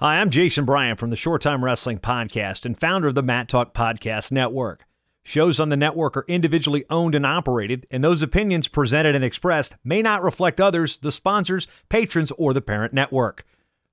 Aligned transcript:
Hi, 0.00 0.18
I'm 0.18 0.30
Jason 0.30 0.64
Bryan 0.64 0.96
from 0.96 1.10
the 1.10 1.14
Short 1.16 1.42
Time 1.42 1.62
Wrestling 1.62 1.98
Podcast 1.98 2.64
and 2.64 2.80
founder 2.80 3.08
of 3.08 3.14
the 3.14 3.22
Mat 3.22 3.50
Talk 3.50 3.74
Podcast 3.74 4.32
Network. 4.32 4.86
Shows 5.22 5.60
on 5.60 5.68
the 5.68 5.76
network 5.76 6.16
are 6.16 6.24
individually 6.26 6.86
owned 6.88 7.14
and 7.14 7.26
operated, 7.26 7.86
and 7.90 8.02
those 8.02 8.22
opinions 8.22 8.66
presented 8.66 9.14
and 9.14 9.22
expressed 9.22 9.76
may 9.84 10.00
not 10.00 10.22
reflect 10.22 10.58
others, 10.58 10.96
the 10.96 11.12
sponsors, 11.12 11.66
patrons, 11.90 12.30
or 12.38 12.54
the 12.54 12.62
parent 12.62 12.94
network. 12.94 13.44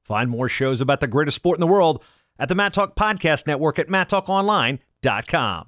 Find 0.01 0.29
more 0.29 0.47
shows 0.47 0.79
about 0.79 1.01
the 1.01 1.07
greatest 1.07 1.35
sport 1.35 1.57
in 1.57 1.59
the 1.59 1.67
world 1.67 2.01
at 2.39 2.47
the 2.47 2.55
Mat 2.55 2.71
Talk 2.71 2.95
Podcast 2.95 3.45
Network 3.45 3.77
at 3.77 3.89
mattalkonline.com. 3.89 5.67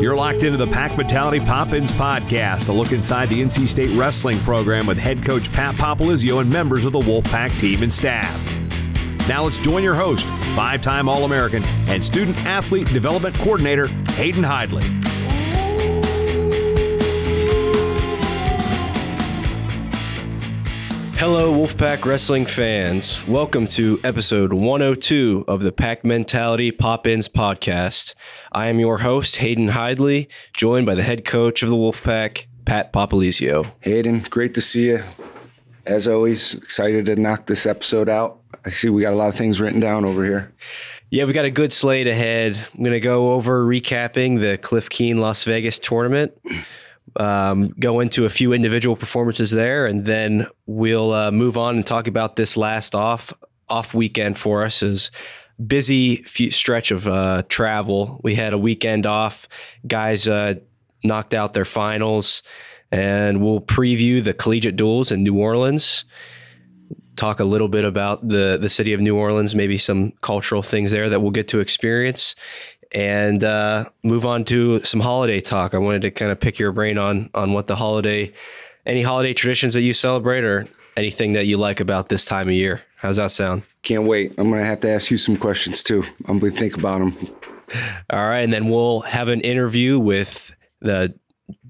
You're 0.00 0.14
locked 0.14 0.44
into 0.44 0.56
the 0.56 0.66
Pack 0.68 0.96
Mentality 0.96 1.40
Pop-Ins 1.40 1.90
podcast, 1.90 2.68
a 2.68 2.72
look 2.72 2.92
inside 2.92 3.28
the 3.30 3.42
NC 3.42 3.66
State 3.66 3.90
wrestling 3.98 4.38
program 4.40 4.86
with 4.86 4.96
head 4.96 5.24
coach 5.24 5.52
Pat 5.52 5.74
Popolizio 5.74 6.40
and 6.40 6.48
members 6.48 6.84
of 6.84 6.92
the 6.92 7.00
Wolfpack 7.00 7.58
team 7.58 7.82
and 7.82 7.92
staff. 7.92 8.32
Now 9.28 9.42
let's 9.42 9.58
join 9.58 9.82
your 9.82 9.96
host, 9.96 10.24
five-time 10.54 11.08
All-American 11.08 11.64
and 11.88 12.04
student 12.04 12.36
athlete 12.46 12.86
development 12.92 13.36
coordinator 13.40 13.88
Hayden 14.12 14.44
Hidley. 14.44 14.84
Hello, 21.18 21.52
Wolfpack 21.52 22.04
Wrestling 22.04 22.46
fans. 22.46 23.26
Welcome 23.26 23.66
to 23.66 23.98
episode 24.04 24.52
102 24.52 25.46
of 25.48 25.62
the 25.62 25.72
Pack 25.72 26.04
Mentality 26.04 26.70
Pop 26.70 27.08
Ins 27.08 27.26
podcast. 27.26 28.14
I 28.52 28.68
am 28.68 28.78
your 28.78 28.98
host, 28.98 29.38
Hayden 29.38 29.70
Hidley, 29.70 30.28
joined 30.52 30.86
by 30.86 30.94
the 30.94 31.02
head 31.02 31.24
coach 31.24 31.64
of 31.64 31.70
the 31.70 31.74
Wolfpack, 31.74 32.46
Pat 32.66 32.92
Popolizio. 32.92 33.72
Hayden, 33.80 34.20
great 34.30 34.54
to 34.54 34.60
see 34.60 34.90
you. 34.90 35.02
As 35.84 36.06
always, 36.06 36.54
excited 36.54 37.06
to 37.06 37.16
knock 37.16 37.46
this 37.46 37.66
episode 37.66 38.08
out. 38.08 38.38
I 38.64 38.70
see 38.70 38.88
we 38.88 39.02
got 39.02 39.12
a 39.12 39.16
lot 39.16 39.26
of 39.26 39.34
things 39.34 39.60
written 39.60 39.80
down 39.80 40.04
over 40.04 40.24
here. 40.24 40.54
Yeah, 41.10 41.24
we 41.24 41.32
got 41.32 41.44
a 41.44 41.50
good 41.50 41.72
slate 41.72 42.06
ahead. 42.06 42.64
I'm 42.74 42.84
going 42.84 42.92
to 42.92 43.00
go 43.00 43.32
over 43.32 43.66
recapping 43.66 44.38
the 44.38 44.56
Cliff 44.56 44.88
Keen 44.88 45.18
Las 45.18 45.42
Vegas 45.42 45.80
tournament 45.80 46.32
um, 47.16 47.74
go 47.78 48.00
into 48.00 48.24
a 48.24 48.30
few 48.30 48.52
individual 48.52 48.96
performances 48.96 49.50
there, 49.50 49.86
and 49.86 50.04
then 50.04 50.46
we'll 50.66 51.12
uh, 51.12 51.30
move 51.30 51.56
on 51.56 51.76
and 51.76 51.86
talk 51.86 52.06
about 52.06 52.36
this 52.36 52.56
last 52.56 52.94
off 52.94 53.32
off 53.68 53.94
weekend 53.94 54.38
for 54.38 54.64
us. 54.64 54.82
Is 54.82 55.10
busy 55.64 56.22
stretch 56.24 56.90
of 56.90 57.08
uh, 57.08 57.42
travel. 57.48 58.20
We 58.22 58.34
had 58.34 58.52
a 58.52 58.58
weekend 58.58 59.06
off. 59.06 59.48
Guys 59.86 60.28
uh, 60.28 60.54
knocked 61.04 61.34
out 61.34 61.54
their 61.54 61.64
finals, 61.64 62.42
and 62.90 63.42
we'll 63.42 63.60
preview 63.60 64.22
the 64.22 64.34
collegiate 64.34 64.76
duels 64.76 65.12
in 65.12 65.22
New 65.22 65.36
Orleans. 65.36 66.04
Talk 67.16 67.40
a 67.40 67.44
little 67.44 67.68
bit 67.68 67.84
about 67.84 68.28
the 68.28 68.58
the 68.60 68.68
city 68.68 68.92
of 68.92 69.00
New 69.00 69.16
Orleans, 69.16 69.54
maybe 69.54 69.78
some 69.78 70.12
cultural 70.20 70.62
things 70.62 70.92
there 70.92 71.08
that 71.08 71.20
we'll 71.20 71.32
get 71.32 71.48
to 71.48 71.60
experience, 71.60 72.36
and 72.92 73.44
uh, 73.44 73.88
move 74.02 74.26
on 74.26 74.44
to 74.46 74.82
some 74.84 75.00
holiday 75.00 75.40
talk. 75.40 75.74
I 75.74 75.78
wanted 75.78 76.02
to 76.02 76.10
kind 76.10 76.30
of 76.30 76.40
pick 76.40 76.58
your 76.58 76.72
brain 76.72 76.98
on 76.98 77.30
on 77.34 77.52
what 77.52 77.66
the 77.66 77.76
holiday, 77.76 78.32
any 78.86 79.02
holiday 79.02 79.34
traditions 79.34 79.74
that 79.74 79.82
you 79.82 79.92
celebrate, 79.92 80.44
or 80.44 80.68
anything 80.96 81.34
that 81.34 81.46
you 81.46 81.56
like 81.56 81.80
about 81.80 82.08
this 82.08 82.24
time 82.24 82.48
of 82.48 82.54
year. 82.54 82.82
How's 82.96 83.18
that 83.18 83.30
sound? 83.30 83.62
Can't 83.82 84.04
wait. 84.04 84.34
I'm 84.38 84.50
gonna 84.50 84.64
have 84.64 84.80
to 84.80 84.90
ask 84.90 85.10
you 85.10 85.18
some 85.18 85.36
questions 85.36 85.82
too. 85.82 86.04
I'm 86.26 86.38
gonna 86.38 86.52
think 86.52 86.76
about 86.76 86.98
them. 86.98 87.16
All 88.10 88.26
right, 88.26 88.40
and 88.40 88.52
then 88.52 88.68
we'll 88.68 89.00
have 89.00 89.28
an 89.28 89.40
interview 89.42 89.98
with 89.98 90.52
the 90.80 91.14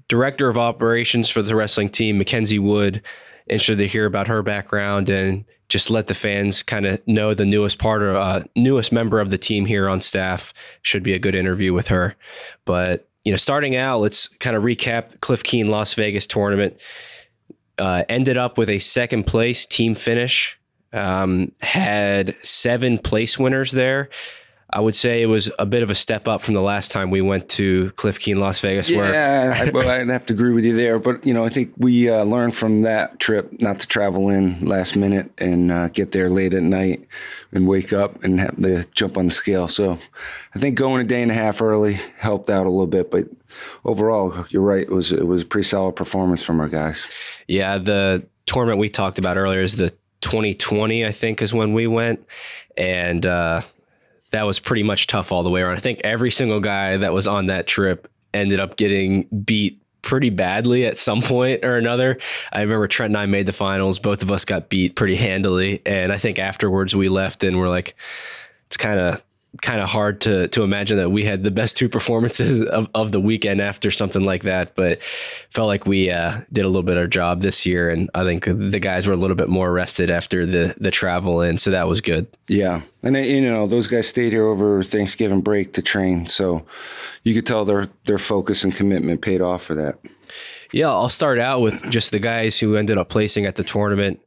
director 0.07 0.47
of 0.47 0.57
operations 0.57 1.29
for 1.29 1.41
the 1.41 1.55
wrestling 1.55 1.89
team, 1.89 2.17
Mackenzie 2.17 2.59
Wood. 2.59 3.01
Interested 3.47 3.77
to 3.77 3.87
hear 3.87 4.05
about 4.05 4.27
her 4.27 4.41
background 4.41 5.09
and 5.09 5.45
just 5.69 5.91
let 5.91 6.07
the 6.07 6.15
fans 6.15 6.63
kind 6.63 6.85
of 6.85 7.07
know 7.07 7.33
the 7.33 7.45
newest 7.45 7.77
part 7.77 8.01
or 8.01 8.17
uh, 8.17 8.43
newest 8.55 8.91
member 8.91 9.19
of 9.19 9.29
the 9.29 9.37
team 9.37 9.65
here 9.65 9.87
on 9.87 10.01
staff. 10.01 10.53
Should 10.81 11.03
be 11.03 11.13
a 11.13 11.19
good 11.19 11.35
interview 11.35 11.73
with 11.73 11.87
her. 11.87 12.15
But 12.65 13.07
you 13.23 13.31
know, 13.31 13.37
starting 13.37 13.75
out, 13.75 14.01
let's 14.01 14.27
kind 14.27 14.55
of 14.55 14.63
recap 14.63 15.09
the 15.09 15.17
Cliff 15.19 15.43
Keen 15.43 15.69
Las 15.69 15.93
Vegas 15.93 16.25
tournament. 16.25 16.81
Uh, 17.77 18.03
ended 18.09 18.37
up 18.37 18.57
with 18.57 18.69
a 18.69 18.79
second 18.79 19.23
place 19.23 19.65
team 19.65 19.95
finish. 19.95 20.59
Um, 20.91 21.51
had 21.61 22.35
seven 22.41 22.97
place 22.97 23.37
winners 23.37 23.71
there. 23.71 24.09
I 24.71 24.79
would 24.79 24.95
say 24.95 25.23
it 25.23 25.25
was 25.25 25.49
a 25.57 25.65
bit 25.65 25.81
of 25.81 25.89
a 25.89 25.95
step 25.95 26.27
up 26.27 26.41
from 26.41 26.53
the 26.53 26.61
last 26.61 26.91
time 26.91 27.09
we 27.09 27.21
went 27.21 27.49
to 27.49 27.89
Cliff 27.95 28.19
Keen, 28.19 28.39
Las 28.39 28.59
Vegas. 28.59 28.87
Yeah, 28.87 29.55
I, 29.55 29.69
well, 29.71 29.89
I'd 29.89 30.07
have 30.09 30.25
to 30.25 30.33
agree 30.33 30.53
with 30.53 30.63
you 30.63 30.75
there. 30.75 30.99
But 30.99 31.25
you 31.25 31.33
know, 31.33 31.43
I 31.43 31.49
think 31.49 31.73
we 31.77 32.07
uh, 32.07 32.23
learned 32.23 32.55
from 32.55 32.83
that 32.83 33.19
trip 33.19 33.59
not 33.59 33.79
to 33.79 33.87
travel 33.87 34.29
in 34.29 34.63
last 34.63 34.95
minute 34.95 35.31
and 35.39 35.71
uh, 35.71 35.87
get 35.87 36.11
there 36.11 36.29
late 36.29 36.53
at 36.53 36.61
night 36.61 37.07
and 37.51 37.67
wake 37.67 37.93
up 37.93 38.23
and 38.23 38.39
have 38.39 38.57
to 38.57 38.85
jump 38.91 39.17
on 39.17 39.25
the 39.25 39.31
scale. 39.31 39.67
So 39.67 39.97
I 40.53 40.59
think 40.59 40.77
going 40.77 41.01
a 41.01 41.03
day 41.05 41.23
and 41.23 41.31
a 41.31 41.35
half 41.35 41.63
early 41.63 41.93
helped 42.17 42.51
out 42.51 42.67
a 42.67 42.69
little 42.69 42.85
bit. 42.85 43.09
But 43.09 43.27
overall, 43.85 44.45
you're 44.49 44.61
right. 44.61 44.83
It 44.83 44.91
was 44.91 45.11
it 45.11 45.25
was 45.25 45.41
a 45.41 45.45
pretty 45.45 45.67
solid 45.67 45.95
performance 45.95 46.43
from 46.43 46.59
our 46.59 46.69
guys. 46.69 47.07
Yeah, 47.47 47.79
the 47.79 48.23
tournament 48.45 48.77
we 48.79 48.89
talked 48.89 49.17
about 49.17 49.35
earlier 49.35 49.61
is 49.61 49.77
the 49.77 49.89
2020. 50.21 51.07
I 51.07 51.11
think 51.11 51.41
is 51.41 51.55
when 51.55 51.73
we 51.73 51.87
went 51.87 52.23
and. 52.77 53.25
Uh, 53.25 53.61
that 54.31 54.43
was 54.43 54.59
pretty 54.59 54.83
much 54.83 55.07
tough 55.07 55.31
all 55.31 55.43
the 55.43 55.49
way 55.49 55.61
around. 55.61 55.77
I 55.77 55.81
think 55.81 56.01
every 56.03 56.31
single 56.31 56.59
guy 56.59 56.97
that 56.97 57.13
was 57.13 57.27
on 57.27 57.47
that 57.47 57.67
trip 57.67 58.09
ended 58.33 58.59
up 58.59 58.77
getting 58.77 59.23
beat 59.43 59.81
pretty 60.01 60.29
badly 60.29 60.85
at 60.85 60.97
some 60.97 61.21
point 61.23 61.65
or 61.65 61.75
another. 61.75 62.17
I 62.51 62.61
remember 62.61 62.87
Trent 62.87 63.11
and 63.11 63.17
I 63.17 63.25
made 63.25 63.45
the 63.45 63.53
finals. 63.53 63.99
Both 63.99 64.21
of 64.21 64.31
us 64.31 64.45
got 64.45 64.69
beat 64.69 64.95
pretty 64.95 65.15
handily. 65.15 65.81
And 65.85 66.11
I 66.11 66.17
think 66.17 66.39
afterwards 66.39 66.95
we 66.95 67.09
left 67.09 67.43
and 67.43 67.59
we're 67.59 67.69
like, 67.69 67.95
it's 68.67 68.77
kind 68.77 68.99
of 68.99 69.23
kind 69.61 69.81
of 69.81 69.89
hard 69.89 70.21
to 70.21 70.47
to 70.49 70.63
imagine 70.63 70.97
that 70.97 71.09
we 71.09 71.25
had 71.25 71.43
the 71.43 71.51
best 71.51 71.75
two 71.75 71.89
performances 71.89 72.61
of, 72.61 72.87
of 72.93 73.11
the 73.11 73.19
weekend 73.19 73.61
after 73.61 73.89
something 73.89 74.23
like 74.23 74.43
that. 74.43 74.75
But 74.75 75.01
felt 75.49 75.67
like 75.67 75.85
we 75.85 76.11
uh, 76.11 76.41
did 76.51 76.65
a 76.65 76.67
little 76.67 76.83
bit 76.83 76.97
of 76.97 77.01
our 77.01 77.07
job 77.07 77.41
this 77.41 77.65
year, 77.65 77.89
and 77.89 78.09
I 78.13 78.23
think 78.23 78.45
the 78.45 78.79
guys 78.79 79.07
were 79.07 79.13
a 79.13 79.17
little 79.17 79.35
bit 79.35 79.49
more 79.49 79.71
rested 79.71 80.11
after 80.11 80.45
the 80.45 80.75
the 80.77 80.91
travel, 80.91 81.41
and 81.41 81.59
so 81.59 81.71
that 81.71 81.87
was 81.87 81.99
good. 81.99 82.27
Yeah, 82.47 82.81
and 83.01 83.15
uh, 83.15 83.19
you 83.19 83.41
know 83.41 83.67
those 83.67 83.87
guys 83.87 84.07
stayed 84.07 84.33
here 84.33 84.45
over 84.45 84.83
Thanksgiving 84.83 85.41
break 85.41 85.73
to 85.73 85.81
train, 85.81 86.27
so 86.27 86.65
you 87.23 87.33
could 87.33 87.47
tell 87.47 87.65
their 87.65 87.89
their 88.05 88.19
focus 88.19 88.63
and 88.63 88.75
commitment 88.75 89.21
paid 89.21 89.41
off 89.41 89.63
for 89.63 89.75
that. 89.75 89.97
Yeah, 90.71 90.89
I'll 90.89 91.09
start 91.09 91.39
out 91.39 91.61
with 91.61 91.89
just 91.89 92.11
the 92.11 92.19
guys 92.19 92.59
who 92.59 92.75
ended 92.75 92.99
up 92.99 93.09
placing 93.09 93.47
at 93.47 93.55
the 93.55 93.63
tournament. 93.63 94.19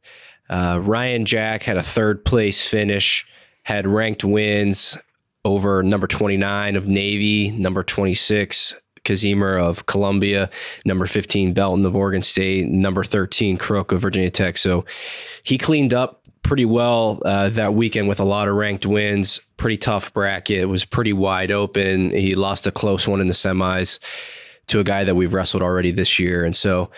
Uh, 0.49 0.77
Ryan 0.83 1.25
Jack 1.25 1.63
had 1.63 1.77
a 1.77 1.83
third 1.83 2.25
place 2.25 2.67
finish, 2.67 3.25
had 3.63 3.87
ranked 3.87 4.25
wins 4.25 4.97
over 5.45 5.83
number 5.83 6.07
29 6.07 6.75
of 6.75 6.87
Navy, 6.87 7.51
number 7.51 7.83
26 7.83 8.75
Kazimer 9.03 9.61
of 9.61 9.85
Columbia, 9.85 10.49
number 10.85 11.05
15 11.05 11.53
Belton 11.53 11.85
of 11.85 11.95
Oregon 11.95 12.21
State, 12.21 12.67
number 12.67 13.03
13 13.03 13.57
Crook 13.57 13.91
of 13.91 14.01
Virginia 14.01 14.31
Tech. 14.31 14.57
So 14.57 14.85
he 15.43 15.57
cleaned 15.57 15.93
up 15.93 16.21
pretty 16.43 16.65
well 16.65 17.21
uh, 17.25 17.49
that 17.49 17.73
weekend 17.73 18.07
with 18.07 18.19
a 18.19 18.25
lot 18.25 18.47
of 18.47 18.55
ranked 18.55 18.85
wins. 18.85 19.39
Pretty 19.57 19.77
tough 19.77 20.13
bracket. 20.13 20.59
It 20.59 20.65
was 20.65 20.85
pretty 20.85 21.13
wide 21.13 21.51
open. 21.51 22.11
He 22.11 22.35
lost 22.35 22.67
a 22.67 22.71
close 22.71 23.07
one 23.07 23.21
in 23.21 23.27
the 23.27 23.33
semis 23.33 23.99
to 24.67 24.79
a 24.79 24.83
guy 24.83 25.03
that 25.03 25.15
we've 25.15 25.33
wrestled 25.33 25.63
already 25.63 25.91
this 25.91 26.19
year. 26.19 26.45
And 26.45 26.55
so 26.55 26.89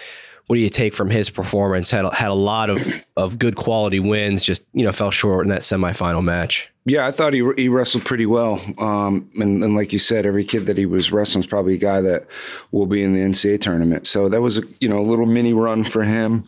what 0.47 0.57
do 0.57 0.61
you 0.61 0.69
take 0.69 0.93
from 0.93 1.09
his 1.09 1.29
performance? 1.29 1.89
Had 1.89 2.05
had 2.13 2.29
a 2.29 2.35
lot 2.35 2.69
of 2.69 2.87
of 3.17 3.39
good 3.39 3.55
quality 3.55 3.99
wins. 3.99 4.43
Just 4.43 4.63
you 4.73 4.85
know 4.85 4.91
fell 4.91 5.11
short 5.11 5.45
in 5.45 5.49
that 5.49 5.61
semifinal 5.61 6.23
match. 6.23 6.69
Yeah, 6.85 7.07
I 7.07 7.11
thought 7.11 7.33
he 7.33 7.43
he 7.57 7.67
wrestled 7.67 8.05
pretty 8.05 8.27
well. 8.27 8.61
Um, 8.77 9.29
and, 9.35 9.63
and, 9.63 9.75
like 9.75 9.91
you 9.91 9.99
said, 9.99 10.25
every 10.25 10.45
kid 10.45 10.67
that 10.67 10.77
he 10.77 10.85
was 10.85 11.11
wrestling 11.11 11.43
is 11.43 11.47
probably 11.47 11.75
a 11.75 11.79
guy 11.79 11.99
that 12.01 12.27
will 12.71 12.85
be 12.85 13.01
in 13.01 13.15
the 13.15 13.21
NCAA 13.21 13.59
tournament. 13.59 14.05
So 14.05 14.29
that 14.29 14.41
was 14.41 14.59
a 14.59 14.63
you 14.79 14.87
know 14.87 14.99
a 14.99 15.07
little 15.07 15.25
mini 15.25 15.53
run 15.53 15.83
for 15.83 16.03
him. 16.03 16.47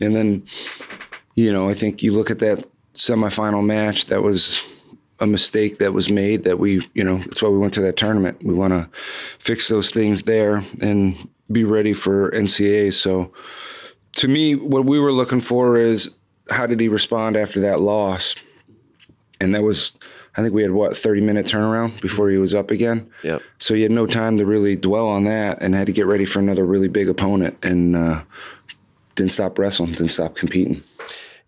And 0.00 0.14
then, 0.14 0.44
you 1.36 1.52
know, 1.52 1.68
I 1.68 1.74
think 1.74 2.02
you 2.02 2.12
look 2.12 2.30
at 2.30 2.38
that 2.40 2.66
semifinal 2.94 3.64
match. 3.64 4.06
That 4.06 4.22
was 4.22 4.62
a 5.20 5.26
mistake 5.26 5.78
that 5.78 5.92
was 5.92 6.10
made. 6.10 6.44
That 6.44 6.58
we 6.58 6.88
you 6.94 7.04
know 7.04 7.18
that's 7.18 7.42
why 7.42 7.48
we 7.48 7.58
went 7.58 7.74
to 7.74 7.80
that 7.82 7.96
tournament. 7.96 8.42
We 8.42 8.54
want 8.54 8.72
to 8.72 8.88
fix 9.38 9.68
those 9.68 9.90
things 9.90 10.22
there 10.22 10.64
and 10.80 11.28
be 11.50 11.64
ready 11.64 11.92
for 11.92 12.30
NCAA. 12.32 12.92
So 12.92 13.32
to 14.16 14.28
me, 14.28 14.54
what 14.54 14.84
we 14.84 14.98
were 14.98 15.12
looking 15.12 15.40
for 15.40 15.76
is 15.76 16.10
how 16.50 16.66
did 16.66 16.80
he 16.80 16.88
respond 16.88 17.36
after 17.36 17.60
that 17.60 17.80
loss? 17.80 18.34
And 19.40 19.54
that 19.54 19.62
was, 19.62 19.92
I 20.36 20.42
think 20.42 20.54
we 20.54 20.62
had 20.62 20.70
what, 20.70 20.96
30 20.96 21.20
minute 21.20 21.46
turnaround 21.46 22.00
before 22.00 22.30
he 22.30 22.38
was 22.38 22.54
up 22.54 22.70
again. 22.70 23.10
Yep. 23.22 23.42
So 23.58 23.74
he 23.74 23.82
had 23.82 23.90
no 23.90 24.06
time 24.06 24.38
to 24.38 24.46
really 24.46 24.76
dwell 24.76 25.06
on 25.06 25.24
that 25.24 25.58
and 25.60 25.74
had 25.74 25.86
to 25.86 25.92
get 25.92 26.06
ready 26.06 26.24
for 26.24 26.38
another 26.38 26.64
really 26.64 26.88
big 26.88 27.08
opponent 27.08 27.58
and 27.62 27.94
uh, 27.94 28.22
didn't 29.14 29.32
stop 29.32 29.58
wrestling, 29.58 29.92
didn't 29.92 30.08
stop 30.08 30.34
competing. 30.34 30.82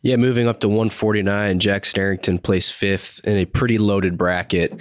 Yeah, 0.02 0.16
moving 0.16 0.46
up 0.46 0.60
to 0.60 0.68
149, 0.68 1.58
Jackson 1.58 2.00
Arrington 2.00 2.38
placed 2.38 2.72
fifth 2.72 3.20
in 3.24 3.36
a 3.36 3.44
pretty 3.44 3.78
loaded 3.78 4.16
bracket 4.16 4.80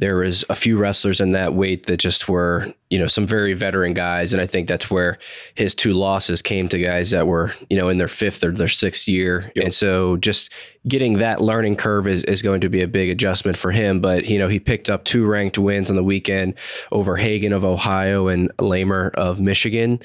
there 0.00 0.16
was 0.16 0.46
a 0.48 0.54
few 0.54 0.78
wrestlers 0.78 1.20
in 1.20 1.32
that 1.32 1.52
weight 1.52 1.86
that 1.86 1.98
just 1.98 2.26
were, 2.26 2.72
you 2.88 2.98
know, 2.98 3.06
some 3.06 3.26
very 3.26 3.52
veteran 3.52 3.92
guys. 3.92 4.32
And 4.32 4.40
I 4.40 4.46
think 4.46 4.66
that's 4.66 4.90
where 4.90 5.18
his 5.54 5.74
two 5.74 5.92
losses 5.92 6.40
came 6.40 6.70
to 6.70 6.78
guys 6.78 7.10
that 7.10 7.26
were, 7.26 7.52
you 7.68 7.76
know, 7.76 7.90
in 7.90 7.98
their 7.98 8.08
fifth 8.08 8.42
or 8.42 8.50
their 8.50 8.66
sixth 8.66 9.06
year. 9.06 9.52
Yep. 9.54 9.64
And 9.64 9.74
so 9.74 10.16
just 10.16 10.54
getting 10.88 11.18
that 11.18 11.42
learning 11.42 11.76
curve 11.76 12.06
is, 12.06 12.24
is 12.24 12.40
going 12.40 12.62
to 12.62 12.70
be 12.70 12.80
a 12.80 12.88
big 12.88 13.10
adjustment 13.10 13.58
for 13.58 13.70
him. 13.70 14.00
But, 14.00 14.26
you 14.26 14.38
know, 14.38 14.48
he 14.48 14.58
picked 14.58 14.88
up 14.88 15.04
two 15.04 15.26
ranked 15.26 15.58
wins 15.58 15.90
on 15.90 15.96
the 15.96 16.04
weekend 16.04 16.54
over 16.90 17.18
Hagen 17.18 17.52
of 17.52 17.62
Ohio 17.62 18.28
and 18.28 18.50
Lamer 18.58 19.10
of 19.10 19.38
Michigan. 19.38 20.00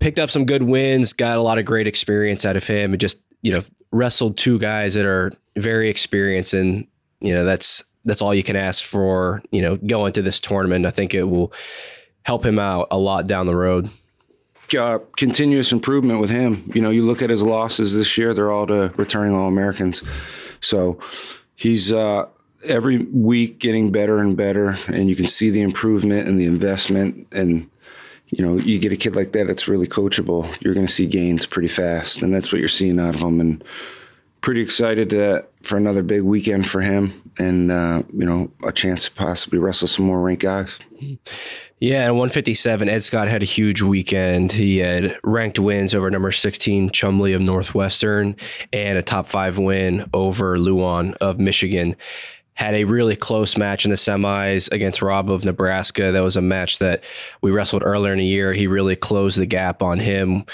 Picked 0.00 0.18
up 0.18 0.28
some 0.28 0.44
good 0.44 0.64
wins, 0.64 1.12
got 1.12 1.38
a 1.38 1.42
lot 1.42 1.58
of 1.58 1.64
great 1.64 1.86
experience 1.86 2.44
out 2.44 2.56
of 2.56 2.66
him, 2.66 2.92
and 2.92 3.00
just, 3.00 3.18
you 3.44 3.52
know, 3.52 3.62
wrestled 3.92 4.36
two 4.36 4.58
guys 4.58 4.94
that 4.94 5.06
are 5.06 5.30
very 5.56 5.88
experienced 5.88 6.54
and, 6.54 6.86
you 7.20 7.32
know, 7.32 7.44
that's 7.44 7.84
that's 8.06 8.20
all 8.20 8.34
you 8.34 8.42
can 8.42 8.56
ask 8.56 8.84
for, 8.84 9.42
you 9.50 9.62
know, 9.62 9.76
going 9.76 10.12
to 10.14 10.22
this 10.22 10.40
tournament. 10.40 10.84
I 10.84 10.90
think 10.90 11.14
it 11.14 11.24
will 11.24 11.52
help 12.22 12.44
him 12.44 12.58
out 12.58 12.88
a 12.90 12.98
lot 12.98 13.26
down 13.26 13.46
the 13.46 13.56
road. 13.56 13.88
Uh, 14.76 14.98
continuous 15.16 15.72
improvement 15.72 16.20
with 16.20 16.30
him. 16.30 16.70
You 16.74 16.80
know, 16.80 16.90
you 16.90 17.04
look 17.04 17.22
at 17.22 17.30
his 17.30 17.42
losses 17.42 17.94
this 17.94 18.18
year; 18.18 18.34
they're 18.34 18.50
all 18.50 18.66
to 18.66 18.92
returning 18.96 19.34
All 19.34 19.46
Americans. 19.46 20.02
So 20.60 20.98
he's 21.54 21.92
uh, 21.92 22.26
every 22.64 22.98
week 22.98 23.58
getting 23.58 23.92
better 23.92 24.18
and 24.18 24.36
better, 24.36 24.78
and 24.88 25.08
you 25.08 25.16
can 25.16 25.26
see 25.26 25.50
the 25.50 25.60
improvement 25.60 26.26
and 26.26 26.40
the 26.40 26.46
investment. 26.46 27.26
And 27.30 27.70
you 28.36 28.44
know, 28.44 28.56
you 28.56 28.78
get 28.78 28.92
a 28.92 28.96
kid 28.96 29.16
like 29.16 29.32
that 29.32 29.46
that's 29.46 29.68
really 29.68 29.86
coachable, 29.86 30.52
you're 30.60 30.74
going 30.74 30.86
to 30.86 30.92
see 30.92 31.06
gains 31.06 31.46
pretty 31.46 31.68
fast, 31.68 32.22
and 32.22 32.34
that's 32.34 32.52
what 32.52 32.58
you're 32.58 32.68
seeing 32.68 32.98
out 32.98 33.14
of 33.14 33.20
him. 33.20 33.40
And 33.40 33.64
pretty 34.40 34.60
excited 34.60 35.08
to, 35.08 35.42
for 35.62 35.78
another 35.78 36.02
big 36.02 36.20
weekend 36.20 36.68
for 36.68 36.82
him 36.82 37.32
and, 37.38 37.72
uh, 37.72 38.02
you 38.12 38.26
know, 38.26 38.50
a 38.62 38.72
chance 38.72 39.06
to 39.06 39.10
possibly 39.12 39.58
wrestle 39.58 39.88
some 39.88 40.04
more 40.04 40.20
ranked 40.20 40.42
guys. 40.42 40.78
Yeah, 41.80 42.04
and 42.04 42.14
157, 42.14 42.88
Ed 42.88 43.02
Scott 43.02 43.28
had 43.28 43.40
a 43.42 43.46
huge 43.46 43.80
weekend. 43.80 44.52
He 44.52 44.78
had 44.78 45.18
ranked 45.24 45.58
wins 45.58 45.94
over 45.94 46.10
number 46.10 46.30
16 46.30 46.90
Chumbley 46.90 47.34
of 47.34 47.40
Northwestern 47.40 48.36
and 48.70 48.98
a 48.98 49.02
top 49.02 49.26
five 49.26 49.56
win 49.56 50.08
over 50.12 50.58
Lewan 50.58 51.14
of 51.22 51.38
Michigan. 51.38 51.96
Had 52.54 52.74
a 52.74 52.84
really 52.84 53.16
close 53.16 53.56
match 53.56 53.84
in 53.84 53.90
the 53.90 53.96
semis 53.96 54.70
against 54.72 55.02
Robb 55.02 55.28
of 55.28 55.44
Nebraska. 55.44 56.12
That 56.12 56.20
was 56.20 56.36
a 56.36 56.42
match 56.42 56.78
that 56.78 57.02
we 57.42 57.50
wrestled 57.50 57.82
earlier 57.84 58.12
in 58.12 58.18
the 58.18 58.24
year. 58.24 58.52
He 58.52 58.66
really 58.66 58.94
closed 58.94 59.38
the 59.38 59.46
gap 59.46 59.82
on 59.82 59.98
him 59.98 60.44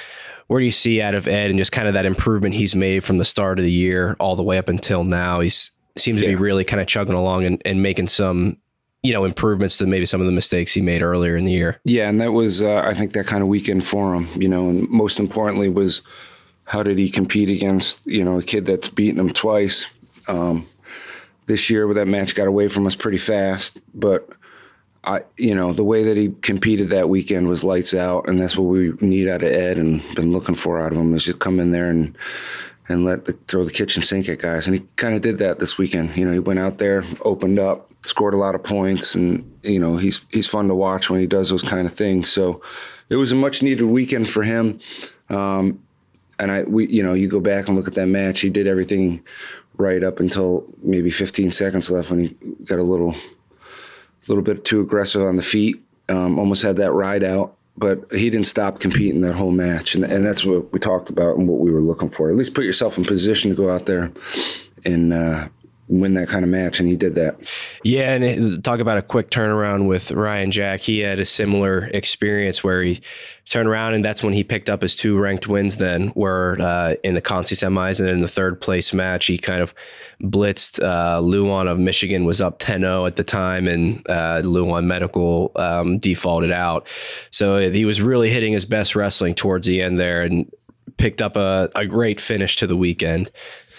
where 0.50 0.58
do 0.58 0.64
you 0.64 0.72
see 0.72 1.00
out 1.00 1.14
of 1.14 1.28
Ed 1.28 1.48
and 1.48 1.60
just 1.60 1.70
kind 1.70 1.86
of 1.86 1.94
that 1.94 2.04
improvement 2.04 2.56
he's 2.56 2.74
made 2.74 3.04
from 3.04 3.18
the 3.18 3.24
start 3.24 3.60
of 3.60 3.64
the 3.64 3.70
year 3.70 4.16
all 4.18 4.34
the 4.34 4.42
way 4.42 4.58
up 4.58 4.68
until 4.68 5.04
now? 5.04 5.38
He 5.38 5.48
seems 5.48 6.20
yeah. 6.20 6.22
to 6.22 6.26
be 6.26 6.34
really 6.34 6.64
kind 6.64 6.80
of 6.80 6.88
chugging 6.88 7.14
along 7.14 7.44
and, 7.44 7.62
and 7.64 7.80
making 7.80 8.08
some 8.08 8.56
you 9.04 9.12
know 9.12 9.24
improvements 9.24 9.78
to 9.78 9.86
maybe 9.86 10.06
some 10.06 10.20
of 10.20 10.26
the 10.26 10.32
mistakes 10.32 10.72
he 10.72 10.80
made 10.80 11.02
earlier 11.02 11.36
in 11.36 11.44
the 11.44 11.52
year. 11.52 11.80
Yeah, 11.84 12.08
and 12.08 12.20
that 12.20 12.32
was 12.32 12.64
uh, 12.64 12.82
I 12.84 12.94
think 12.94 13.12
that 13.12 13.28
kind 13.28 13.42
of 13.42 13.48
weekend 13.48 13.86
for 13.86 14.12
him. 14.12 14.28
You 14.34 14.48
know, 14.48 14.70
and 14.70 14.88
most 14.88 15.20
importantly 15.20 15.68
was 15.68 16.02
how 16.64 16.82
did 16.82 16.98
he 16.98 17.08
compete 17.08 17.48
against 17.48 18.04
you 18.04 18.24
know 18.24 18.38
a 18.38 18.42
kid 18.42 18.66
that's 18.66 18.88
beaten 18.88 19.20
him 19.20 19.32
twice. 19.32 19.86
Um, 20.26 20.66
this 21.50 21.68
year, 21.68 21.86
where 21.86 21.96
that 21.96 22.06
match 22.06 22.34
got 22.34 22.46
away 22.46 22.68
from 22.68 22.86
us 22.86 22.94
pretty 22.94 23.18
fast, 23.18 23.80
but 23.92 24.30
I, 25.02 25.22
you 25.36 25.54
know, 25.54 25.72
the 25.72 25.84
way 25.84 26.04
that 26.04 26.16
he 26.16 26.32
competed 26.42 26.88
that 26.88 27.08
weekend 27.08 27.48
was 27.48 27.64
lights 27.64 27.92
out, 27.92 28.28
and 28.28 28.38
that's 28.38 28.56
what 28.56 28.64
we 28.64 28.92
need 29.00 29.28
out 29.28 29.42
of 29.42 29.50
Ed 29.50 29.78
and 29.78 30.02
been 30.14 30.30
looking 30.30 30.54
for 30.54 30.80
out 30.80 30.92
of 30.92 30.98
him 30.98 31.12
is 31.14 31.24
just 31.24 31.40
come 31.40 31.58
in 31.58 31.72
there 31.72 31.90
and 31.90 32.16
and 32.88 33.04
let 33.04 33.24
the, 33.24 33.32
throw 33.46 33.64
the 33.64 33.70
kitchen 33.70 34.02
sink 34.02 34.28
at 34.28 34.40
guys. 34.40 34.66
And 34.66 34.74
he 34.74 34.82
kind 34.96 35.14
of 35.14 35.22
did 35.22 35.38
that 35.38 35.60
this 35.60 35.78
weekend. 35.78 36.16
You 36.16 36.24
know, 36.24 36.32
he 36.32 36.40
went 36.40 36.58
out 36.58 36.78
there, 36.78 37.04
opened 37.20 37.58
up, 37.58 37.88
scored 38.02 38.34
a 38.34 38.36
lot 38.36 38.54
of 38.54 38.62
points, 38.62 39.14
and 39.14 39.58
you 39.62 39.78
know, 39.78 39.96
he's 39.96 40.26
he's 40.30 40.48
fun 40.48 40.68
to 40.68 40.74
watch 40.74 41.10
when 41.10 41.20
he 41.20 41.26
does 41.26 41.48
those 41.48 41.62
kind 41.62 41.86
of 41.86 41.92
things. 41.92 42.30
So 42.30 42.62
it 43.08 43.16
was 43.16 43.32
a 43.32 43.36
much 43.36 43.62
needed 43.62 43.84
weekend 43.84 44.28
for 44.28 44.42
him. 44.42 44.78
Um, 45.30 45.82
and 46.38 46.50
I, 46.50 46.62
we, 46.62 46.86
you 46.88 47.02
know, 47.02 47.14
you 47.14 47.28
go 47.28 47.40
back 47.40 47.68
and 47.68 47.76
look 47.76 47.88
at 47.88 47.94
that 47.94 48.06
match. 48.06 48.40
He 48.40 48.50
did 48.50 48.66
everything 48.66 49.22
right 49.80 50.04
up 50.04 50.20
until 50.20 50.64
maybe 50.82 51.10
15 51.10 51.50
seconds 51.50 51.90
left 51.90 52.10
when 52.10 52.20
he 52.20 52.28
got 52.64 52.78
a 52.78 52.82
little 52.82 53.14
little 54.28 54.44
bit 54.44 54.64
too 54.64 54.80
aggressive 54.80 55.22
on 55.22 55.36
the 55.36 55.42
feet. 55.42 55.82
Um, 56.08 56.38
almost 56.38 56.62
had 56.62 56.76
that 56.76 56.92
ride 56.92 57.24
out, 57.24 57.56
but 57.76 58.04
he 58.12 58.30
didn't 58.30 58.46
stop 58.46 58.80
competing 58.80 59.22
that 59.22 59.34
whole 59.34 59.50
match, 59.50 59.94
and, 59.94 60.04
and 60.04 60.24
that's 60.24 60.44
what 60.44 60.72
we 60.72 60.78
talked 60.78 61.08
about 61.08 61.36
and 61.36 61.48
what 61.48 61.60
we 61.60 61.70
were 61.70 61.80
looking 61.80 62.08
for. 62.08 62.30
At 62.30 62.36
least 62.36 62.54
put 62.54 62.64
yourself 62.64 62.98
in 62.98 63.04
position 63.04 63.50
to 63.50 63.56
go 63.56 63.70
out 63.70 63.86
there 63.86 64.12
and 64.84 65.12
uh, 65.12 65.48
win 65.90 66.14
that 66.14 66.28
kind 66.28 66.44
of 66.44 66.50
match, 66.50 66.78
and 66.78 66.88
he 66.88 66.96
did 66.96 67.16
that. 67.16 67.36
Yeah, 67.82 68.14
and 68.14 68.24
it, 68.24 68.64
talk 68.64 68.80
about 68.80 68.96
a 68.96 69.02
quick 69.02 69.30
turnaround 69.30 69.86
with 69.86 70.12
Ryan 70.12 70.50
Jack. 70.50 70.80
He 70.80 71.00
had 71.00 71.18
a 71.18 71.24
similar 71.24 71.84
experience 71.92 72.62
where 72.62 72.82
he 72.82 73.00
turned 73.48 73.68
around, 73.68 73.94
and 73.94 74.04
that's 74.04 74.22
when 74.22 74.32
he 74.32 74.44
picked 74.44 74.70
up 74.70 74.82
his 74.82 74.94
two 74.94 75.18
ranked 75.18 75.48
wins. 75.48 75.76
Then, 75.76 76.08
where 76.08 76.60
uh, 76.60 76.94
in 77.02 77.14
the 77.14 77.22
Conci 77.22 77.54
semis 77.54 78.00
and 78.00 78.08
in 78.08 78.20
the 78.20 78.28
third 78.28 78.60
place 78.60 78.94
match, 78.94 79.26
he 79.26 79.36
kind 79.36 79.60
of 79.60 79.74
blitzed 80.22 80.82
uh, 80.82 81.20
Lewan 81.20 81.70
of 81.70 81.78
Michigan 81.78 82.24
was 82.24 82.40
up 82.40 82.58
10-0 82.60 83.06
at 83.06 83.16
the 83.16 83.24
time, 83.24 83.66
and 83.66 84.08
uh, 84.08 84.42
Lewan 84.42 84.84
Medical 84.84 85.50
um, 85.56 85.98
defaulted 85.98 86.52
out. 86.52 86.86
So 87.30 87.70
he 87.70 87.84
was 87.84 88.00
really 88.00 88.30
hitting 88.30 88.52
his 88.52 88.64
best 88.64 88.94
wrestling 88.94 89.34
towards 89.34 89.66
the 89.66 89.82
end 89.82 89.98
there, 89.98 90.22
and 90.22 90.50
picked 90.96 91.20
up 91.20 91.36
a, 91.36 91.68
a 91.74 91.86
great 91.86 92.20
finish 92.20 92.56
to 92.56 92.66
the 92.66 92.76
weekend. 92.76 93.30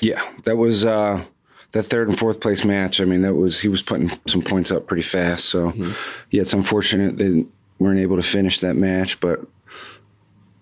Yeah, 0.02 0.22
that 0.46 0.58
was 0.58 0.84
uh, 0.84 1.24
that 1.72 1.84
third 1.84 2.10
and 2.10 2.18
fourth 2.18 2.42
place 2.42 2.64
match, 2.66 3.00
I 3.00 3.06
mean, 3.06 3.22
that 3.22 3.36
was 3.36 3.60
he 3.60 3.68
was 3.68 3.82
putting 3.82 4.12
some 4.28 4.42
points 4.42 4.72
up 4.72 4.88
pretty 4.88 5.04
fast. 5.04 5.46
So, 5.46 5.72
mm-hmm. 5.72 5.92
yeah, 6.30 6.42
it's 6.42 6.54
unfortunate 6.54 7.18
they 7.18 7.46
weren't 7.80 8.00
able 8.00 8.18
to 8.18 8.22
finish 8.22 8.60
that 8.60 8.76
match, 8.76 9.20
but 9.20 9.46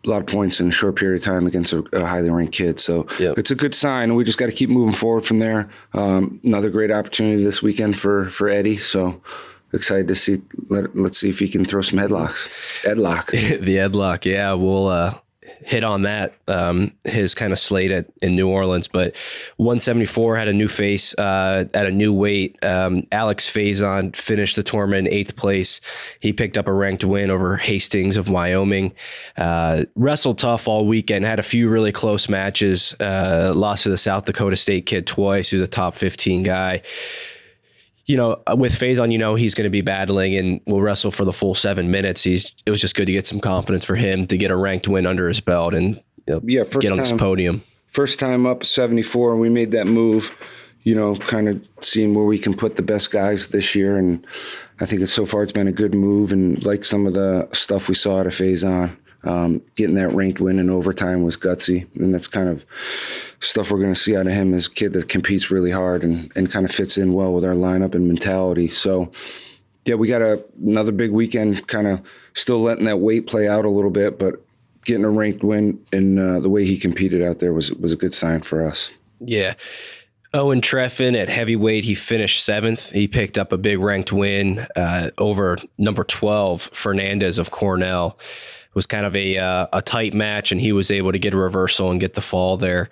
a 0.05 0.09
lot 0.09 0.21
of 0.21 0.27
points 0.27 0.59
in 0.59 0.69
a 0.69 0.71
short 0.71 0.95
period 0.95 1.17
of 1.17 1.25
time 1.25 1.45
against 1.45 1.73
a, 1.73 1.83
a 1.93 2.05
highly 2.05 2.29
ranked 2.29 2.53
kid. 2.53 2.79
So 2.79 3.05
yep. 3.19 3.37
it's 3.37 3.51
a 3.51 3.55
good 3.55 3.75
sign. 3.75 4.15
We 4.15 4.23
just 4.23 4.37
got 4.37 4.45
to 4.45 4.51
keep 4.51 4.69
moving 4.69 4.95
forward 4.95 5.25
from 5.25 5.39
there. 5.39 5.69
Um, 5.93 6.39
another 6.43 6.69
great 6.69 6.91
opportunity 6.91 7.43
this 7.43 7.61
weekend 7.61 7.97
for 7.97 8.29
for 8.29 8.47
Eddie. 8.47 8.77
So 8.77 9.21
excited 9.73 10.07
to 10.07 10.15
see. 10.15 10.41
Let, 10.69 10.95
us 10.95 11.17
see 11.17 11.29
if 11.29 11.39
he 11.39 11.49
can 11.49 11.65
throw 11.65 11.81
some 11.81 11.99
headlocks. 11.99 12.49
Headlock. 12.83 13.27
the 13.31 13.75
headlock. 13.75 14.25
Yeah, 14.25 14.53
we'll 14.53 14.87
uh, 14.87 15.15
hit 15.63 15.83
on 15.83 16.03
that 16.03 16.33
um, 16.47 16.93
his 17.03 17.35
kind 17.35 17.51
of 17.51 17.59
slate 17.59 17.91
at, 17.91 18.05
in 18.21 18.35
New 18.35 18.47
Orleans. 18.47 18.87
But 18.87 19.15
174 19.57 20.37
had 20.37 20.47
a 20.47 20.53
new 20.53 20.67
face 20.67 21.13
uh, 21.15 21.65
at 21.73 21.85
a 21.85 21.91
new 21.91 22.13
weight. 22.13 22.63
Um, 22.63 23.07
Alex 23.11 23.49
Faison 23.49 24.15
finished 24.15 24.55
the 24.55 24.63
tournament 24.63 25.07
in 25.07 25.13
eighth 25.13 25.35
place. 25.35 25.81
He 26.19 26.33
picked 26.33 26.57
up 26.57 26.67
a 26.67 26.73
ranked 26.73 27.03
win 27.03 27.29
over 27.29 27.57
Hastings 27.57 28.17
of 28.17 28.29
Wyoming. 28.29 28.93
Uh, 29.37 29.85
wrestled 29.95 30.37
tough 30.37 30.67
all 30.67 30.85
weekend. 30.85 31.25
Had 31.25 31.39
a 31.39 31.43
few 31.43 31.69
really 31.69 31.91
close 31.91 32.29
matches. 32.29 32.95
Uh, 32.99 33.53
lost 33.55 33.83
to 33.83 33.89
the 33.89 33.97
South 33.97 34.25
Dakota 34.25 34.55
State 34.55 34.85
kid 34.85 35.05
twice, 35.07 35.49
who's 35.49 35.61
a 35.61 35.67
top 35.67 35.95
15 35.95 36.43
guy 36.43 36.81
you 38.09 38.17
know, 38.17 38.41
uh, 38.49 38.55
with 38.55 38.73
Faison, 38.73 39.11
you 39.11 39.19
know 39.19 39.35
he's 39.35 39.53
going 39.53 39.65
to 39.65 39.69
be 39.69 39.81
battling 39.81 40.35
and 40.35 40.59
will 40.65 40.81
wrestle 40.81 41.11
for 41.11 41.25
the 41.25 41.31
full 41.31 41.53
seven 41.53 41.91
minutes. 41.91 42.23
He's 42.23 42.51
it 42.65 42.71
was 42.71 42.81
just 42.81 42.95
good 42.95 43.05
to 43.05 43.11
get 43.11 43.27
some 43.27 43.39
confidence 43.39 43.85
for 43.85 43.95
him 43.95 44.25
to 44.27 44.35
get 44.35 44.49
a 44.49 44.55
ranked 44.55 44.87
win 44.87 45.05
under 45.05 45.27
his 45.27 45.39
belt 45.39 45.75
and 45.75 46.01
you 46.27 46.33
know, 46.33 46.41
yeah, 46.43 46.63
get 46.63 46.91
on 46.91 46.97
time, 46.97 46.97
this 46.97 47.11
podium. 47.11 47.63
First 47.85 48.17
time 48.17 48.47
up 48.47 48.65
74, 48.65 49.33
and 49.33 49.41
we 49.41 49.49
made 49.49 49.69
that 49.71 49.85
move. 49.85 50.35
You 50.83 50.95
know, 50.95 51.17
kind 51.17 51.47
of 51.49 51.63
seeing 51.81 52.15
where 52.15 52.25
we 52.25 52.39
can 52.39 52.57
put 52.57 52.77
the 52.77 52.81
best 52.81 53.11
guys 53.11 53.49
this 53.49 53.75
year, 53.75 53.97
and 53.97 54.25
I 54.79 54.87
think 54.87 55.03
it's 55.03 55.13
so 55.13 55.27
far 55.27 55.43
it's 55.43 55.51
been 55.51 55.67
a 55.67 55.71
good 55.71 55.93
move. 55.93 56.31
And 56.31 56.65
like 56.65 56.83
some 56.83 57.05
of 57.05 57.13
the 57.13 57.47
stuff 57.51 57.89
we 57.89 57.95
saw 57.95 58.21
at 58.21 58.25
a 58.25 58.29
Faison, 58.29 58.97
um, 59.23 59.61
getting 59.75 59.95
that 59.95 60.13
ranked 60.13 60.39
win 60.39 60.59
in 60.59 60.69
overtime 60.69 61.23
was 61.23 61.37
gutsy, 61.37 61.87
and 61.95 62.13
that's 62.13 62.27
kind 62.27 62.49
of 62.49 62.65
stuff 63.41 63.71
we're 63.71 63.79
going 63.79 63.93
to 63.93 63.99
see 63.99 64.15
out 64.15 64.27
of 64.27 64.33
him 64.33 64.53
as 64.53 64.67
a 64.67 64.71
kid 64.71 64.93
that 64.93 65.09
competes 65.09 65.51
really 65.51 65.71
hard 65.71 66.03
and, 66.03 66.31
and 66.35 66.51
kind 66.51 66.65
of 66.65 66.71
fits 66.71 66.97
in 66.97 67.13
well 67.13 67.33
with 67.33 67.45
our 67.45 67.53
lineup 67.53 67.95
and 67.95 68.07
mentality. 68.07 68.67
So, 68.67 69.11
yeah, 69.85 69.95
we 69.95 70.07
got 70.07 70.21
a, 70.21 70.43
another 70.61 70.91
big 70.91 71.11
weekend, 71.11 71.67
kind 71.67 71.87
of 71.87 72.01
still 72.33 72.61
letting 72.61 72.85
that 72.85 72.99
weight 72.99 73.27
play 73.27 73.47
out 73.47 73.65
a 73.65 73.69
little 73.69 73.91
bit, 73.91 74.19
but 74.19 74.41
getting 74.85 75.05
a 75.05 75.09
ranked 75.09 75.43
win 75.43 75.83
and 75.91 76.19
uh, 76.19 76.39
the 76.39 76.49
way 76.49 76.65
he 76.65 76.77
competed 76.77 77.21
out 77.21 77.39
there 77.39 77.53
was 77.53 77.71
was 77.73 77.91
a 77.91 77.97
good 77.97 78.13
sign 78.13 78.41
for 78.41 78.65
us. 78.65 78.91
Yeah. 79.19 79.55
Owen 80.33 80.61
Trephan 80.61 81.19
at 81.19 81.27
heavyweight, 81.27 81.83
he 81.83 81.95
finished 81.95 82.43
seventh. 82.43 82.91
He 82.91 83.07
picked 83.07 83.37
up 83.37 83.51
a 83.51 83.57
big 83.57 83.79
ranked 83.79 84.13
win 84.13 84.67
uh, 84.75 85.09
over 85.17 85.57
number 85.79 86.03
12, 86.03 86.69
Fernandez 86.71 87.39
of 87.39 87.49
Cornell. 87.49 88.17
Was 88.73 88.85
kind 88.85 89.05
of 89.05 89.15
a 89.15 89.37
uh, 89.37 89.67
a 89.73 89.81
tight 89.81 90.13
match, 90.13 90.51
and 90.51 90.61
he 90.61 90.71
was 90.71 90.91
able 90.91 91.11
to 91.11 91.19
get 91.19 91.33
a 91.33 91.37
reversal 91.37 91.91
and 91.91 91.99
get 91.99 92.13
the 92.13 92.21
fall 92.21 92.57
there. 92.57 92.89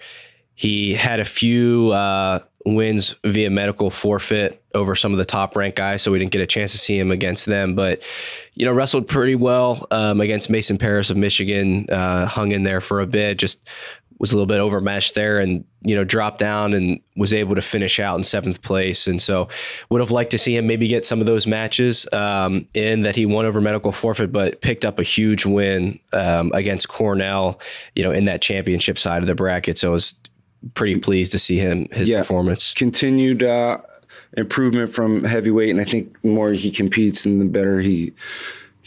He 0.56 0.96
had 0.96 1.20
a 1.20 1.26
few 1.26 1.92
uh, 1.92 2.40
wins 2.66 3.16
via 3.24 3.50
medical 3.50 3.92
forfeit 3.92 4.62
over 4.74 4.96
some 4.96 5.12
of 5.12 5.18
the 5.18 5.26
top 5.26 5.56
ranked 5.56 5.78
guys, 5.78 6.02
so 6.02 6.12
we 6.12 6.20
didn't 6.20 6.32
get 6.32 6.42
a 6.42 6.48
chance 6.48 6.72
to 6.72 6.78
see 6.78 6.98
him 6.98 7.12
against 7.12 7.46
them. 7.46 7.76
But 7.76 8.02
you 8.56 8.66
know, 8.66 8.74
wrestled 8.74 9.08
pretty 9.08 9.36
well 9.36 9.86
um, 9.92 10.20
against 10.20 10.50
Mason 10.50 10.78
Parris 10.78 11.10
of 11.10 11.18
Michigan. 11.18 11.88
Uh, 11.90 12.26
hung 12.26 12.52
in 12.52 12.64
there 12.64 12.82
for 12.82 13.00
a 13.02 13.08
bit. 13.08 13.38
Just 13.38 13.70
was 14.20 14.32
a 14.32 14.36
little 14.36 14.48
bit 14.48 14.60
overmatched 14.60 15.14
there 15.16 15.40
and 15.40 15.64
you 15.82 15.96
know 15.96 16.04
dropped 16.04 16.40
down 16.40 16.74
and 16.74 17.00
was 17.16 17.34
able 17.34 17.56
to 17.56 17.62
finish 17.62 18.00
out 18.00 18.18
in 18.18 18.24
seventh 18.24 18.62
place. 18.62 19.08
And 19.08 19.22
so 19.22 19.48
would 19.90 20.02
have 20.02 20.12
liked 20.12 20.32
to 20.32 20.38
see 20.38 20.56
him 20.58 20.66
maybe 20.68 20.88
get 20.88 21.06
some 21.06 21.20
of 21.22 21.28
those 21.28 21.46
matches 21.48 22.08
um, 22.14 22.68
in 22.74 23.04
that 23.04 23.16
he 23.16 23.26
won 23.26 23.46
over 23.46 23.62
medical 23.62 23.92
forfeit 23.92 24.32
but 24.32 24.62
picked 24.62 24.86
up 24.86 25.00
a 25.00 25.04
huge 25.04 25.46
win 25.46 26.00
um, 26.14 26.52
against 26.54 26.88
cornell 26.90 27.60
you 27.96 28.04
know 28.04 28.12
in 28.12 28.26
that 28.26 28.42
championship 28.42 28.98
side 28.98 29.22
of 29.22 29.28
the 29.28 29.36
bracket. 29.36 29.78
So 29.78 29.90
I 29.90 29.94
was 29.94 30.16
pretty 30.74 31.00
pleased 31.00 31.32
to 31.34 31.40
see 31.40 31.58
him 31.58 31.88
his 31.92 32.10
Yeah. 32.10 32.20
performance. 32.20 32.74
Continued 32.74 33.44
uh, 33.44 33.78
improvement 34.36 34.92
from 34.92 35.24
heavyweight, 35.24 35.70
and 35.70 35.80
I 35.80 35.84
think 35.84 36.20
the 36.22 36.30
more 36.30 36.52
he 36.52 36.72
competes, 36.72 37.26
and 37.26 37.40
the 37.40 37.46
better 37.46 37.80
he, 37.80 38.12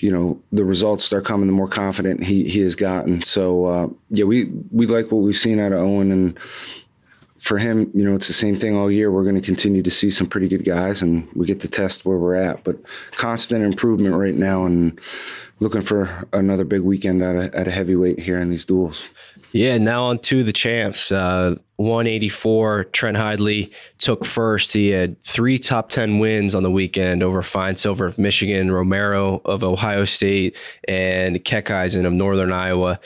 you 0.03 0.11
know, 0.11 0.41
the 0.53 0.65
results 0.65 1.05
start 1.05 1.25
coming. 1.25 1.47
The 1.47 1.53
more 1.53 1.69
confident 1.69 2.25
he 2.25 2.49
he 2.49 2.61
has 2.61 2.75
gotten. 2.75 3.23
So 3.23 3.67
uh, 3.67 3.89
yeah, 4.11 4.25
we 4.25 4.47
we 4.71 4.87
like 4.87 5.13
what 5.13 5.23
we've 5.23 5.37
seen 5.37 5.61
out 5.61 5.73
of 5.73 5.79
Owen, 5.79 6.11
and 6.11 6.39
for 7.37 7.59
him, 7.59 7.91
you 7.95 8.05
know, 8.05 8.15
it's 8.15 8.27
the 8.27 8.33
same 8.33 8.57
thing 8.57 8.77
all 8.77 8.91
year. 8.91 9.11
We're 9.11 9.25
going 9.25 9.35
to 9.35 9.41
continue 9.41 9.83
to 9.83 9.91
see 9.91 10.11
some 10.11 10.27
pretty 10.27 10.49
good 10.49 10.65
guys, 10.65 11.03
and 11.03 11.29
we 11.35 11.47
get 11.47 11.61
to 11.61 11.69
test 11.69 12.05
where 12.05 12.19
we're 12.19 12.35
at. 12.35 12.65
But 12.65 12.77
constant 13.13 13.65
improvement 13.65 14.15
right 14.15 14.35
now, 14.35 14.67
and 14.67 14.99
looking 15.61 15.83
for 15.83 16.27
another 16.33 16.65
big 16.65 16.83
weekend 16.83 17.23
at 17.23 17.37
a, 17.37 17.57
at 17.57 17.69
a 17.69 17.71
heavyweight 17.71 18.19
here 18.19 18.39
in 18.39 18.51
these 18.51 18.65
duels. 18.65 19.05
Yeah, 19.53 19.79
now 19.79 20.05
on 20.05 20.19
to 20.21 20.45
the 20.45 20.53
champs. 20.53 21.11
Uh, 21.11 21.57
184, 21.77 22.85
Trent 22.85 23.17
Hidley 23.17 23.73
took 23.99 24.25
first. 24.25 24.73
He 24.73 24.89
had 24.89 25.21
three 25.23 25.59
top 25.59 25.89
10 25.89 26.19
wins 26.19 26.55
on 26.55 26.63
the 26.63 26.71
weekend 26.71 27.23
over 27.23 27.43
Finesilver 27.43 28.07
of 28.07 28.19
Michigan, 28.19 28.71
Romero 28.71 29.41
of 29.45 29.65
Ohio 29.65 30.05
State, 30.05 30.57
and 30.87 31.37
Keckeisen 31.45 32.07
of 32.07 32.13
Northern 32.13 32.53
Iowa. 32.53 33.01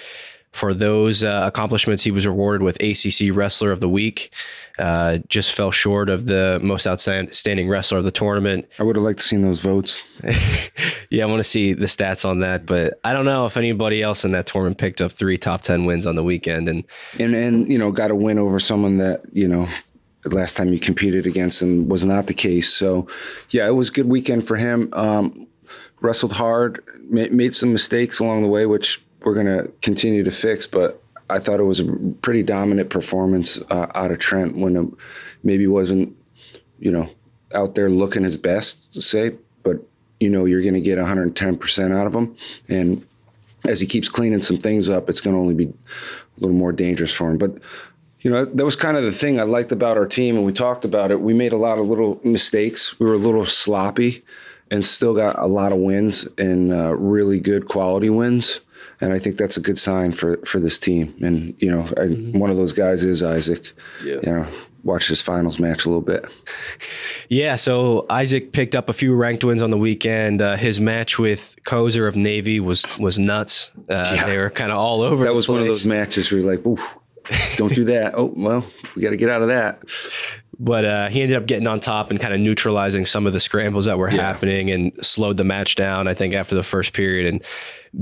For 0.54 0.72
those 0.72 1.24
uh, 1.24 1.42
accomplishments, 1.44 2.04
he 2.04 2.12
was 2.12 2.28
rewarded 2.28 2.62
with 2.62 2.80
ACC 2.80 3.34
Wrestler 3.34 3.72
of 3.72 3.80
the 3.80 3.88
Week. 3.88 4.32
Uh, 4.78 5.18
just 5.28 5.52
fell 5.52 5.72
short 5.72 6.08
of 6.08 6.26
the 6.26 6.60
most 6.62 6.86
outstanding 6.86 7.68
wrestler 7.68 7.98
of 7.98 8.04
the 8.04 8.12
tournament. 8.12 8.66
I 8.78 8.84
would 8.84 8.94
have 8.94 9.04
liked 9.04 9.18
to 9.18 9.24
seen 9.24 9.42
those 9.42 9.60
votes. 9.60 10.00
Yeah, 11.10 11.22
I 11.22 11.26
want 11.26 11.38
to 11.38 11.44
see 11.44 11.74
the 11.74 11.86
stats 11.86 12.28
on 12.28 12.40
that, 12.40 12.66
but 12.66 12.98
I 13.04 13.12
don't 13.12 13.24
know 13.24 13.46
if 13.46 13.56
anybody 13.56 14.02
else 14.02 14.24
in 14.24 14.32
that 14.32 14.46
tournament 14.46 14.78
picked 14.78 15.00
up 15.00 15.12
three 15.12 15.38
top 15.38 15.60
10 15.60 15.84
wins 15.84 16.08
on 16.08 16.16
the 16.16 16.24
weekend. 16.24 16.68
And 16.68 16.82
and 17.20 17.36
and 17.36 17.68
you 17.70 17.78
know 17.78 17.92
got 17.92 18.10
a 18.10 18.16
win 18.16 18.36
over 18.36 18.58
someone 18.58 18.98
that 18.98 19.20
you 19.32 19.46
know 19.46 19.68
last 20.24 20.56
time 20.56 20.72
you 20.72 20.80
competed 20.80 21.24
against 21.24 21.62
him 21.62 21.88
was 21.88 22.04
not 22.04 22.26
the 22.26 22.34
case. 22.34 22.72
So 22.72 23.06
yeah, 23.50 23.68
it 23.68 23.72
was 23.72 23.90
a 23.90 23.92
good 23.92 24.06
weekend 24.06 24.44
for 24.44 24.56
him. 24.56 24.88
Um, 24.92 25.46
wrestled 26.00 26.32
hard, 26.32 26.82
ma- 27.08 27.28
made 27.30 27.54
some 27.54 27.72
mistakes 27.72 28.18
along 28.18 28.42
the 28.42 28.48
way, 28.48 28.66
which 28.66 29.03
we're 29.24 29.34
gonna 29.34 29.68
continue 29.82 30.22
to 30.22 30.30
fix. 30.30 30.66
But 30.66 31.02
I 31.30 31.38
thought 31.38 31.60
it 31.60 31.64
was 31.64 31.80
a 31.80 31.84
pretty 32.22 32.42
dominant 32.42 32.90
performance 32.90 33.60
uh, 33.70 33.86
out 33.94 34.10
of 34.10 34.18
Trent 34.18 34.56
when 34.56 34.76
it 34.76 34.86
maybe 35.42 35.66
wasn't 35.66 36.16
you 36.78 36.90
know 36.90 37.10
out 37.54 37.74
there 37.74 37.88
looking 37.88 38.24
his 38.24 38.36
best, 38.36 38.92
to 38.94 39.00
say, 39.00 39.32
but 39.62 39.78
you 40.20 40.28
know 40.28 40.44
you're 40.44 40.62
going 40.62 40.74
to 40.74 40.80
get 40.80 40.98
110% 40.98 41.96
out 41.96 42.06
of 42.06 42.14
him 42.14 42.36
and 42.68 43.06
as 43.66 43.80
he 43.80 43.86
keeps 43.86 44.08
cleaning 44.08 44.40
some 44.40 44.58
things 44.58 44.88
up, 44.88 45.08
it's 45.08 45.20
going 45.20 45.34
to 45.34 45.40
only 45.40 45.54
be 45.54 45.66
a 45.66 46.40
little 46.40 46.56
more 46.56 46.72
dangerous 46.72 47.12
for 47.12 47.30
him. 47.30 47.38
But 47.38 47.58
you 48.20 48.30
know, 48.30 48.44
that 48.44 48.64
was 48.64 48.76
kind 48.76 48.96
of 48.96 49.02
the 49.02 49.12
thing 49.12 49.38
I 49.38 49.42
liked 49.42 49.70
about 49.70 49.98
our 49.98 50.06
team, 50.06 50.36
and 50.36 50.46
we 50.46 50.52
talked 50.52 50.84
about 50.84 51.10
it. 51.10 51.20
We 51.20 51.34
made 51.34 51.52
a 51.52 51.58
lot 51.58 51.78
of 51.78 51.86
little 51.86 52.20
mistakes. 52.24 52.98
We 52.98 53.06
were 53.06 53.14
a 53.14 53.18
little 53.18 53.44
sloppy, 53.46 54.22
and 54.70 54.84
still 54.84 55.14
got 55.14 55.38
a 55.38 55.46
lot 55.46 55.72
of 55.72 55.78
wins 55.78 56.26
and 56.38 56.72
uh, 56.72 56.94
really 56.96 57.38
good 57.38 57.68
quality 57.68 58.08
wins. 58.08 58.60
And 59.00 59.12
I 59.12 59.18
think 59.18 59.36
that's 59.36 59.56
a 59.56 59.60
good 59.60 59.78
sign 59.78 60.12
for 60.12 60.38
for 60.44 60.60
this 60.60 60.78
team. 60.78 61.14
And 61.22 61.54
you 61.58 61.70
know, 61.70 61.88
I, 61.96 62.06
one 62.38 62.50
of 62.50 62.56
those 62.56 62.72
guys 62.72 63.04
is 63.04 63.22
Isaac. 63.22 63.72
Yeah. 64.04 64.16
You 64.22 64.32
know, 64.32 64.48
watched 64.82 65.08
his 65.08 65.20
finals 65.20 65.58
match 65.58 65.84
a 65.84 65.88
little 65.88 66.02
bit. 66.02 66.26
Yeah, 67.28 67.56
so 67.56 68.06
Isaac 68.10 68.52
picked 68.52 68.74
up 68.74 68.88
a 68.88 68.92
few 68.92 69.14
ranked 69.14 69.42
wins 69.44 69.62
on 69.62 69.70
the 69.70 69.78
weekend. 69.78 70.42
Uh, 70.42 70.56
his 70.56 70.78
match 70.80 71.18
with 71.18 71.56
Koser 71.66 72.06
of 72.06 72.16
Navy 72.16 72.60
was 72.60 72.84
was 72.98 73.18
nuts. 73.18 73.70
Uh, 73.88 74.26
They 74.26 74.38
were 74.38 74.50
kind 74.50 74.70
of 74.70 74.78
all 74.78 75.00
over. 75.02 75.24
That 75.24 75.30
the 75.30 75.36
was 75.36 75.48
one 75.48 75.60
of 75.60 75.66
those 75.66 75.86
matches 75.86 76.30
where 76.30 76.40
you're 76.40 76.54
like, 76.54 76.64
"Ooh, 76.66 76.78
don't 77.56 77.74
do 77.74 77.84
that." 77.84 78.14
oh, 78.16 78.32
well, 78.36 78.64
we 78.94 79.02
got 79.02 79.10
to 79.10 79.16
get 79.16 79.30
out 79.30 79.42
of 79.42 79.48
that. 79.48 79.82
But 80.58 80.84
uh, 80.84 81.08
he 81.08 81.22
ended 81.22 81.36
up 81.36 81.46
getting 81.46 81.66
on 81.66 81.80
top 81.80 82.10
and 82.10 82.20
kind 82.20 82.34
of 82.34 82.40
neutralizing 82.40 83.06
some 83.06 83.26
of 83.26 83.32
the 83.32 83.40
scrambles 83.40 83.86
that 83.86 83.98
were 83.98 84.08
happening 84.08 84.70
and 84.70 84.92
slowed 85.04 85.36
the 85.36 85.44
match 85.44 85.74
down. 85.74 86.08
I 86.08 86.14
think 86.14 86.34
after 86.34 86.54
the 86.54 86.62
first 86.62 86.92
period 86.92 87.26
and 87.26 87.44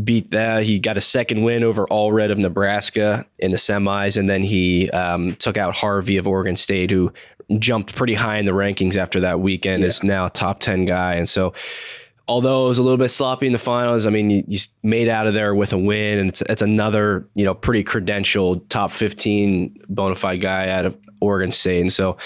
beat 0.04 0.30
that. 0.30 0.64
He 0.64 0.78
got 0.78 0.97
a 0.97 1.00
second 1.00 1.42
win 1.42 1.62
over 1.62 1.87
Allred 1.87 2.30
of 2.30 2.38
Nebraska 2.38 3.26
in 3.38 3.50
the 3.50 3.56
semis, 3.56 4.16
and 4.16 4.28
then 4.28 4.42
he 4.42 4.90
um, 4.90 5.37
took 5.37 5.56
out 5.56 5.75
Harvey 5.75 6.16
of 6.16 6.26
Oregon 6.26 6.56
State, 6.56 6.90
who 6.90 7.12
jumped 7.59 7.94
pretty 7.94 8.14
high 8.14 8.38
in 8.38 8.47
the 8.47 8.52
rankings 8.52 8.97
after 8.97 9.21
that 9.21 9.40
weekend. 9.40 9.85
Is 9.85 10.02
now 10.02 10.26
a 10.26 10.30
top 10.30 10.61
ten 10.61 10.85
guy, 10.87 11.14
and 11.14 11.28
so. 11.28 11.52
Although 12.28 12.66
it 12.66 12.68
was 12.68 12.78
a 12.78 12.82
little 12.85 12.99
bit 12.99 13.11
sloppy 13.11 13.47
in 13.47 13.52
the 13.52 13.59
finals, 13.59 14.06
I 14.06 14.11
mean, 14.11 14.30
you, 14.30 14.44
you 14.47 14.59
made 14.85 15.09
out 15.09 15.26
of 15.26 15.35
there 15.35 15.56
with 15.56 15.73
a 15.73 15.76
win, 15.76 16.21
and 16.21 16.28
it's, 16.28 16.40
it's 16.42 16.62
another, 16.62 17.28
you 17.35 17.44
know, 17.44 17.52
pretty 17.52 17.82
credentialed 17.82 18.68
top 18.68 18.92
15 18.92 19.76
bona 19.88 20.14
fide 20.14 20.40
guy 20.40 20.68
out 20.68 20.87
of 20.87 20.97
Oregon 21.23 21.52
State. 21.52 21.81
And 21.81 21.93
so 21.93 22.17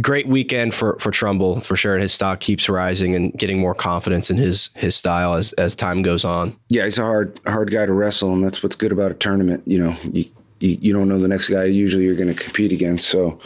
great 0.00 0.26
weekend 0.26 0.74
for 0.74 0.98
for 0.98 1.10
Trumble 1.10 1.60
for 1.60 1.76
sure. 1.76 1.94
And 1.94 2.02
his 2.02 2.12
stock 2.12 2.40
keeps 2.40 2.68
rising 2.68 3.14
and 3.14 3.32
getting 3.34 3.58
more 3.58 3.74
confidence 3.74 4.30
in 4.30 4.36
his 4.36 4.70
his 4.74 4.94
style 4.94 5.34
as 5.34 5.52
as 5.54 5.76
time 5.76 6.02
goes 6.02 6.24
on. 6.24 6.56
Yeah, 6.68 6.84
he's 6.84 6.98
a 6.98 7.02
hard 7.02 7.40
hard 7.46 7.70
guy 7.70 7.86
to 7.86 7.92
wrestle, 7.92 8.32
and 8.32 8.44
that's 8.44 8.62
what's 8.62 8.76
good 8.76 8.92
about 8.92 9.10
a 9.10 9.14
tournament. 9.14 9.62
You 9.66 9.78
know, 9.78 9.96
you 10.12 10.24
you, 10.60 10.78
you 10.80 10.92
don't 10.92 11.08
know 11.08 11.18
the 11.18 11.28
next 11.28 11.48
guy 11.48 11.64
usually 11.64 12.04
you're 12.04 12.16
going 12.16 12.34
to 12.34 12.42
compete 12.42 12.72
against. 12.72 13.08
So 13.08 13.38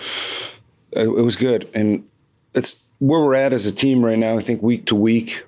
it, 0.93 1.05
it 1.05 1.23
was 1.23 1.37
good, 1.37 1.69
and 1.75 2.07
it's 2.55 2.83
where 2.99 3.21
we're 3.21 3.35
at 3.35 3.53
as 3.53 3.67
a 3.67 3.73
team 3.73 4.05
right 4.05 4.19
now. 4.19 4.37
I 4.37 4.41
think 4.41 4.63
week 4.63 4.87
to 4.87 4.97
week. 4.97 5.45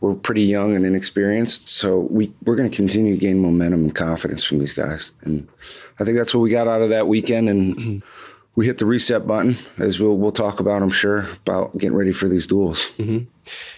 We're 0.00 0.14
pretty 0.14 0.42
young 0.42 0.76
and 0.76 0.86
inexperienced, 0.86 1.66
so 1.66 1.98
we 1.98 2.32
we're 2.44 2.54
going 2.54 2.70
to 2.70 2.76
continue 2.76 3.14
to 3.14 3.20
gain 3.20 3.40
momentum 3.40 3.82
and 3.82 3.92
confidence 3.92 4.44
from 4.44 4.60
these 4.60 4.72
guys, 4.72 5.10
and 5.22 5.48
I 5.98 6.04
think 6.04 6.16
that's 6.16 6.32
what 6.32 6.40
we 6.40 6.50
got 6.50 6.68
out 6.68 6.82
of 6.82 6.90
that 6.90 7.08
weekend. 7.08 7.48
And 7.48 7.76
mm-hmm. 7.76 8.06
We 8.58 8.66
hit 8.66 8.78
the 8.78 8.86
reset 8.86 9.24
button, 9.24 9.56
as 9.78 10.00
we'll 10.00 10.18
we'll 10.18 10.32
talk 10.32 10.58
about, 10.58 10.82
I'm 10.82 10.90
sure, 10.90 11.28
about 11.46 11.74
getting 11.74 11.94
ready 11.94 12.10
for 12.10 12.26
these 12.26 12.44
duels. 12.44 12.90
Mm-hmm. 12.98 13.28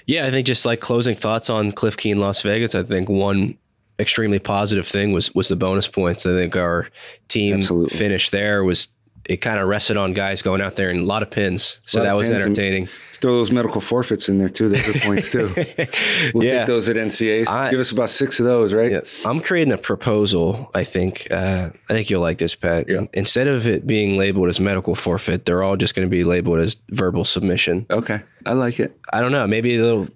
Yeah, 0.06 0.24
I 0.24 0.30
think 0.30 0.46
just 0.46 0.64
like 0.64 0.80
closing 0.80 1.14
thoughts 1.14 1.50
on 1.50 1.70
Cliff 1.72 1.98
Keen 1.98 2.16
Las 2.16 2.40
Vegas, 2.40 2.74
I 2.74 2.82
think 2.82 3.10
one 3.10 3.58
extremely 3.98 4.38
positive 4.38 4.86
thing 4.86 5.12
was 5.12 5.34
was 5.34 5.48
the 5.48 5.56
bonus 5.56 5.86
points. 5.86 6.24
I 6.24 6.30
think 6.30 6.56
our 6.56 6.88
team 7.28 7.58
Absolutely. 7.58 7.94
finish 7.94 8.30
there 8.30 8.64
was 8.64 8.88
it 9.30 9.36
kind 9.38 9.58
of 9.60 9.68
rested 9.68 9.96
on 9.96 10.12
guys 10.12 10.42
going 10.42 10.60
out 10.60 10.74
there 10.76 10.90
and 10.90 11.00
a 11.00 11.04
lot 11.04 11.22
of 11.22 11.30
pins. 11.30 11.78
So 11.86 12.02
that 12.02 12.12
was 12.14 12.30
entertaining. 12.30 12.88
Throw 13.20 13.34
those 13.36 13.52
medical 13.52 13.80
forfeits 13.82 14.28
in 14.30 14.38
there 14.38 14.48
too. 14.48 14.68
They're 14.70 14.82
good 14.92 15.02
points 15.02 15.30
too. 15.30 15.52
We'll 16.34 16.44
Yeah. 16.44 16.58
take 16.60 16.66
those 16.66 16.88
at 16.88 16.96
NCAs. 16.96 17.48
I- 17.48 17.70
Give 17.70 17.78
us 17.78 17.92
about 17.92 18.10
six 18.10 18.40
of 18.40 18.46
those, 18.46 18.72
right? 18.74 18.90
Yeah, 18.92 19.00
I'm 19.26 19.40
creating 19.40 19.72
a 19.72 19.78
proposal. 19.78 20.70
I 20.74 20.84
think 20.84 21.28
uh, 21.30 21.70
I 21.88 21.92
think 21.92 22.10
you'll 22.10 22.22
like 22.22 22.38
this, 22.38 22.54
Pat. 22.54 22.88
Yeah. 22.88 23.02
Instead 23.12 23.46
of 23.46 23.68
it 23.68 23.86
being 23.86 24.16
labeled 24.16 24.48
as 24.48 24.58
medical 24.58 24.94
forfeit, 24.94 25.44
they're 25.44 25.62
all 25.62 25.76
just 25.76 25.94
going 25.94 26.06
to 26.08 26.10
be 26.10 26.24
labeled 26.24 26.58
as 26.60 26.76
verbal 26.90 27.24
submission. 27.24 27.86
Okay, 27.90 28.20
I 28.46 28.54
like 28.54 28.80
it. 28.80 28.98
I 29.12 29.20
don't 29.20 29.32
know. 29.32 29.46
Maybe 29.46 29.76
they'll 29.76 30.08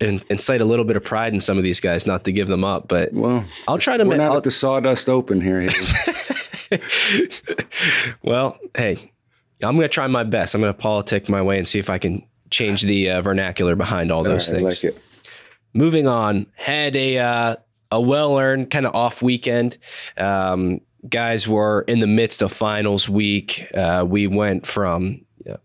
in, 0.00 0.20
incite 0.30 0.60
a 0.60 0.64
little 0.64 0.84
bit 0.84 0.96
of 0.96 1.04
pride 1.04 1.32
in 1.34 1.40
some 1.40 1.58
of 1.58 1.64
these 1.64 1.80
guys, 1.80 2.06
not 2.06 2.24
to 2.24 2.32
give 2.32 2.46
them 2.48 2.62
up. 2.64 2.86
But 2.88 3.12
Well, 3.12 3.44
I'll 3.68 3.78
try 3.78 3.96
to. 3.96 4.04
we're 4.04 4.10
ma- 4.16 4.22
not 4.24 4.30
I'll- 4.30 4.36
at 4.38 4.44
the 4.44 4.50
sawdust 4.52 5.08
open 5.08 5.40
here. 5.40 5.68
Well, 8.22 8.58
hey, 8.76 9.12
I'm 9.62 9.76
going 9.76 9.84
to 9.84 9.88
try 9.88 10.06
my 10.06 10.24
best. 10.24 10.54
I'm 10.54 10.60
going 10.60 10.72
to 10.72 10.78
politic 10.78 11.28
my 11.28 11.42
way 11.42 11.58
and 11.58 11.66
see 11.68 11.78
if 11.78 11.90
I 11.90 11.98
can 11.98 12.24
change 12.50 12.82
the 12.82 13.10
uh, 13.10 13.22
vernacular 13.22 13.76
behind 13.76 14.10
all 14.10 14.18
All 14.18 14.24
those 14.24 14.50
right, 14.52 14.58
I 14.58 14.70
things. 14.70 14.84
like 14.84 14.94
it. 14.94 15.02
moving 15.72 16.06
on 16.06 16.46
had 16.56 16.94
a 16.96 17.18
uh, 17.18 17.56
a 17.90 18.00
well 18.00 18.38
earned 18.38 18.70
kind 18.70 18.86
of 18.86 18.94
off 18.94 19.22
weekend. 19.22 19.78
Um, 20.16 20.80
guys 21.08 21.46
were 21.48 21.82
in 21.82 22.00
the 22.00 22.06
midst 22.06 22.42
of 22.42 22.52
finals 22.52 23.08
week. 23.08 23.68
Uh, 23.74 24.04
we 24.06 24.26
went 24.26 24.66
from 24.66 25.20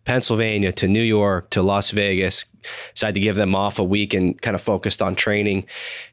Pennsylvania 0.05 0.71
to 0.73 0.87
New 0.87 1.01
York 1.01 1.49
to 1.51 1.61
Las 1.61 1.91
Vegas. 1.91 2.45
Decided 2.93 3.13
to 3.13 3.19
give 3.19 3.35
them 3.35 3.55
off 3.55 3.79
a 3.79 3.83
week 3.83 4.13
and 4.13 4.39
kind 4.41 4.55
of 4.55 4.61
focused 4.61 5.01
on 5.01 5.15
training. 5.15 5.65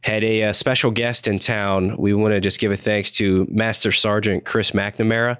Had 0.03 0.23
a, 0.23 0.45
uh 0.45 0.53
special 0.53 0.91
guest 0.91 1.27
in 1.29 1.39
town. 1.39 1.97
We 1.97 2.15
want 2.15 2.33
to 2.33 2.41
just 2.41 2.61
give 2.61 2.73
a 2.73 2.77
thanks 2.77 3.11
to 3.13 3.47
Master 3.51 3.93
Sergeant 3.93 4.45
Chris 4.45 4.71
McNamara. 4.71 5.39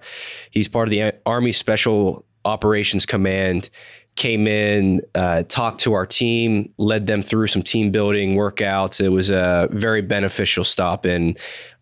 He's 0.51 0.69
part 0.69 0.89
of 0.89 0.91
the 0.91 1.13
Army 1.25 1.53
Special 1.53 2.25
Operations 2.45 3.07
Command 3.07 3.71
came 4.17 4.47
in, 4.47 5.03
uh, 5.15 5.43
talked 5.43 5.81
to 5.81 5.93
our 5.93 6.07
team, 6.07 6.73
led 6.79 7.07
them 7.07 7.23
through 7.23 7.47
some 7.47 7.63
team 7.63 7.91
building 7.91 8.35
workouts. 8.35 9.01
It 9.01 9.11
was 9.11 9.31
a 9.31 9.69
very 9.71 10.01
beneficial 10.03 10.65
stop 10.65 11.07
in 11.07 11.37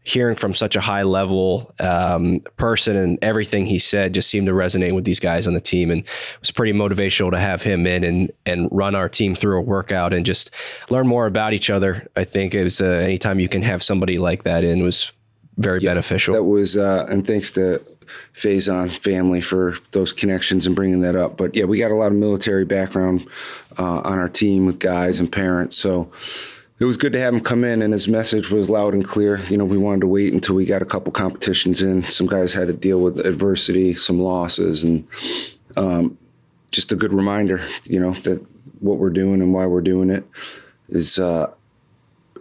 hearing 0.04 0.36
from 0.36 0.54
such 0.54 0.76
a 0.76 0.80
high 0.80 1.02
level 1.02 1.74
um, 1.80 2.40
person 2.56 2.96
and 2.96 3.18
everything 3.22 3.66
he 3.66 3.78
said 3.78 4.14
just 4.14 4.28
seemed 4.28 4.46
to 4.46 4.52
resonate 4.52 4.94
with 4.94 5.04
these 5.04 5.20
guys 5.20 5.46
on 5.46 5.54
the 5.54 5.60
team 5.60 5.90
and 5.90 6.02
it 6.02 6.40
was 6.40 6.50
pretty 6.50 6.72
motivational 6.72 7.30
to 7.30 7.38
have 7.38 7.62
him 7.62 7.86
in 7.86 8.04
and 8.04 8.32
and 8.46 8.68
run 8.70 8.94
our 8.94 9.08
team 9.08 9.34
through 9.34 9.58
a 9.58 9.62
workout 9.62 10.12
and 10.12 10.26
just 10.26 10.50
learn 10.90 11.06
more 11.06 11.26
about 11.26 11.52
each 11.52 11.70
other 11.70 12.06
i 12.16 12.24
think 12.24 12.54
it 12.54 12.62
was 12.62 12.80
uh, 12.80 12.84
anytime 12.84 13.40
you 13.40 13.48
can 13.48 13.62
have 13.62 13.82
somebody 13.82 14.18
like 14.18 14.44
that 14.44 14.62
in 14.62 14.82
was 14.82 15.10
very 15.56 15.80
beneficial. 15.80 16.34
That 16.34 16.42
was, 16.42 16.76
uh, 16.76 17.06
and 17.08 17.26
thanks 17.26 17.50
to 17.52 17.80
Faison 18.34 18.90
family 18.90 19.40
for 19.40 19.76
those 19.92 20.12
connections 20.12 20.66
and 20.66 20.74
bringing 20.74 21.00
that 21.02 21.16
up. 21.16 21.36
But 21.36 21.54
yeah, 21.54 21.64
we 21.64 21.78
got 21.78 21.90
a 21.90 21.94
lot 21.94 22.08
of 22.08 22.14
military 22.14 22.64
background 22.64 23.28
uh, 23.78 24.00
on 24.00 24.18
our 24.18 24.28
team 24.28 24.66
with 24.66 24.78
guys 24.78 25.20
and 25.20 25.30
parents. 25.30 25.76
So 25.76 26.10
it 26.84 26.86
was 26.86 26.98
good 26.98 27.14
to 27.14 27.18
have 27.18 27.32
him 27.32 27.40
come 27.40 27.64
in, 27.64 27.80
and 27.80 27.94
his 27.94 28.08
message 28.08 28.50
was 28.50 28.68
loud 28.68 28.92
and 28.92 29.06
clear. 29.06 29.40
You 29.48 29.56
know, 29.56 29.64
we 29.64 29.78
wanted 29.78 30.02
to 30.02 30.06
wait 30.06 30.34
until 30.34 30.54
we 30.54 30.66
got 30.66 30.82
a 30.82 30.84
couple 30.84 31.12
competitions 31.12 31.82
in. 31.82 32.04
Some 32.04 32.26
guys 32.26 32.52
had 32.52 32.66
to 32.66 32.74
deal 32.74 33.00
with 33.00 33.20
adversity, 33.20 33.94
some 33.94 34.20
losses, 34.20 34.84
and 34.84 35.08
um, 35.78 36.18
just 36.72 36.92
a 36.92 36.96
good 36.96 37.14
reminder, 37.14 37.66
you 37.84 37.98
know, 37.98 38.12
that 38.24 38.44
what 38.80 38.98
we're 38.98 39.08
doing 39.08 39.40
and 39.40 39.54
why 39.54 39.64
we're 39.64 39.80
doing 39.80 40.10
it 40.10 40.28
is 40.90 41.18
uh, 41.18 41.50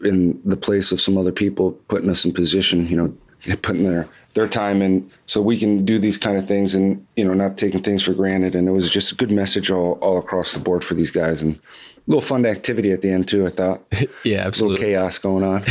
in 0.04 0.42
the 0.44 0.58
place 0.58 0.92
of 0.92 1.00
some 1.00 1.18
other 1.18 1.32
people 1.32 1.72
putting 1.88 2.10
us 2.10 2.26
in 2.26 2.34
position, 2.34 2.86
you 2.90 2.98
know, 2.98 3.56
putting 3.62 3.84
their 3.84 4.10
their 4.34 4.48
time 4.48 4.82
in 4.82 5.10
so 5.26 5.42
we 5.42 5.58
can 5.58 5.86
do 5.86 6.00
these 6.00 6.18
kind 6.18 6.38
of 6.38 6.48
things 6.48 6.74
and 6.74 7.06
you 7.16 7.24
know 7.24 7.34
not 7.34 7.58
taking 7.58 7.82
things 7.82 8.02
for 8.02 8.14
granted 8.14 8.56
and 8.56 8.68
it 8.68 8.72
was 8.72 8.90
just 8.90 9.12
a 9.12 9.16
good 9.16 9.32
message 9.32 9.70
all, 9.70 9.94
all 10.02 10.18
across 10.18 10.54
the 10.54 10.60
board 10.60 10.84
for 10.84 10.96
these 10.96 11.12
guys 11.12 11.42
and 11.42 11.60
little 12.08 12.22
fun 12.22 12.46
activity 12.46 12.92
at 12.92 13.02
the 13.02 13.10
end 13.10 13.28
too 13.28 13.46
i 13.46 13.50
thought 13.50 13.82
yeah 14.24 14.40
absolutely 14.40 14.76
a 14.76 14.88
little 14.88 15.02
chaos 15.02 15.18
going 15.18 15.44
on 15.44 15.64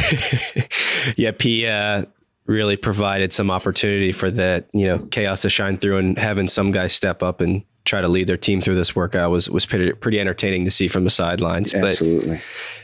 yeah 1.16 1.30
p 1.36 1.66
uh, 1.66 2.04
really 2.46 2.76
provided 2.76 3.32
some 3.32 3.50
opportunity 3.50 4.12
for 4.12 4.30
that 4.30 4.66
you 4.72 4.86
know 4.86 4.98
chaos 5.10 5.42
to 5.42 5.48
shine 5.48 5.76
through 5.76 5.98
and 5.98 6.18
having 6.18 6.48
some 6.48 6.70
guys 6.70 6.92
step 6.92 7.22
up 7.22 7.40
and 7.40 7.62
try 7.84 8.00
to 8.00 8.08
lead 8.08 8.26
their 8.26 8.36
team 8.36 8.60
through 8.60 8.76
this 8.76 8.94
workout 8.94 9.30
was 9.30 9.50
was 9.50 9.66
pretty 9.66 9.92
pretty 9.92 10.20
entertaining 10.20 10.64
to 10.64 10.70
see 10.70 10.88
from 10.88 11.04
the 11.04 11.10
sidelines. 11.10 11.74
Absolutely. 11.74 12.36
But 12.36 12.42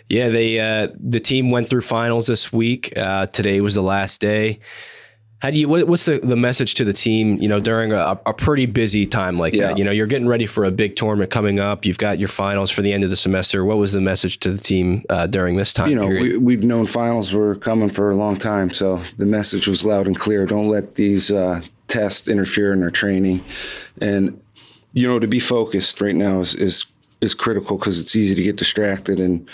yeah, 0.09 0.29
they 0.29 0.59
uh, 0.59 0.89
the 0.99 1.21
team 1.21 1.51
went 1.51 1.69
through 1.69 1.83
finals 1.83 2.27
this 2.27 2.53
week. 2.53 2.97
Uh, 2.97 3.27
today 3.27 3.61
was 3.61 3.75
the 3.75 3.83
last 3.83 4.21
day. 4.21 4.61
How 5.41 5.51
do 5.51 5.59
you? 5.59 5.69
What, 5.69 5.87
what's 5.87 6.05
the, 6.05 6.19
the 6.19 6.35
message 6.35 6.75
to 6.75 6.85
the 6.85 6.93
team? 6.93 7.41
You 7.41 7.49
know, 7.49 7.61
during 7.61 7.93
a, 7.93 8.19
a 8.27 8.35
pretty 8.35 8.67
busy 8.67 9.07
time 9.07 9.39
like 9.39 9.55
yeah. 9.55 9.69
that. 9.69 9.79
You 9.79 9.85
know, 9.85 9.93
you're 9.93 10.09
getting 10.09 10.27
ready 10.27 10.47
for 10.47 10.65
a 10.65 10.71
big 10.73 10.97
tournament 10.97 11.31
coming 11.31 11.61
up. 11.61 11.85
You've 11.85 11.99
got 11.99 12.19
your 12.19 12.29
finals 12.29 12.73
for 12.73 12.83
the 12.83 12.93
end 12.93 13.05
of 13.05 13.11
the 13.11 13.17
semester. 13.17 13.65
What 13.65 13.79
was 13.79 13.93
the 13.93 14.01
message 14.01 14.41
to 14.41 14.51
the 14.51 14.59
team 14.59 15.05
uh, 15.09 15.29
during 15.29 15.57
this 15.57 15.73
time? 15.73 15.91
You 15.91 15.97
know, 15.97 16.09
period? 16.09 16.43
we, 16.43 16.55
have 16.55 16.65
known 16.65 16.87
finals 16.87 17.33
were 17.33 17.55
coming 17.55 17.89
for 17.89 18.11
a 18.11 18.17
long 18.17 18.37
time, 18.37 18.73
so 18.73 19.01
the 19.17 19.27
message 19.27 19.69
was 19.69 19.85
loud 19.85 20.09
and 20.09 20.19
clear. 20.19 20.45
Don't 20.45 20.69
let 20.69 20.97
these 20.97 21.31
uh, 21.31 21.61
tests 21.87 22.27
interfere 22.27 22.73
in 22.73 22.83
our 22.83 22.91
training, 22.91 23.45
and 24.01 24.41
you 24.93 25.07
know, 25.07 25.21
to 25.21 25.29
be 25.29 25.39
focused 25.39 26.01
right 26.01 26.17
now 26.17 26.41
is 26.41 26.57
is 26.57 26.85
is 27.21 27.35
critical 27.35 27.79
because 27.79 28.01
it's 28.01 28.17
easy 28.17 28.35
to 28.35 28.43
get 28.43 28.57
distracted 28.57 29.21
and 29.21 29.49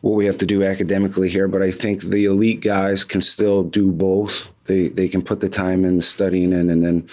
what 0.00 0.12
we 0.12 0.26
have 0.26 0.36
to 0.36 0.46
do 0.46 0.62
academically 0.62 1.28
here. 1.28 1.48
But 1.48 1.62
I 1.62 1.72
think 1.72 2.02
the 2.02 2.26
elite 2.26 2.60
guys 2.60 3.02
can 3.02 3.20
still 3.20 3.64
do 3.64 3.90
both. 3.90 4.48
They 4.64 4.88
they 4.88 5.08
can 5.08 5.22
put 5.22 5.40
the 5.40 5.48
time 5.48 5.84
in, 5.84 5.96
the 5.96 6.02
studying 6.02 6.52
in, 6.52 6.70
and 6.70 6.84
then 6.84 7.06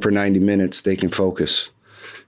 for 0.00 0.10
90 0.10 0.38
minutes 0.40 0.80
they 0.82 0.96
can 0.96 1.10
focus. 1.10 1.68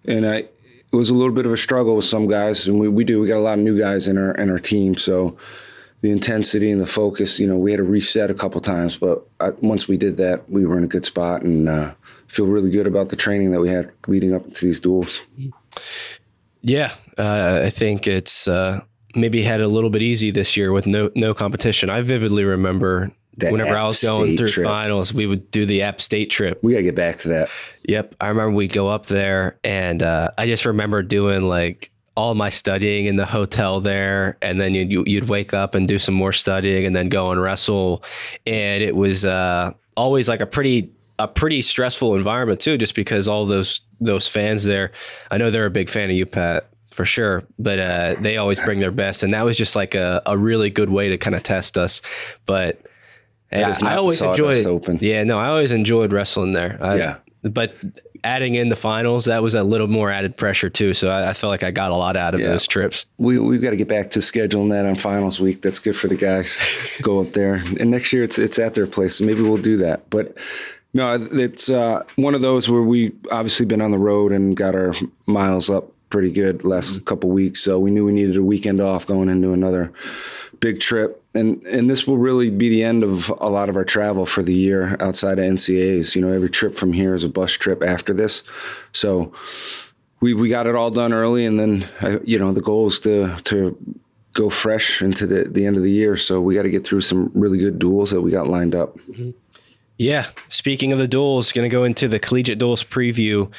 And 0.05 0.27
I 0.27 0.49
it 0.93 0.97
was 0.97 1.11
a 1.11 1.15
little 1.15 1.35
bit 1.35 1.47
of 1.47 1.53
a 1.53 1.57
struggle 1.57 1.97
with 1.97 2.05
some 2.05 2.29
guys, 2.29 2.67
and 2.67 2.79
we, 2.79 2.89
we 2.89 3.05
do. 3.05 3.21
We 3.21 3.29
got 3.29 3.39
a 3.39 3.41
lot 3.41 3.59
of 3.59 3.65
new 3.65 3.79
guys 3.79 4.07
in 4.07 4.17
our 4.17 4.33
in 4.33 4.51
our 4.51 4.59
team, 4.59 4.97
so 4.97 5.37
the 6.01 6.11
intensity 6.11 6.71
and 6.71 6.81
the 6.81 6.87
focus. 6.87 7.41
You 7.41 7.47
know, 7.47 7.57
we 7.57 7.73
had 7.73 7.79
to 7.79 7.85
reset 7.85 8.31
a 8.31 8.35
couple 8.35 8.61
times, 8.61 8.97
but 8.97 9.27
I, 9.41 9.51
once 9.61 9.89
we 9.89 9.97
did 9.97 10.17
that, 10.19 10.49
we 10.49 10.65
were 10.65 10.79
in 10.79 10.85
a 10.85 10.89
good 10.89 11.05
spot, 11.05 11.43
and 11.43 11.69
uh, 11.69 11.93
feel 12.29 12.47
really 12.47 12.71
good 12.71 12.87
about 12.87 13.09
the 13.09 13.17
training 13.17 13.51
that 13.51 13.61
we 13.61 13.69
had 13.69 13.91
leading 14.07 14.33
up 14.33 14.53
to 14.55 14.65
these 14.65 14.81
duels. 14.81 15.21
Yeah, 16.63 16.95
uh, 17.19 17.63
I 17.65 17.71
think 17.71 18.07
it's 18.07 18.47
uh, 18.49 18.81
maybe 19.15 19.43
had 19.43 19.61
a 19.61 19.69
little 19.69 19.91
bit 19.91 20.03
easy 20.03 20.31
this 20.31 20.57
year 20.57 20.73
with 20.73 20.87
no 20.87 21.11
no 21.15 21.35
competition. 21.35 21.91
I 21.91 22.03
vividly 22.03 22.45
remember 22.45 23.11
that 23.39 23.53
whenever 23.53 23.75
App 23.75 23.83
I 23.83 23.87
was 23.87 24.03
going 24.03 24.27
State 24.29 24.39
through 24.39 24.49
trip. 24.49 24.67
finals, 24.67 25.13
we 25.13 25.27
would 25.27 25.51
do 25.51 25.67
the 25.67 25.83
App 25.83 26.01
State 26.01 26.31
trip. 26.31 26.59
We 26.63 26.73
got 26.73 26.79
to 26.79 26.85
get 26.85 26.95
back 26.95 27.19
to 27.21 27.29
that. 27.29 27.51
Yep, 27.89 28.15
I 28.21 28.29
remember 28.29 28.53
we'd 28.57 28.73
go 28.73 28.89
up 28.89 29.07
there, 29.07 29.59
and 29.63 30.03
uh, 30.03 30.31
I 30.39 30.47
just 30.47 30.65
remember 30.65 31.03
doing 31.03 31.49
like 31.49 31.91
all 32.17 32.35
my 32.35 32.49
studying 32.49 33.07
in 33.07 33.17
the 33.17 33.27
hotel 33.27 33.81
there, 33.81 34.39
and 34.41 34.61
then 34.61 34.75
you'd 34.75 35.07
you'd 35.07 35.29
wake 35.29 35.53
up 35.55 35.75
and 35.75 35.87
do 35.87 35.99
some 35.99 36.15
more 36.15 36.33
studying, 36.33 36.87
and 36.87 36.97
then 36.97 37.09
go 37.09 37.31
and 37.31 37.41
wrestle, 37.41 38.03
and 38.47 38.83
it 38.83 38.97
was 38.97 39.25
uh, 39.25 39.73
always 39.97 40.29
like 40.29 40.41
a 40.41 40.47
pretty 40.47 40.91
a 41.19 41.29
pretty 41.29 41.63
stressful 41.63 42.15
environment 42.15 42.61
too, 42.61 42.77
just 42.79 42.95
because 42.95 43.29
all 43.29 43.47
those 43.47 43.83
those 44.01 44.29
fans 44.29 44.65
there. 44.65 44.93
I 45.31 45.39
know 45.39 45.51
they're 45.51 45.67
a 45.67 45.71
big 45.71 45.89
fan 45.89 46.11
of 46.11 46.17
you, 46.17 46.27
Pat, 46.27 46.69
for 46.91 47.05
sure, 47.05 47.45
but 47.59 47.79
uh, 47.79 48.17
they 48.21 48.37
always 48.37 48.61
bring 48.61 48.81
their 48.81 48.91
best, 48.91 49.23
and 49.23 49.35
that 49.35 49.45
was 49.45 49.57
just 49.57 49.77
like 49.77 49.95
a, 49.95 50.23
a 50.27 50.37
really 50.37 50.71
good 50.71 50.91
way 50.91 51.09
to 51.11 51.19
kind 51.19 51.37
of 51.37 51.43
test 51.43 51.79
us. 51.79 52.03
But 52.47 52.81
I, 53.53 53.63
I 53.83 53.97
always 53.97 54.21
enjoyed. 54.23 54.67
Open. 54.67 54.99
Yeah, 55.01 55.25
no, 55.25 55.39
I 55.39 55.49
always 55.49 55.73
enjoyed 55.73 56.13
wrestling 56.13 56.53
there. 56.53 56.79
I, 56.81 56.97
yeah, 56.97 57.17
but 57.43 57.75
adding 58.25 58.57
in 58.57 58.69
the 58.69 58.77
finals, 58.77 59.27
that 59.27 59.43
was 59.43 59.55
a 59.55 59.63
little 59.63 59.87
more 59.87 60.11
added 60.11 60.37
pressure 60.37 60.69
too. 60.69 60.93
So 60.93 61.09
I, 61.09 61.31
I 61.31 61.33
felt 61.33 61.51
like 61.51 61.63
I 61.63 61.71
got 61.71 61.93
a 61.93 61.95
lot 61.95 62.17
out 62.17 62.35
of 62.35 62.41
yeah. 62.41 62.49
those 62.49 62.67
trips. 62.67 63.07
We 63.19 63.39
we've 63.39 63.63
got 63.63 63.71
to 63.71 63.77
get 63.77 63.89
back 63.89 64.11
to 64.11 64.19
scheduling 64.19 64.71
that 64.71 64.85
on 64.85 64.97
finals 64.97 65.41
week. 65.41 65.63
That's 65.63 65.79
good 65.79 65.97
for 65.97 66.09
the 66.09 66.17
guys. 66.17 66.61
Go 67.03 67.21
up 67.21 67.33
there, 67.33 67.55
and 67.55 67.91
next 67.91 68.13
year 68.13 68.25
it's 68.25 68.39
it's 68.39 68.59
at 68.59 68.75
their 68.75 68.87
place. 68.87 69.17
So 69.17 69.25
maybe 69.25 69.43
we'll 69.43 69.59
do 69.59 69.77
that. 69.79 70.11
But 70.11 70.37
no, 70.93 71.29
it's 71.33 71.69
uh, 71.69 72.03
one 72.17 72.35
of 72.35 72.41
those 72.41 72.69
where 72.69 72.83
we 72.83 73.13
obviously 73.31 73.67
been 73.67 73.83
on 73.83 73.91
the 73.91 73.99
road 73.99 74.33
and 74.33 74.57
got 74.57 74.75
our 74.75 74.95
miles 75.27 75.71
up 75.71 75.93
pretty 76.11 76.31
good 76.31 76.65
last 76.65 76.95
mm-hmm. 76.95 77.05
couple 77.05 77.31
weeks. 77.31 77.61
So 77.61 77.79
we 77.79 77.91
knew 77.91 78.07
we 78.07 78.13
needed 78.13 78.37
a 78.37 78.43
weekend 78.43 78.81
off 78.81 79.07
going 79.07 79.29
into 79.29 79.53
another 79.53 79.93
big 80.61 80.81
trip. 80.81 81.23
And 81.37 81.63
and 81.65 81.89
this 81.91 82.07
will 82.07 82.19
really 82.19 82.51
be 82.51 82.69
the 82.69 82.83
end 82.83 83.05
of 83.05 83.29
a 83.41 83.49
lot 83.49 83.69
of 83.69 83.77
our 83.77 83.85
travel 83.85 84.27
for 84.27 84.43
the 84.43 84.55
year 84.55 84.97
outside 85.01 85.39
of 85.39 85.45
NCAAs. 85.45 86.17
You 86.17 86.23
know, 86.23 86.33
every 86.33 86.51
trip 86.51 86.75
from 86.75 86.93
here 86.93 87.15
is 87.15 87.25
a 87.25 87.29
bus 87.29 87.53
trip 87.53 87.83
after 87.83 88.15
this. 88.15 88.43
So 88.93 89.33
we 90.21 90.35
we 90.35 90.49
got 90.49 90.67
it 90.67 90.75
all 90.75 90.91
done 90.91 91.13
early, 91.13 91.45
and 91.45 91.61
then 91.61 91.89
uh, 92.03 92.19
you 92.25 92.39
know 92.39 92.53
the 92.53 92.63
goal 92.63 92.87
is 92.87 93.01
to 93.01 93.37
to 93.45 93.77
go 94.33 94.51
fresh 94.51 95.01
into 95.01 95.27
the, 95.27 95.45
the 95.45 95.65
end 95.65 95.77
of 95.77 95.83
the 95.83 95.91
year. 95.91 96.17
So 96.17 96.41
we 96.41 96.55
got 96.55 96.63
to 96.63 96.71
get 96.71 96.87
through 96.87 97.01
some 97.01 97.31
really 97.35 97.59
good 97.59 97.79
duels 97.79 98.11
that 98.11 98.21
we 98.21 98.31
got 98.31 98.47
lined 98.47 98.75
up. 98.75 98.97
Mm-hmm. 98.99 99.31
Yeah. 99.99 100.27
Speaking 100.49 100.93
of 100.93 100.99
the 100.99 101.09
duels, 101.09 101.53
going 101.53 101.69
to 101.69 101.75
go 101.75 101.85
into 101.85 102.07
the 102.07 102.19
collegiate 102.19 102.59
duels 102.59 102.85
preview. 102.85 103.51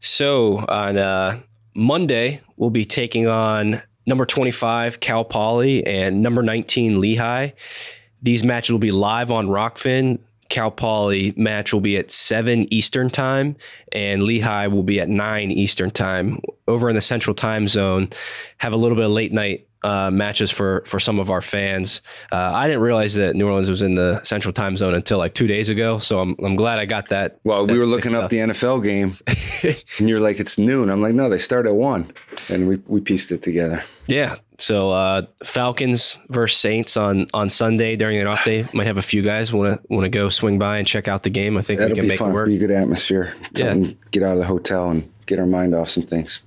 So 0.00 0.58
on 0.68 0.98
uh, 0.98 1.40
Monday, 1.74 2.40
we'll 2.56 2.70
be 2.70 2.84
taking 2.84 3.28
on 3.28 3.80
number 4.06 4.26
25 4.26 5.00
Cal 5.00 5.24
Poly 5.24 5.86
and 5.86 6.22
number 6.22 6.42
19 6.42 7.00
Lehigh. 7.00 7.50
These 8.22 8.44
matches 8.44 8.70
will 8.70 8.78
be 8.78 8.90
live 8.90 9.30
on 9.30 9.48
Rokfin. 9.48 10.18
Cal 10.48 10.70
Poly 10.70 11.32
match 11.36 11.72
will 11.72 11.80
be 11.80 11.96
at 11.96 12.10
7 12.10 12.72
Eastern 12.72 13.10
time 13.10 13.56
and 13.92 14.22
Lehigh 14.22 14.66
will 14.66 14.82
be 14.82 15.00
at 15.00 15.08
9 15.08 15.50
Eastern 15.50 15.90
time. 15.90 16.40
Over 16.66 16.88
in 16.88 16.94
the 16.94 17.00
central 17.00 17.34
time 17.34 17.68
zone, 17.68 18.08
have 18.58 18.72
a 18.72 18.76
little 18.76 18.96
bit 18.96 19.04
of 19.04 19.10
late 19.10 19.32
night 19.32 19.66
uh, 19.84 20.10
matches 20.10 20.50
for 20.50 20.82
for 20.86 20.98
some 20.98 21.20
of 21.20 21.30
our 21.30 21.42
fans. 21.42 22.00
Uh, 22.32 22.36
I 22.36 22.66
didn't 22.66 22.80
realize 22.80 23.14
that 23.14 23.36
New 23.36 23.46
Orleans 23.46 23.68
was 23.68 23.82
in 23.82 23.94
the 23.94 24.22
Central 24.24 24.52
Time 24.52 24.76
Zone 24.78 24.94
until 24.94 25.18
like 25.18 25.34
two 25.34 25.46
days 25.46 25.68
ago, 25.68 25.98
so 25.98 26.20
I'm 26.20 26.34
I'm 26.42 26.56
glad 26.56 26.78
I 26.78 26.86
got 26.86 27.10
that. 27.10 27.38
Well, 27.44 27.66
that 27.66 27.72
we 27.72 27.78
were 27.78 27.86
looking 27.86 28.14
up 28.14 28.30
the 28.30 28.38
NFL 28.38 28.82
game, 28.82 29.14
and 29.98 30.08
you're 30.08 30.20
like, 30.20 30.40
it's 30.40 30.56
noon. 30.56 30.88
I'm 30.88 31.02
like, 31.02 31.14
no, 31.14 31.28
they 31.28 31.38
start 31.38 31.66
at 31.66 31.74
one, 31.74 32.10
and 32.48 32.66
we 32.66 32.76
we 32.86 33.00
pieced 33.02 33.30
it 33.30 33.42
together. 33.42 33.84
Yeah. 34.06 34.36
So 34.58 34.92
uh, 34.92 35.26
Falcons 35.42 36.18
versus 36.28 36.58
Saints 36.58 36.96
on 36.96 37.26
on 37.34 37.50
Sunday 37.50 37.96
during 37.96 38.18
an 38.18 38.26
off 38.26 38.44
day. 38.44 38.66
Might 38.72 38.86
have 38.86 38.98
a 38.98 39.02
few 39.02 39.22
guys 39.22 39.52
want 39.52 39.80
to 39.80 39.94
want 39.94 40.04
to 40.04 40.08
go 40.08 40.28
swing 40.28 40.58
by 40.58 40.78
and 40.78 40.86
check 40.86 41.08
out 41.08 41.22
the 41.24 41.30
game. 41.30 41.56
I 41.56 41.62
think 41.62 41.80
That'll 41.80 41.94
we 41.94 42.00
can 42.00 42.08
make 42.08 42.18
fun. 42.18 42.30
it 42.30 42.34
work. 42.34 42.46
Be 42.46 42.56
a 42.56 42.58
good 42.60 42.70
atmosphere. 42.70 43.34
Something, 43.54 43.84
yeah. 43.84 43.92
Get 44.12 44.22
out 44.22 44.32
of 44.34 44.38
the 44.38 44.46
hotel 44.46 44.90
and 44.90 45.10
get 45.26 45.40
our 45.40 45.46
mind 45.46 45.74
off 45.74 45.88
some 45.88 46.04
things. 46.04 46.40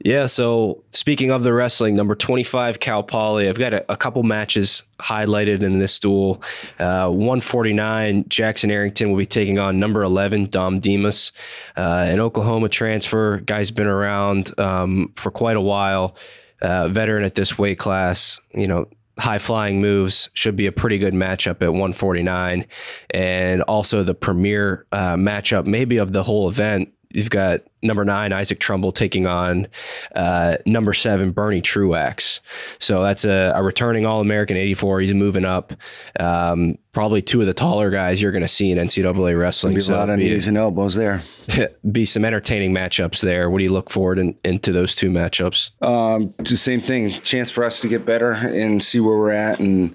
Yeah. 0.00 0.26
So 0.26 0.82
speaking 0.90 1.30
of 1.30 1.42
the 1.42 1.52
wrestling, 1.52 1.96
number 1.96 2.14
25, 2.14 2.80
Cal 2.80 3.02
Poly, 3.02 3.48
I've 3.48 3.58
got 3.58 3.72
a, 3.72 3.92
a 3.92 3.96
couple 3.96 4.22
matches 4.22 4.82
highlighted 4.98 5.62
in 5.62 5.78
this 5.78 5.98
duel. 5.98 6.42
Uh, 6.78 7.08
149, 7.08 8.24
Jackson 8.28 8.70
Arrington 8.70 9.10
will 9.10 9.18
be 9.18 9.26
taking 9.26 9.58
on 9.58 9.78
number 9.78 10.02
11, 10.02 10.46
Dom 10.50 10.80
Demas, 10.80 11.32
uh, 11.76 11.80
an 11.80 12.20
Oklahoma 12.20 12.68
transfer. 12.68 13.38
Guy's 13.40 13.70
been 13.70 13.86
around 13.86 14.58
um, 14.58 15.12
for 15.16 15.30
quite 15.30 15.56
a 15.56 15.60
while. 15.60 16.16
Uh, 16.62 16.88
veteran 16.88 17.24
at 17.24 17.34
this 17.34 17.58
weight 17.58 17.78
class, 17.78 18.40
you 18.54 18.66
know, 18.66 18.86
high 19.18 19.38
flying 19.38 19.80
moves 19.80 20.28
should 20.34 20.56
be 20.56 20.66
a 20.66 20.72
pretty 20.72 20.98
good 20.98 21.14
matchup 21.14 21.62
at 21.62 21.72
149 21.72 22.66
and 23.10 23.62
also 23.62 24.02
the 24.02 24.14
premier 24.14 24.86
uh, 24.92 25.14
matchup 25.14 25.64
maybe 25.64 25.96
of 25.96 26.12
the 26.12 26.22
whole 26.22 26.48
event 26.48 26.92
you've 27.16 27.30
got 27.30 27.62
number 27.82 28.04
nine 28.04 28.32
Isaac 28.32 28.60
Trumble 28.60 28.92
taking 28.92 29.26
on 29.26 29.68
uh, 30.14 30.56
number 30.66 30.92
seven 30.92 31.32
Bernie 31.32 31.62
Truax. 31.62 32.40
So 32.78 33.02
that's 33.02 33.24
a, 33.24 33.52
a 33.54 33.62
returning 33.62 34.04
All 34.04 34.20
American 34.20 34.56
'84. 34.56 35.00
He's 35.00 35.14
moving 35.14 35.46
up. 35.46 35.72
Um, 36.20 36.76
probably 36.92 37.22
two 37.22 37.40
of 37.40 37.46
the 37.46 37.54
taller 37.54 37.90
guys 37.90 38.20
you're 38.20 38.32
going 38.32 38.42
to 38.42 38.48
see 38.48 38.70
in 38.70 38.78
NCAA 38.78 39.38
wrestling. 39.38 39.74
Be 39.74 39.80
a 39.80 39.90
lot 39.90 40.10
of 40.10 40.18
knees 40.18 40.46
and 40.46 40.58
elbows 40.58 40.94
there. 40.94 41.22
be 41.90 42.04
some 42.04 42.24
entertaining 42.24 42.72
matchups 42.72 43.22
there. 43.22 43.48
What 43.48 43.58
do 43.58 43.64
you 43.64 43.72
look 43.72 43.90
forward 43.90 44.18
in, 44.18 44.36
into 44.44 44.72
those 44.72 44.94
two 44.94 45.08
matchups? 45.08 45.70
Um, 45.82 46.34
the 46.38 46.56
same 46.56 46.82
thing. 46.82 47.10
Chance 47.22 47.50
for 47.50 47.64
us 47.64 47.80
to 47.80 47.88
get 47.88 48.04
better 48.04 48.32
and 48.32 48.82
see 48.82 49.00
where 49.00 49.16
we're 49.16 49.30
at, 49.30 49.58
and 49.58 49.94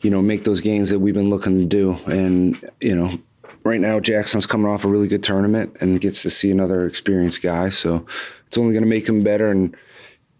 you 0.00 0.10
know, 0.10 0.22
make 0.22 0.44
those 0.44 0.60
gains 0.60 0.90
that 0.90 1.00
we've 1.00 1.14
been 1.14 1.30
looking 1.30 1.58
to 1.58 1.64
do. 1.64 1.98
And 2.06 2.70
you 2.80 2.94
know, 2.94 3.18
right 3.64 3.80
now 3.80 4.00
Jackson's 4.00 4.46
coming 4.46 4.70
off 4.70 4.84
a 4.84 4.88
really 4.88 5.08
good 5.08 5.22
tournament 5.22 5.76
and 5.80 6.00
gets 6.00 6.22
to 6.22 6.30
see 6.30 6.50
another 6.50 6.86
experienced 6.86 7.42
guy, 7.42 7.68
so 7.68 8.06
it's 8.46 8.58
only 8.58 8.72
going 8.72 8.84
to 8.84 8.88
make 8.88 9.08
him 9.08 9.22
better. 9.22 9.50
And 9.50 9.76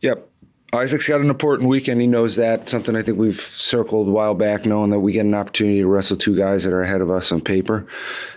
yep. 0.00 0.28
Isaac's 0.74 1.06
got 1.06 1.20
an 1.20 1.28
important 1.28 1.68
weekend. 1.68 2.00
He 2.00 2.06
knows 2.06 2.36
that. 2.36 2.66
Something 2.66 2.96
I 2.96 3.02
think 3.02 3.18
we've 3.18 3.38
circled 3.38 4.08
a 4.08 4.10
while 4.10 4.34
back, 4.34 4.64
knowing 4.64 4.90
that 4.90 5.00
we 5.00 5.12
get 5.12 5.26
an 5.26 5.34
opportunity 5.34 5.80
to 5.80 5.86
wrestle 5.86 6.16
two 6.16 6.34
guys 6.34 6.64
that 6.64 6.72
are 6.72 6.80
ahead 6.80 7.02
of 7.02 7.10
us 7.10 7.30
on 7.30 7.42
paper. 7.42 7.86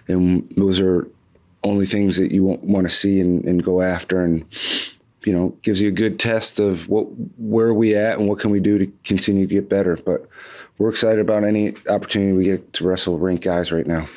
And 0.10 0.46
those 0.58 0.82
are 0.82 1.08
only 1.64 1.86
things 1.86 2.18
that 2.18 2.34
you 2.34 2.44
want 2.44 2.88
to 2.88 2.94
see 2.94 3.22
and, 3.22 3.46
and 3.46 3.64
go 3.64 3.82
after. 3.82 4.22
And 4.22 4.46
you 5.26 5.34
know, 5.34 5.50
gives 5.64 5.82
you 5.82 5.90
a 5.90 5.92
good 5.92 6.20
test 6.20 6.60
of 6.60 6.88
what 6.88 7.08
where 7.38 7.68
are 7.68 7.74
we 7.74 7.96
at 7.96 8.20
and 8.20 8.30
what 8.30 8.40
can 8.40 8.52
we 8.52 8.60
do 8.60 8.78
to 8.78 8.86
continue 9.04 9.48
to 9.48 9.54
get 9.54 9.68
better. 9.68 9.98
But 9.98 10.28
we're 10.78 10.90
excited 10.90 11.20
about 11.20 11.44
any 11.44 11.76
opportunity 11.90 12.34
we 12.34 12.44
get 12.44 12.74
to 12.74 12.86
wrestle 12.86 13.18
ranked 13.18 13.44
guys 13.44 13.72
right 13.72 13.88
now. 13.88 14.08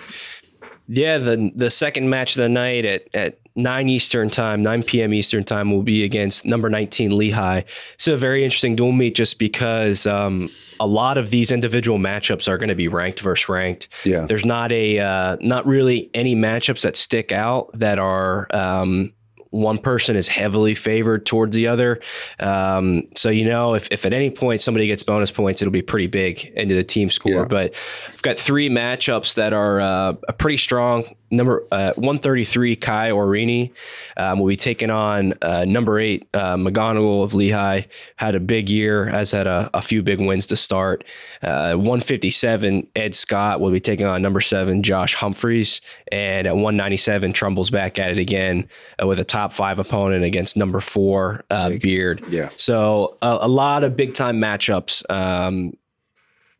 Yeah, 0.88 1.18
the 1.18 1.52
the 1.54 1.70
second 1.70 2.08
match 2.08 2.34
of 2.34 2.42
the 2.42 2.48
night 2.48 2.84
at 2.84 3.14
at 3.14 3.38
nine 3.54 3.88
Eastern 3.88 4.30
time, 4.30 4.62
nine 4.62 4.82
p.m. 4.82 5.12
Eastern 5.12 5.44
time, 5.44 5.70
will 5.70 5.82
be 5.82 6.02
against 6.02 6.46
number 6.46 6.70
nineteen 6.70 7.16
Lehigh. 7.16 7.62
It's 7.94 8.08
a 8.08 8.16
very 8.16 8.42
interesting 8.42 8.74
dual 8.74 8.92
meet 8.92 9.14
just 9.14 9.38
because 9.38 10.06
um, 10.06 10.48
a 10.80 10.86
lot 10.86 11.18
of 11.18 11.30
these 11.30 11.52
individual 11.52 11.98
matchups 11.98 12.48
are 12.48 12.56
going 12.56 12.70
to 12.70 12.74
be 12.74 12.88
ranked 12.88 13.20
versus 13.20 13.48
ranked. 13.48 13.88
Yeah. 14.04 14.26
there's 14.26 14.46
not 14.46 14.72
a 14.72 14.98
uh, 14.98 15.36
not 15.40 15.66
really 15.66 16.10
any 16.14 16.34
matchups 16.34 16.82
that 16.82 16.96
stick 16.96 17.32
out 17.32 17.70
that 17.78 17.98
are. 17.98 18.46
Um, 18.54 19.12
one 19.50 19.78
person 19.78 20.16
is 20.16 20.28
heavily 20.28 20.74
favored 20.74 21.26
towards 21.26 21.54
the 21.54 21.66
other. 21.66 22.00
Um, 22.40 23.08
so, 23.14 23.30
you 23.30 23.44
know, 23.44 23.74
if, 23.74 23.88
if 23.90 24.04
at 24.04 24.12
any 24.12 24.30
point 24.30 24.60
somebody 24.60 24.86
gets 24.86 25.02
bonus 25.02 25.30
points, 25.30 25.62
it'll 25.62 25.72
be 25.72 25.82
pretty 25.82 26.06
big 26.06 26.44
into 26.56 26.74
the 26.74 26.84
team 26.84 27.10
score. 27.10 27.32
Yeah. 27.32 27.44
But 27.44 27.74
I've 28.08 28.22
got 28.22 28.38
three 28.38 28.68
matchups 28.68 29.34
that 29.34 29.52
are 29.52 29.80
uh, 29.80 30.12
pretty 30.38 30.58
strong. 30.58 31.04
Number 31.30 31.66
uh, 31.70 31.92
133, 31.96 32.76
Kai 32.76 33.10
Orine 33.10 33.70
um, 34.16 34.38
will 34.38 34.46
be 34.46 34.56
taking 34.56 34.88
on 34.88 35.34
uh, 35.42 35.66
number 35.66 35.98
eight, 35.98 36.26
uh, 36.32 36.56
McGonagle 36.56 37.22
of 37.22 37.34
Lehigh. 37.34 37.82
Had 38.16 38.34
a 38.34 38.40
big 38.40 38.70
year, 38.70 39.06
has 39.06 39.30
had 39.30 39.46
a, 39.46 39.68
a 39.74 39.82
few 39.82 40.02
big 40.02 40.20
wins 40.20 40.46
to 40.46 40.56
start. 40.56 41.04
Uh, 41.42 41.74
157, 41.74 42.86
Ed 42.96 43.14
Scott 43.14 43.60
will 43.60 43.70
be 43.70 43.80
taking 43.80 44.06
on 44.06 44.22
number 44.22 44.40
seven, 44.40 44.82
Josh 44.82 45.14
Humphreys. 45.16 45.82
And 46.10 46.46
at 46.46 46.54
197, 46.54 47.34
Trumble's 47.34 47.70
back 47.70 47.98
at 47.98 48.10
it 48.10 48.18
again 48.18 48.66
uh, 49.02 49.06
with 49.06 49.20
a 49.20 49.24
top 49.38 49.52
five 49.52 49.78
opponent 49.78 50.24
against 50.24 50.56
number 50.56 50.80
four, 50.80 51.44
uh, 51.50 51.70
Beard. 51.80 52.24
Yeah. 52.28 52.48
So 52.56 53.16
a, 53.22 53.38
a 53.42 53.48
lot 53.48 53.84
of 53.84 53.96
big 53.96 54.14
time 54.14 54.40
matchups. 54.40 55.08
Um, 55.10 55.74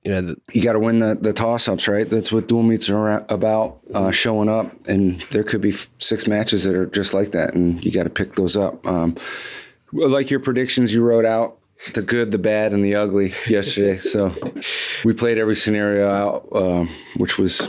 you 0.05 0.13
know, 0.13 0.23
the, 0.23 0.37
You 0.53 0.63
got 0.63 0.75
to 0.75 0.79
win 0.79 1.01
the, 1.01 1.17
the 1.21 1.33
toss 1.33 1.67
ups, 1.67 1.89
right? 1.89 2.09
That's 2.09 2.31
what 2.31 2.47
dual 2.47 2.63
meets 2.63 2.89
are 2.89 3.25
about, 3.29 3.81
uh, 3.93 4.13
showing 4.13 4.49
up. 4.49 4.73
And 4.87 5.21
there 5.33 5.43
could 5.43 5.61
be 5.61 5.71
f- 5.71 5.91
six 5.99 6.29
matches 6.29 6.63
that 6.65 6.77
are 6.77 6.87
just 6.87 7.13
like 7.13 7.33
that, 7.33 7.55
and 7.55 7.85
you 7.85 7.91
got 7.91 8.05
to 8.05 8.11
pick 8.11 8.37
those 8.37 8.57
up. 8.57 8.87
Um, 8.87 9.17
like 9.93 10.31
your 10.31 10.41
predictions 10.41 10.95
you 10.95 11.03
wrote 11.03 11.25
out, 11.25 11.59
the 11.95 12.03
good, 12.03 12.31
the 12.31 12.39
bad, 12.39 12.73
and 12.73 12.85
the 12.85 12.95
ugly 12.95 13.35
yesterday. 13.49 13.97
so 13.97 14.33
we 15.05 15.13
played 15.15 15.37
every 15.37 15.57
scenario 15.57 16.09
out, 16.09 16.49
um, 16.53 16.89
which 17.17 17.37
was 17.37 17.69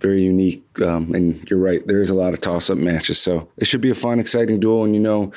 very 0.00 0.22
unique. 0.22 0.64
Um, 0.80 1.14
and 1.14 1.48
you're 1.50 1.58
right, 1.58 1.86
there 1.86 2.00
is 2.00 2.10
a 2.10 2.14
lot 2.14 2.32
of 2.32 2.40
toss 2.40 2.70
up 2.70 2.78
matches. 2.78 3.20
So 3.20 3.48
it 3.56 3.66
should 3.66 3.80
be 3.80 3.90
a 3.90 3.94
fun, 3.94 4.20
exciting 4.20 4.60
duel. 4.60 4.84
And 4.84 4.94
you 4.94 5.00
know, 5.00 5.32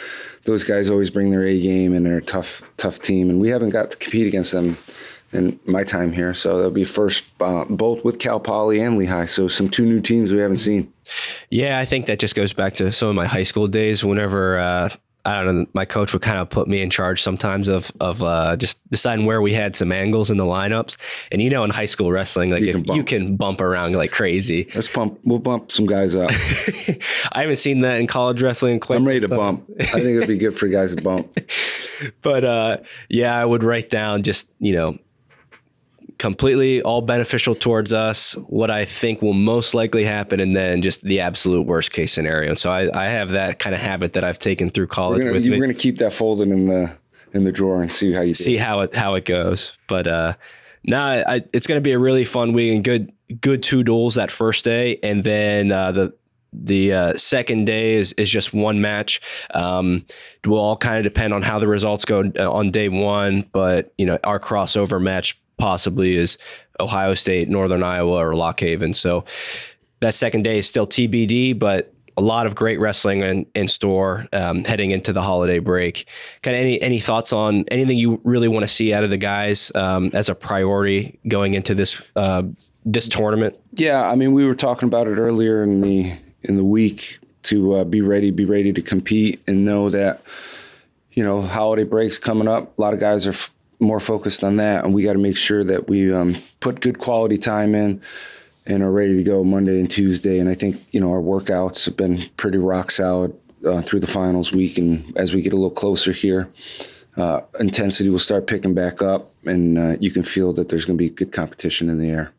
those 0.46 0.64
guys 0.64 0.90
always 0.90 1.10
bring 1.10 1.32
their 1.32 1.44
A 1.44 1.60
game 1.60 1.94
and 1.94 2.06
they're 2.06 2.18
a 2.18 2.22
tough, 2.22 2.64
tough 2.78 3.00
team. 3.00 3.30
And 3.30 3.40
we 3.40 3.50
haven't 3.50 3.70
got 3.70 3.92
to 3.92 3.98
compete 3.98 4.28
against 4.28 4.52
them 4.52 4.78
in 5.34 5.60
my 5.66 5.84
time 5.84 6.12
here. 6.12 6.34
So 6.34 6.58
that'll 6.58 6.72
be 6.72 6.84
first, 6.84 7.26
uh, 7.40 7.66
both 7.66 8.04
with 8.04 8.20
Cal 8.20 8.40
Poly 8.40 8.82
and 8.82 8.98
Lehigh. 8.98 9.26
So 9.26 9.48
some 9.48 9.70
two 9.70 9.86
new 9.86 10.02
teams 10.02 10.32
we 10.32 10.40
haven't 10.40 10.58
seen. 10.58 10.92
Yeah, 11.50 11.80
I 11.80 11.86
think 11.86 12.06
that 12.08 12.20
just 12.20 12.36
goes 12.36 12.54
back 12.54 12.76
to 12.76 12.92
some 12.92 13.10
of 13.10 13.16
my 13.16 13.28
high 13.28 13.44
school 13.44 13.68
days. 13.68 14.04
Whenever 14.04 14.60
uh, 14.60 14.90
I 15.24 15.44
don't 15.44 15.60
know, 15.60 15.66
my 15.74 15.86
coach 15.86 16.14
would 16.14 16.22
kind 16.22 16.40
of 16.40 16.50
put 16.50 16.68
me 16.68 16.82
in 16.82 16.90
charge 16.90 17.22
sometimes 17.22 17.68
of 17.70 17.92
of 18.00 18.24
uh, 18.24 18.56
just 18.58 18.80
deciding 18.90 19.26
where 19.26 19.42
we 19.42 19.54
had 19.54 19.76
some 19.76 19.92
angles 19.92 20.32
in 20.32 20.38
the 20.38 20.46
lineups. 20.46 20.98
And 21.32 21.42
you 21.42 21.50
know, 21.50 21.64
in 21.64 21.70
high 21.70 21.86
school 21.86 22.12
wrestling, 22.12 22.50
like 22.52 22.62
You 22.64 22.70
if 22.70 22.76
can 22.78 22.84
bump. 22.84 22.98
you 22.98 23.04
can 23.04 23.36
bump 23.36 23.62
around 23.62 23.94
like 23.96 24.12
crazy. 24.12 24.68
Let's 24.74 24.88
bump. 24.88 25.20
We'll 25.24 25.40
bump 25.40 25.72
some 25.72 25.86
guys 25.86 26.16
up. 26.16 26.32
I 27.32 27.42
haven't 27.42 27.58
seen 27.58 27.82
that 27.82 28.00
in 28.00 28.08
college 28.08 28.42
wrestling. 28.42 28.80
Quite 28.80 28.98
I'm 28.98 29.06
ready 29.06 29.20
to 29.22 29.28
time. 29.28 29.38
bump. 29.38 29.70
I 29.80 29.84
think 29.86 30.06
it'd 30.18 30.28
be 30.28 30.38
good 30.38 30.58
for 30.58 30.68
guys 30.68 30.96
to 30.96 31.02
bump. 31.02 31.38
But 32.24 32.44
uh, 32.44 32.78
yeah, 33.10 33.38
I 33.38 33.46
would 33.46 33.64
write 33.64 33.92
down 33.92 34.24
just 34.24 34.50
you 34.60 34.74
know 34.74 34.98
completely 36.22 36.82
all 36.84 37.02
beneficial 37.02 37.56
towards 37.56 37.92
us 37.92 38.34
what 38.48 38.70
i 38.70 38.86
think 38.86 39.24
will 39.24 39.34
most 39.34 39.74
likely 39.74 40.04
happen 40.04 40.40
and 40.40 40.56
then 40.56 40.82
just 40.84 41.02
the 41.02 41.20
absolute 41.20 41.66
worst 41.66 41.92
case 41.92 42.14
scenario 42.14 42.50
and 42.50 42.60
so 42.60 42.72
i, 42.72 43.06
I 43.06 43.10
have 43.10 43.30
that 43.30 43.58
kind 43.58 43.74
of 43.74 43.82
habit 43.82 44.14
that 44.14 44.24
i've 44.24 44.38
taken 44.38 44.70
through 44.70 44.86
college 44.88 45.18
We're 45.18 45.24
gonna, 45.24 45.34
with 45.34 45.46
you- 45.46 45.52
me. 45.52 45.58
we're 45.58 45.66
gonna 45.66 45.74
keep 45.74 45.98
that 45.98 46.14
folded 46.14 46.50
in 46.50 46.68
the 46.68 46.96
in 47.34 47.44
the 47.44 47.52
drawer 47.52 47.82
and 47.82 47.92
see 47.92 48.12
how 48.14 48.22
you 48.22 48.36
see 48.36 48.56
how 48.58 48.82
it 48.82 48.94
how 48.96 49.16
it 49.16 49.26
goes. 49.26 49.78
But 49.88 50.06
uh, 50.06 50.34
no, 50.84 51.00
I, 51.26 51.42
it's 51.54 51.66
going 51.66 51.78
to 51.78 51.82
be 51.82 51.94
a 51.94 51.98
really 52.00 52.26
fun 52.26 52.52
week 52.52 52.74
and 52.76 52.84
good 52.84 53.14
good 53.40 53.64
two 53.64 53.84
duels 53.84 54.16
that 54.16 54.30
first 54.32 54.66
day, 54.66 55.00
and 55.02 55.24
then 55.24 55.72
uh, 55.72 55.94
the 55.94 56.14
the 56.52 56.92
uh, 56.94 57.18
second 57.18 57.66
day 57.66 57.94
is 57.94 58.12
is 58.14 58.30
just 58.30 58.54
one 58.54 58.82
match. 58.82 59.22
Um, 59.54 60.06
it 60.44 60.48
will 60.48 60.58
all 60.60 60.76
kind 60.76 60.98
of 60.98 61.04
depend 61.06 61.34
on 61.34 61.42
how 61.42 61.58
the 61.58 61.68
results 61.68 62.04
go 62.04 62.30
uh, 62.38 62.52
on 62.52 62.70
day 62.72 62.90
one, 62.90 63.46
but 63.54 63.94
you 63.98 64.06
know 64.06 64.20
our 64.26 64.38
crossover 64.40 65.02
match 65.02 65.41
possibly 65.62 66.16
is 66.16 66.38
Ohio 66.80 67.14
State, 67.14 67.48
Northern 67.48 67.84
Iowa, 67.84 68.14
or 68.14 68.36
Lock 68.36 68.60
Haven. 68.60 68.94
So 68.94 69.24
that 70.00 70.16
second 70.16 70.42
day 70.44 70.58
is 70.58 70.68
still 70.68 70.88
TBD, 70.88 71.58
but 71.58 71.94
a 72.18 72.22
lot 72.22 72.46
of 72.46 72.56
great 72.56 72.80
wrestling 72.80 73.22
in, 73.22 73.46
in 73.56 73.68
store 73.68 74.26
um, 74.34 74.66
heading 74.66 74.92
into 74.92 75.14
the 75.14 75.22
holiday 75.22 75.60
break. 75.60 76.08
Kind 76.42 76.58
of 76.58 76.62
any 76.62 76.82
any 76.82 77.00
thoughts 77.00 77.32
on 77.32 77.64
anything 77.70 77.98
you 77.98 78.20
really 78.24 78.48
want 78.48 78.64
to 78.64 78.68
see 78.68 78.92
out 78.92 79.04
of 79.04 79.10
the 79.12 79.18
guys 79.18 79.72
um, 79.76 80.10
as 80.14 80.28
a 80.30 80.36
priority 80.36 81.20
going 81.28 81.54
into 81.54 81.74
this 81.74 82.02
uh, 82.16 82.44
this 82.84 83.08
tournament? 83.08 83.58
Yeah, 83.74 84.10
I 84.10 84.16
mean, 84.16 84.34
we 84.34 84.46
were 84.46 84.56
talking 84.56 84.88
about 84.88 85.08
it 85.08 85.18
earlier 85.18 85.64
in 85.64 85.82
the 85.82 86.18
in 86.44 86.58
the 86.58 86.64
week 86.64 87.20
to 87.44 87.76
uh, 87.76 87.84
be 87.84 88.02
ready, 88.02 88.32
be 88.32 88.46
ready 88.46 88.74
to 88.74 88.82
compete, 88.82 89.42
and 89.48 89.64
know 89.64 89.90
that 89.92 90.22
you 91.12 91.24
know 91.24 91.42
holiday 91.42 91.84
breaks 91.84 92.18
coming 92.18 92.48
up. 92.48 92.78
A 92.78 92.82
lot 92.82 92.94
of 92.94 93.00
guys 93.00 93.28
are 93.28 93.32
f- 93.32 93.52
more 93.82 94.00
focused 94.00 94.44
on 94.44 94.58
that, 94.58 94.86
and 94.86 94.94
we 94.94 95.04
got 95.04 95.14
to 95.14 95.20
make 95.20 95.38
sure 95.38 95.64
that 95.64 95.90
we 95.90 96.14
um, 96.14 96.36
put 96.60 96.80
good 96.80 97.00
quality 97.00 97.38
time 97.38 97.76
in 97.76 98.02
and 98.66 98.84
are 98.84 98.92
ready 98.92 99.18
to 99.18 99.24
go 99.24 99.44
Monday 99.44 99.80
and 99.80 99.90
Tuesday. 99.90 100.40
And 100.40 100.48
I 100.48 100.54
think 100.54 100.82
you 100.92 101.00
know 101.00 101.12
our 101.12 101.22
workouts 101.22 101.86
have 101.86 101.98
been 101.98 102.30
pretty 102.38 102.60
rock 102.60 102.92
solid 102.92 103.36
uh, 103.66 103.82
through 103.82 104.00
the 104.00 104.08
finals 104.08 104.52
week, 104.52 104.78
and 104.78 105.18
as 105.18 105.34
we 105.34 105.42
get 105.42 105.54
a 105.54 105.58
little 105.58 105.70
closer 105.72 106.12
here. 106.12 106.50
Uh, 107.18 107.42
intensity 107.60 108.10
will 108.10 108.18
start 108.18 108.48
picking 108.48 108.74
back 108.74 109.02
up, 109.02 109.34
and 109.46 109.78
uh, 109.78 109.98
you 110.00 110.10
can 110.10 110.24
feel 110.24 110.54
that 110.54 110.70
there's 110.70 110.86
going 110.86 110.98
to 110.98 111.04
be 111.04 111.10
good 111.10 111.34
competition 111.34 111.90
in 111.90 111.98
the 111.98 112.10
air. 112.10 112.32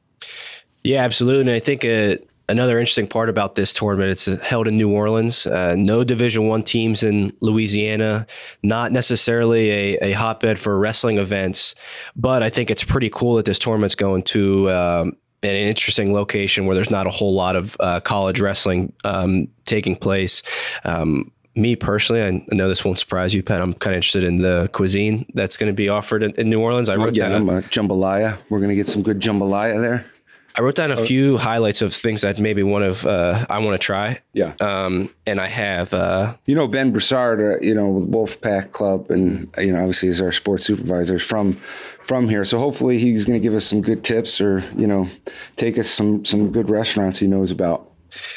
Yeah, 0.83 1.03
absolutely. 1.05 1.43
And 1.43 1.51
I 1.51 1.59
think 1.59 1.85
uh, 1.85 2.17
another 2.49 2.79
interesting 2.79 3.07
part 3.07 3.29
about 3.29 3.55
this 3.55 3.73
tournament, 3.73 4.11
it's 4.11 4.27
held 4.43 4.69
in 4.69 4.77
New 4.77 4.91
Orleans. 4.91 5.47
Uh, 5.47 5.75
no 5.77 6.05
Division 6.05 6.49
One 6.49 6.63
teams 6.63 7.03
in 7.03 7.33
Louisiana. 7.41 8.27
Not 8.63 8.93
necessarily 8.93 9.71
a, 9.71 9.99
a 9.99 10.13
hotbed 10.13 10.59
for 10.59 10.79
wrestling 10.79 11.19
events, 11.19 11.75
but 12.17 12.43
I 12.43 12.51
think 12.51 12.71
it's 12.71 12.85
pretty 12.85 13.11
cool 13.11 13.37
that 13.37 13.45
this 13.45 13.59
tournament's 13.59 13.95
going 13.95 14.23
to. 14.25 14.71
Um, 14.71 15.17
an 15.45 15.57
interesting 15.57 16.13
location 16.13 16.67
where 16.67 16.77
there's 16.77 16.93
not 16.93 17.09
a 17.09 17.11
whole 17.11 17.35
lot 17.35 17.57
of 17.57 17.77
uh, 17.81 17.99
college 17.99 18.41
wrestling 18.41 18.93
um, 19.03 19.49
taking 19.65 19.97
place. 19.97 20.41
Um, 20.85 21.33
me 21.55 21.77
personally, 21.77 22.23
I 22.23 22.55
know 22.55 22.69
this 22.69 22.85
won't 22.85 22.99
surprise 22.99 23.35
you, 23.35 23.43
Pat. 23.43 23.61
I'm 23.61 23.75
kind 23.75 23.93
of 23.93 23.97
interested 23.97 24.23
in 24.25 24.39
the 24.39 24.71
cuisine 24.73 25.27
that's 25.35 25.57
going 25.57 25.69
to 25.69 25.75
be 25.75 25.89
offered 25.89 26.23
in, 26.23 26.31
in 26.33 26.49
New 26.49 26.61
Orleans. 26.61 26.89
I 26.89 26.97
wrote 26.97 27.15
Yeah, 27.15 27.29
down 27.29 27.49
I'm 27.49 27.57
a 27.59 27.63
jambalaya. 27.63 28.39
We're 28.49 28.61
gonna 28.61 28.75
get 28.75 28.87
some 28.87 29.03
good 29.03 29.21
jambalaya 29.21 29.81
there. 29.81 30.07
I 30.55 30.61
wrote 30.61 30.75
down 30.75 30.91
a 30.91 30.97
few 30.97 31.37
highlights 31.39 31.81
of 31.83 31.95
things 31.95 32.21
that 32.23 32.39
maybe 32.39 32.63
one 32.63 32.83
of 32.83 33.07
uh, 33.07 33.47
I 33.49 33.59
want 33.59 33.81
to 33.81 33.85
try. 33.85 34.21
Yeah. 34.33 34.55
Um, 34.61 35.11
and 35.27 35.41
I 35.41 35.47
have 35.47 35.95
uh, 35.95 36.35
You 36.47 36.55
know 36.55 36.69
Ben 36.69 36.91
Broussard, 36.91 37.41
uh, 37.41 37.61
you 37.61 37.75
know 37.75 37.89
with 37.89 38.11
Wolfpack 38.11 38.73
Club, 38.73 39.11
and 39.11 39.49
you 39.59 39.73
know 39.73 39.79
obviously 39.79 40.09
is 40.09 40.21
our 40.21 40.33
sports 40.33 40.65
supervisor 40.65 41.19
from 41.19 41.55
from 42.03 42.29
here. 42.29 42.45
So 42.45 42.59
hopefully 42.59 42.99
he's 42.99 43.25
going 43.25 43.41
to 43.41 43.43
give 43.43 43.55
us 43.55 43.65
some 43.65 43.81
good 43.81 44.05
tips, 44.05 44.41
or 44.41 44.61
you 44.77 44.87
know 44.87 45.09
take 45.57 45.79
us 45.79 45.89
some 45.89 46.25
some 46.25 46.53
good 46.53 46.69
restaurants 46.69 47.19
he 47.19 47.27
knows 47.27 47.51
about. 47.51 47.91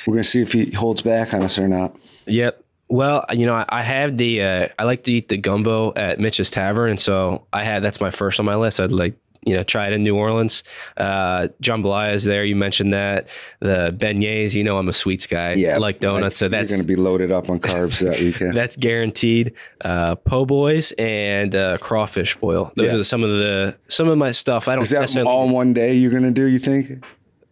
we're 0.08 0.14
gonna 0.14 0.24
see 0.24 0.42
if 0.42 0.54
he 0.54 0.72
holds 0.72 1.02
back 1.02 1.34
on 1.34 1.44
us 1.44 1.58
or 1.60 1.68
not. 1.68 1.96
Yep. 2.28 2.62
Well, 2.88 3.26
you 3.34 3.48
know, 3.48 3.56
I, 3.56 3.66
I 3.70 3.82
have 3.82 4.18
the 4.18 4.42
uh, 4.44 4.68
I 4.78 4.84
like 4.84 5.04
to 5.06 5.12
eat 5.12 5.28
the 5.30 5.38
gumbo 5.38 5.92
at 5.96 6.20
Mitch's 6.20 6.52
Tavern, 6.52 6.92
and 6.92 7.00
so 7.00 7.48
I 7.52 7.64
had 7.64 7.84
that's 7.84 8.00
my 8.00 8.12
first 8.12 8.40
on 8.40 8.46
my 8.46 8.56
list. 8.56 8.80
I'd 8.80 8.92
like 8.92 9.16
you 9.46 9.56
know 9.56 9.64
try 9.64 9.88
it 9.88 9.94
in 9.94 10.04
New 10.04 10.16
Orleans. 10.16 10.64
Uh, 10.98 11.48
jambalaya 11.62 12.14
is 12.14 12.24
there. 12.24 12.44
You 12.44 12.56
mentioned 12.56 12.94
that 12.94 13.30
the 13.60 13.96
beignets. 13.98 14.54
You 14.56 14.64
know, 14.64 14.78
I'm 14.78 14.90
a 14.90 14.94
sweets 14.94 15.28
guy. 15.28 15.54
Yeah, 15.54 15.76
I 15.76 15.78
like 15.78 16.00
donuts, 16.00 16.38
so 16.38 16.48
that's 16.50 16.72
gonna 16.72 16.84
be 16.84 16.96
loaded 16.96 17.32
up 17.32 17.50
on 17.50 17.60
carbs 17.60 18.00
that 18.00 18.20
weekend. 18.20 18.56
that's 18.58 18.76
guaranteed. 18.76 19.54
Uh, 19.84 20.16
po' 20.16 20.46
boys 20.46 20.92
and 20.94 21.56
uh, 21.56 21.78
crawfish 21.80 22.36
boil. 22.38 22.72
Those 22.76 22.86
Yeah. 22.88 22.96
are 23.00 23.04
some 23.04 23.24
of 23.24 23.30
the 23.30 23.78
some 23.88 24.08
of 24.08 24.18
my 24.18 24.32
stuff. 24.32 24.68
I 24.68 24.76
don't 24.76 24.84
Is 24.84 24.90
that 24.90 25.02
necessarily. 25.02 25.32
all 25.32 25.46
in 25.46 25.52
one 25.52 25.74
day 25.74 25.94
you're 25.94 26.12
gonna 26.12 26.32
do? 26.32 26.46
You 26.46 26.60
think, 26.60 27.04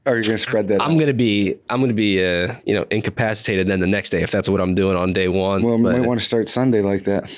or 0.06 0.16
you're 0.16 0.24
gonna 0.24 0.38
spread 0.38 0.68
that? 0.70 0.82
I'm 0.82 0.92
out? 0.94 1.00
gonna 1.00 1.14
be 1.14 1.56
I'm 1.70 1.80
gonna 1.80 1.94
be 1.94 2.24
uh, 2.24 2.56
you 2.66 2.74
know 2.74 2.86
incapacitated 2.90 3.68
then 3.68 3.80
the 3.80 3.88
next 3.88 4.10
day 4.10 4.22
if 4.24 4.32
that's 4.32 4.50
what 4.50 4.62
I'm 4.62 4.74
doing 4.76 4.98
on 4.98 5.14
day 5.14 5.28
one. 5.28 5.62
Well, 5.64 5.78
we 5.78 5.84
But- 5.84 5.98
might 6.00 6.08
want 6.08 6.20
to 6.20 6.26
start 6.26 6.50
Sunday 6.50 6.82
like 6.82 7.04
that. 7.04 7.30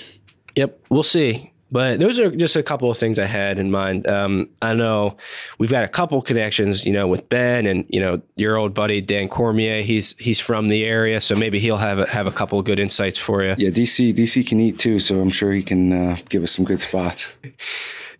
Yep, 0.56 0.80
we'll 0.90 1.04
see. 1.04 1.52
But 1.76 2.00
those 2.00 2.20
are 2.20 2.32
just 2.32 2.56
a 2.56 2.64
couple 2.64 2.90
of 2.90 2.98
things 2.98 3.20
I 3.20 3.26
had 3.26 3.60
in 3.60 3.70
mind. 3.70 4.08
Um, 4.08 4.48
I 4.62 4.74
know 4.74 5.18
we've 5.58 5.70
got 5.70 5.84
a 5.84 5.90
couple 5.90 6.22
connections, 6.22 6.86
you 6.86 6.94
know, 6.94 7.06
with 7.06 7.28
Ben 7.28 7.66
and 7.66 7.84
you 7.90 8.00
know 8.00 8.22
your 8.38 8.56
old 8.56 8.74
buddy 8.74 9.02
Dan 9.02 9.28
Cormier. 9.28 9.82
He's 9.82 10.16
he's 10.18 10.40
from 10.40 10.70
the 10.70 10.86
area, 10.86 11.20
so 11.20 11.36
maybe 11.36 11.60
he'll 11.60 11.76
have 11.76 12.00
a, 12.00 12.08
have 12.10 12.28
a 12.28 12.32
couple 12.32 12.58
of 12.58 12.64
good 12.64 12.80
insights 12.80 13.20
for 13.20 13.44
you. 13.44 13.56
Yeah, 13.58 13.72
DC 13.72 14.14
DC 14.14 14.48
can 14.48 14.62
eat 14.62 14.80
too, 14.80 15.02
so 15.02 15.20
I'm 15.20 15.32
sure 15.32 15.52
he 15.52 15.62
can 15.62 15.92
uh, 15.92 16.18
give 16.30 16.44
us 16.44 16.54
some 16.54 16.64
good 16.64 16.80
spots. 16.80 17.34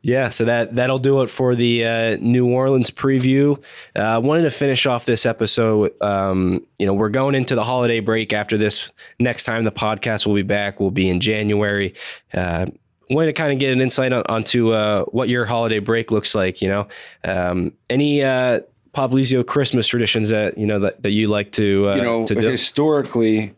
Yeah, 0.02 0.30
so 0.30 0.46
that 0.46 0.76
that'll 0.76 1.00
do 1.00 1.24
it 1.24 1.32
for 1.32 1.56
the 1.56 1.84
uh, 1.84 2.18
New 2.18 2.48
Orleans 2.48 2.92
preview. 2.92 3.58
Uh, 3.96 4.02
I 4.02 4.18
wanted 4.20 4.44
to 4.44 4.52
finish 4.52 4.86
off 4.86 5.06
this 5.06 5.26
episode. 5.26 6.00
Um, 6.00 6.64
you 6.78 6.86
know, 6.86 6.94
we're 6.94 7.10
going 7.10 7.34
into 7.34 7.56
the 7.56 7.64
holiday 7.64 8.02
break 8.02 8.32
after 8.32 8.56
this. 8.56 8.94
Next 9.20 9.46
time 9.46 9.64
the 9.64 9.72
podcast 9.72 10.28
will 10.28 10.36
be 10.36 10.44
back 10.44 10.80
will 10.80 10.92
be 10.92 11.10
in 11.10 11.20
January. 11.20 11.96
Uh, 12.32 12.68
wanted 13.10 13.28
to 13.28 13.34
kind 13.34 13.52
of 13.52 13.60
get 13.60 13.72
an 13.72 13.82
insight 13.82 14.14
on, 14.14 14.24
onto 14.28 14.72
uh, 14.72 15.04
what 15.06 15.30
your 15.30 15.46
holiday 15.46 15.80
break 15.80 16.12
looks 16.12 16.36
like. 16.36 16.62
You 16.62 16.70
know, 16.70 16.88
um, 17.24 17.74
any 17.90 18.24
uh, 18.24 18.62
Popolizio 18.94 19.46
Christmas 19.46 19.88
traditions 19.88 20.30
that 20.30 20.58
you 20.58 20.66
know 20.66 20.80
that, 20.80 21.04
that 21.04 21.12
you 21.12 21.28
like 21.28 21.52
to 21.54 21.90
uh, 21.90 21.96
you 21.96 22.02
know, 22.02 22.26
to 22.26 22.36
do? 22.36 22.42
historically, 22.42 23.54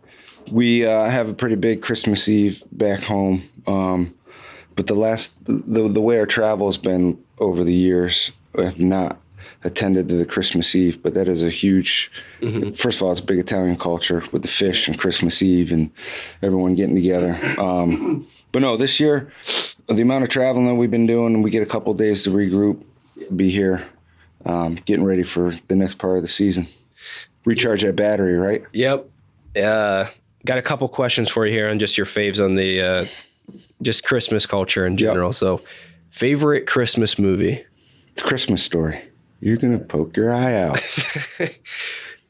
we 0.51 0.85
uh, 0.85 1.09
have 1.09 1.29
a 1.29 1.33
pretty 1.33 1.55
big 1.55 1.81
Christmas 1.81 2.27
Eve 2.27 2.63
back 2.71 3.01
home. 3.03 3.47
Um, 3.67 4.13
but 4.75 4.87
the 4.87 4.95
last, 4.95 5.43
the, 5.45 5.89
the 5.89 6.01
way 6.01 6.19
our 6.19 6.27
travel 6.27 6.67
has 6.67 6.77
been 6.77 7.17
over 7.39 7.63
the 7.63 7.73
years, 7.73 8.31
I 8.57 8.63
have 8.63 8.79
not 8.79 9.19
attended 9.63 10.07
to 10.09 10.15
the 10.15 10.25
Christmas 10.25 10.75
Eve, 10.75 11.01
but 11.01 11.15
that 11.15 11.27
is 11.27 11.43
a 11.43 11.49
huge, 11.49 12.11
first 12.75 12.99
of 12.99 13.03
all, 13.03 13.11
it's 13.11 13.19
a 13.19 13.23
big 13.23 13.39
Italian 13.39 13.75
culture 13.75 14.23
with 14.31 14.43
the 14.43 14.47
fish 14.47 14.87
and 14.87 14.97
Christmas 14.97 15.41
Eve 15.41 15.71
and 15.71 15.89
everyone 16.43 16.75
getting 16.75 16.95
together. 16.95 17.33
Um, 17.59 18.27
but 18.57 18.61
no, 18.61 18.75
this 18.75 18.99
year, 18.99 19.31
the 19.85 20.01
amount 20.01 20.23
of 20.23 20.31
traveling 20.31 20.65
that 20.65 20.73
we've 20.73 20.89
been 20.89 21.05
doing, 21.05 21.43
we 21.43 21.51
get 21.51 21.61
a 21.61 21.65
couple 21.67 21.93
days 21.93 22.23
to 22.23 22.31
regroup, 22.31 22.83
be 23.35 23.51
here, 23.51 23.85
um, 24.47 24.79
getting 24.85 25.05
ready 25.05 25.21
for 25.21 25.53
the 25.67 25.75
next 25.75 25.99
part 25.99 26.17
of 26.17 26.23
the 26.23 26.27
season. 26.27 26.67
Recharge 27.45 27.83
that 27.83 27.95
battery, 27.95 28.33
right? 28.33 28.63
Yep. 28.73 29.07
Uh, 29.55 30.07
got 30.43 30.57
a 30.57 30.63
couple 30.63 30.87
questions 30.89 31.29
for 31.29 31.45
you 31.45 31.53
here 31.53 31.69
on 31.69 31.77
just 31.77 31.99
your 31.99 32.07
faves 32.07 32.43
on 32.43 32.55
the 32.55 32.81
uh, 32.81 33.05
just 33.83 34.03
Christmas 34.03 34.47
culture 34.47 34.87
in 34.87 34.97
general. 34.97 35.33
So, 35.33 35.61
favorite 36.09 36.65
Christmas 36.65 37.19
movie? 37.19 37.63
A 38.17 38.21
Christmas 38.21 38.63
story. 38.63 38.99
You're 39.39 39.57
gonna 39.57 39.77
poke 39.77 40.17
your 40.17 40.33
eye 40.33 40.55
out. 40.55 40.81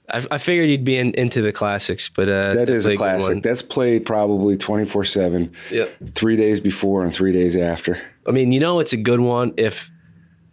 I, 0.09 0.25
I 0.31 0.37
figured 0.37 0.69
you'd 0.69 0.85
be 0.85 0.97
in, 0.97 1.11
into 1.15 1.41
the 1.41 1.51
classics, 1.51 2.07
but 2.09 2.29
uh, 2.29 2.53
That 2.53 2.69
is 2.69 2.85
a 2.85 2.95
classic. 2.95 3.43
That's 3.43 3.61
played 3.61 4.05
probably 4.05 4.55
24 4.57 5.03
seven. 5.03 5.51
Yep. 5.71 5.95
Three 6.09 6.35
days 6.37 6.59
before 6.59 7.03
and 7.03 7.13
three 7.13 7.33
days 7.33 7.55
after. 7.57 7.99
I 8.27 8.31
mean, 8.31 8.51
you 8.51 8.59
know, 8.59 8.79
it's 8.79 8.93
a 8.93 8.97
good 8.97 9.19
one 9.19 9.53
if 9.57 9.91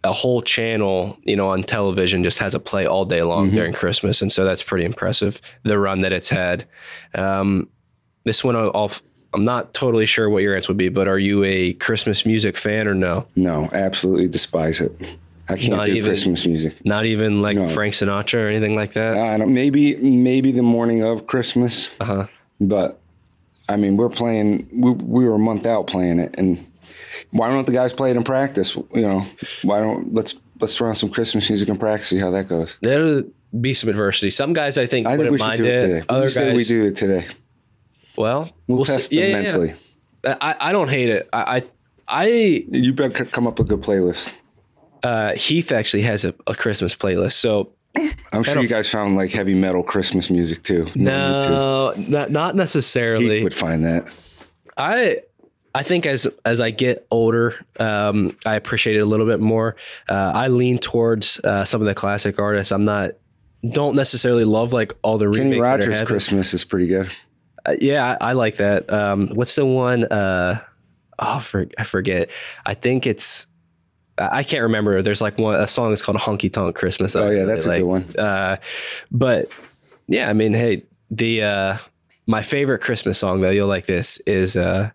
a 0.03 0.11
whole 0.13 0.41
channel, 0.41 1.17
you 1.23 1.35
know, 1.35 1.49
on 1.49 1.63
television 1.63 2.23
just 2.23 2.37
has 2.39 2.53
a 2.53 2.59
play 2.59 2.85
all 2.85 3.05
day 3.05 3.23
long 3.23 3.47
Mm-hmm. 3.47 3.55
during 3.55 3.73
Christmas, 3.73 4.21
and 4.21 4.31
so 4.31 4.43
that's 4.45 4.61
pretty 4.61 4.85
impressive. 4.85 5.41
The 5.63 5.79
run 5.79 6.01
that 6.01 6.11
it's 6.13 6.29
had. 6.29 6.65
Um, 7.15 7.69
this 8.23 8.43
one, 8.43 8.55
I'll, 8.55 8.91
I'm 9.33 9.45
not 9.45 9.73
totally 9.73 10.05
sure 10.05 10.29
what 10.29 10.43
your 10.43 10.55
answer 10.55 10.69
would 10.73 10.77
be, 10.77 10.89
but 10.89 11.07
are 11.07 11.17
you 11.19 11.43
a 11.43 11.73
Christmas 11.73 12.25
music 12.25 12.55
fan 12.57 12.87
or 12.87 12.93
no? 12.93 13.25
No, 13.35 13.69
absolutely 13.73 14.27
despise 14.27 14.79
it. 14.81 14.91
I 15.47 15.55
can't 15.57 15.73
Not 15.77 15.85
do 15.85 15.93
even- 15.93 16.05
Christmas 16.05 16.45
music. 16.45 16.83
Not 16.85 17.05
even 17.05 17.41
like 17.41 17.55
No. 17.57 17.67
Frank 17.67 17.93
Sinatra 17.93 18.45
or 18.45 18.47
anything 18.47 18.75
like 18.75 18.93
that. 18.93 19.15
I 19.17 19.37
don't, 19.37 19.53
maybe 19.53 19.95
maybe 19.97 20.51
the 20.51 20.63
morning 20.63 21.03
of 21.03 21.27
Christmas, 21.27 21.89
Uh-huh. 21.99 22.27
but 22.59 22.99
I 23.69 23.75
mean 23.75 23.95
we're 23.97 24.09
playing. 24.09 24.67
We, 24.73 24.91
we 24.91 25.25
were 25.25 25.35
a 25.35 25.39
month 25.39 25.65
out 25.65 25.87
playing 25.87 26.19
it, 26.19 26.33
and 26.37 26.65
why 27.31 27.49
don't 27.49 27.65
the 27.65 27.71
guys 27.73 27.93
play 27.93 28.09
it 28.11 28.17
in 28.17 28.23
practice? 28.23 28.75
You 28.75 29.01
know, 29.01 29.25
why 29.63 29.79
don't 29.79 30.13
let's 30.13 30.35
let's 30.59 30.75
throw 30.75 30.89
on 30.89 30.95
some 30.95 31.09
Christmas 31.09 31.49
music 31.49 31.69
in 31.69 31.77
practice, 31.77 32.09
see 32.09 32.17
how 32.19 32.31
that 32.31 32.47
goes. 32.47 32.77
There'll 32.81 33.23
be 33.59 33.73
some 33.73 33.89
adversity. 33.89 34.29
Some 34.31 34.53
guys, 34.53 34.77
I 34.77 34.85
think, 34.85 35.05
I 35.07 35.15
think 35.17 35.29
we 35.31 35.37
should 35.37 35.45
mind 35.45 35.57
do 35.57 35.65
it 35.65 35.77
today. 35.77 36.03
Other 36.09 36.25
we 36.27 36.33
guys, 36.33 36.55
we 36.55 36.63
do 36.63 36.85
it 36.87 36.95
today. 36.95 37.25
well, 38.17 38.49
We'll, 38.67 38.83
see- 38.85 38.93
test 38.93 39.11
yeah, 39.11 39.21
them 39.21 39.29
yeah, 39.31 39.37
yeah. 39.37 39.43
mentally. 39.43 39.73
I, 40.25 40.55
I 40.59 40.71
don't 40.71 40.89
hate 40.89 41.09
it. 41.09 41.29
I, 41.31 41.57
I, 41.57 41.63
I 42.23 42.25
You 42.27 42.93
better 42.93 43.25
come 43.25 43.47
up 43.47 43.59
with 43.59 43.67
a 43.67 43.75
good 43.75 43.81
playlist. 43.85 44.33
Uh, 45.05 45.33
Heath 45.35 45.71
actually 45.71 46.03
has 46.03 46.25
a, 46.25 46.33
a 46.47 46.55
Christmas 46.55 46.95
playlist. 46.95 47.33
So 47.33 47.71
I'm 48.33 48.43
sure 48.43 48.61
you 48.61 48.67
guys 48.67 48.89
found 48.89 49.15
like 49.15 49.31
heavy 49.31 49.53
metal 49.53 49.83
Christmas 49.83 50.29
music 50.29 50.63
too. 50.63 50.87
You 50.95 51.03
know, 51.03 51.39
me 51.39 51.45
too. 51.45 52.01
no, 52.09 52.09
not 52.09 52.31
not 52.31 52.55
necessarily. 52.55 53.37
He 53.37 53.43
would 53.43 53.53
find 53.53 53.85
that. 53.85 54.11
I 54.77 55.21
I 55.73 55.83
think 55.83 56.05
as 56.05 56.27
as 56.43 56.61
I 56.61 56.71
get 56.71 57.05
older, 57.11 57.55
um, 57.79 58.37
I 58.45 58.55
appreciate 58.55 58.95
it 58.95 58.99
a 58.99 59.05
little 59.05 59.25
bit 59.25 59.39
more. 59.39 59.75
Uh, 60.09 60.31
I 60.35 60.47
lean 60.47 60.79
towards 60.79 61.39
uh, 61.43 61.65
some 61.65 61.81
of 61.81 61.87
the 61.87 61.95
classic 61.95 62.39
artists. 62.39 62.71
I'm 62.71 62.85
not 62.85 63.11
don't 63.71 63.95
necessarily 63.95 64.45
love 64.45 64.73
like 64.73 64.93
all 65.01 65.17
the 65.17 65.29
Kenny 65.29 65.59
Rogers. 65.59 66.01
Christmas 66.01 66.53
is 66.53 66.63
pretty 66.63 66.87
good. 66.87 67.09
Uh, 67.65 67.75
yeah, 67.79 68.17
I, 68.21 68.29
I 68.29 68.33
like 68.33 68.57
that. 68.57 68.91
Um, 68.91 69.29
what's 69.29 69.55
the 69.55 69.65
one? 69.65 70.05
Uh, 70.05 70.61
oh, 71.19 71.39
for, 71.39 71.67
I 71.77 71.83
forget. 71.83 72.29
I 72.65 72.73
think 72.73 73.07
it's. 73.07 73.47
I 74.17 74.43
can't 74.43 74.63
remember. 74.63 75.01
There's 75.01 75.21
like 75.21 75.37
one 75.37 75.55
a 75.59 75.67
song 75.67 75.89
that's 75.89 76.01
called 76.01 76.17
"Honky 76.17 76.51
Tonk 76.51 76.75
Christmas." 76.75 77.15
Oh, 77.15 77.29
yeah, 77.29 77.43
that's 77.45 77.65
a 77.65 77.79
good 77.79 77.83
one. 77.83 78.15
Uh, 78.17 78.57
but 79.11 79.49
yeah, 80.07 80.29
I 80.29 80.33
mean, 80.33 80.53
hey, 80.53 80.83
the 81.11 81.43
uh, 81.43 81.77
my 82.27 82.41
favorite 82.41 82.79
Christmas 82.79 83.17
song 83.19 83.41
though, 83.41 83.49
you'll 83.51 83.67
like 83.67 83.85
this 83.87 84.19
is. 84.19 84.55
Uh, 84.57 84.91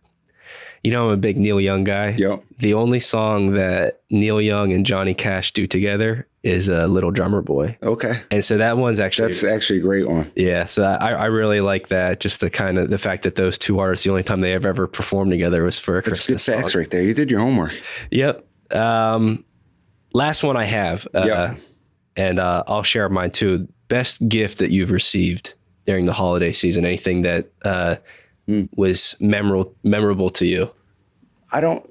you 0.82 0.90
know, 0.90 1.08
I'm 1.08 1.12
a 1.12 1.16
big 1.18 1.36
Neil 1.36 1.60
Young 1.60 1.84
guy. 1.84 2.14
Yep. 2.16 2.42
The 2.56 2.72
only 2.72 3.00
song 3.00 3.52
that 3.52 4.00
Neil 4.08 4.40
Young 4.40 4.72
and 4.72 4.86
Johnny 4.86 5.12
Cash 5.12 5.52
do 5.52 5.66
together 5.66 6.26
is 6.42 6.70
uh, 6.70 6.86
"Little 6.86 7.10
Drummer 7.10 7.42
Boy," 7.42 7.76
Okay. 7.82 8.22
and 8.30 8.42
so 8.42 8.56
that 8.56 8.78
one's 8.78 8.98
actually 8.98 9.28
That's 9.28 9.44
actually 9.44 9.80
a 9.80 9.82
great 9.82 10.08
one. 10.08 10.32
yeah, 10.36 10.64
so 10.64 10.84
I, 10.84 11.10
I 11.12 11.24
really 11.26 11.60
like 11.60 11.88
that. 11.88 12.18
Just 12.20 12.40
the 12.40 12.48
kind 12.48 12.78
of 12.78 12.88
the 12.88 12.96
fact 12.96 13.24
that 13.24 13.34
those 13.34 13.58
two 13.58 13.78
artists, 13.78 14.04
the 14.04 14.10
only 14.10 14.22
time 14.22 14.40
they 14.40 14.52
have 14.52 14.64
ever 14.64 14.86
performed 14.86 15.30
together 15.32 15.62
was 15.64 15.78
for 15.78 15.98
a 15.98 16.02
That's 16.02 16.20
good 16.20 16.36
Christmas 16.36 16.44
song. 16.44 16.56
facts 16.62 16.74
right 16.74 16.90
there. 16.90 17.02
You 17.02 17.12
did 17.12 17.30
your 17.30 17.40
homework. 17.40 17.74
Yep. 18.10 18.46
Um, 18.72 19.44
last 20.12 20.42
one 20.42 20.56
I 20.56 20.64
have, 20.64 21.06
uh, 21.14 21.24
Yep. 21.26 21.58
and 22.16 22.38
uh, 22.40 22.64
I'll 22.66 22.82
share 22.82 23.08
mine 23.08 23.30
too. 23.30 23.68
Best 23.88 24.26
gift 24.28 24.58
that 24.58 24.70
you've 24.70 24.90
received 24.90 25.54
during 25.86 26.04
the 26.06 26.12
holiday 26.12 26.52
season? 26.52 26.84
Anything 26.84 27.22
that 27.22 27.48
uh, 27.64 27.96
Hmm. 28.46 28.64
was 28.74 29.16
memorable 29.20 29.74
memorable 29.84 30.30
to 30.30 30.46
you? 30.46 30.70
I 31.52 31.60
don't. 31.60 31.88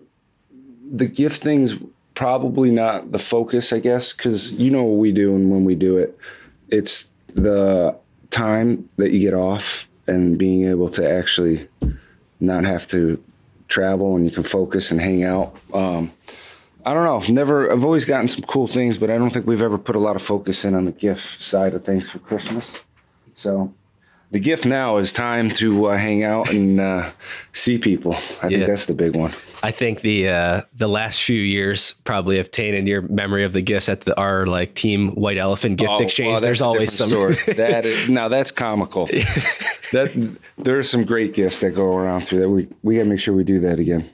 The 0.92 1.06
gift 1.06 1.42
thing's 1.42 1.76
probably 2.16 2.72
not 2.72 3.12
the 3.12 3.20
focus, 3.20 3.72
I 3.72 3.80
guess, 3.80 4.12
because 4.14 4.52
you 4.54 4.70
know 4.72 4.84
what 4.84 4.98
we 5.00 5.12
do 5.12 5.36
and 5.36 5.50
when 5.52 5.64
we 5.64 5.76
do 5.76 5.98
it, 5.98 6.18
it's 6.70 7.12
the 7.36 7.96
time 8.32 8.90
that 8.98 9.12
you 9.12 9.20
get 9.20 9.34
off 9.34 9.88
and 10.08 10.38
being 10.38 10.66
able 10.66 10.90
to 10.90 11.10
actually 11.10 11.68
not 12.40 12.64
have 12.66 12.88
to 12.90 13.22
travel 13.68 14.16
and 14.16 14.26
you 14.26 14.32
can 14.32 14.44
focus 14.44 14.92
and 14.92 15.00
hang 15.00 15.24
out. 15.24 15.56
Um, 15.74 16.12
I 16.90 16.94
don't 16.94 17.04
know. 17.04 17.34
Never. 17.34 17.72
I've 17.72 17.86
always 17.86 18.06
gotten 18.06 18.28
some 18.28 18.44
cool 18.44 18.68
things, 18.68 18.98
but 18.98 19.10
I 19.12 19.18
don't 19.18 19.30
think 19.30 19.46
we've 19.46 19.62
ever 19.62 19.78
put 19.78 19.96
a 19.96 20.00
lot 20.00 20.16
of 20.16 20.22
focus 20.22 20.66
in 20.66 20.74
on 20.76 20.86
the 20.86 20.92
gift 20.92 21.40
side 21.42 21.74
of 21.76 21.84
things 21.86 22.10
for 22.10 22.20
Christmas. 22.20 22.70
So. 23.34 23.74
The 24.32 24.40
gift 24.40 24.64
now 24.64 24.98
is 24.98 25.12
time 25.12 25.50
to 25.52 25.88
uh, 25.88 25.98
hang 25.98 26.24
out 26.24 26.52
and 26.52 26.80
uh, 26.80 27.10
see 27.52 27.80
people. 27.80 28.14
I 28.44 28.48
Yeah. 28.50 28.58
think 28.58 28.68
that's 28.68 28.86
the 28.86 28.94
big 28.94 29.16
one. 29.16 29.34
I 29.64 29.72
think 29.72 30.02
the 30.02 30.30
uh, 30.30 30.62
the 30.76 30.88
last 30.88 31.24
few 31.24 31.42
years 31.42 31.94
probably 32.04 32.38
have 32.38 32.52
tainted 32.52 32.88
your 32.88 33.02
memory 33.02 33.44
of 33.44 33.54
the 33.54 33.62
gifts 33.64 33.90
at 33.90 34.02
the, 34.02 34.16
our 34.20 34.46
like 34.46 34.76
team 34.76 35.16
White 35.16 35.40
Elephant 35.40 35.78
gift 35.80 35.92
Oh, 35.92 36.04
exchange. 36.04 36.34
well, 36.34 36.42
There's 36.42 36.62
always 36.62 36.94
some. 36.94 37.10
story. 37.10 37.38
that 37.56 37.88
is, 37.88 38.08
now 38.08 38.28
that's 38.28 38.52
comical. 38.52 39.08
that 39.08 40.38
there 40.60 40.78
are 40.78 40.84
some 40.84 41.06
great 41.06 41.34
gifts 41.34 41.60
that 41.62 41.72
go 41.72 41.96
around 41.96 42.28
through 42.28 42.40
that. 42.42 42.50
We 42.50 42.68
we 42.84 42.98
got 42.98 43.04
to 43.06 43.10
make 43.10 43.20
sure 43.20 43.34
we 43.34 43.44
do 43.44 43.60
that 43.62 43.80
again. 43.80 44.08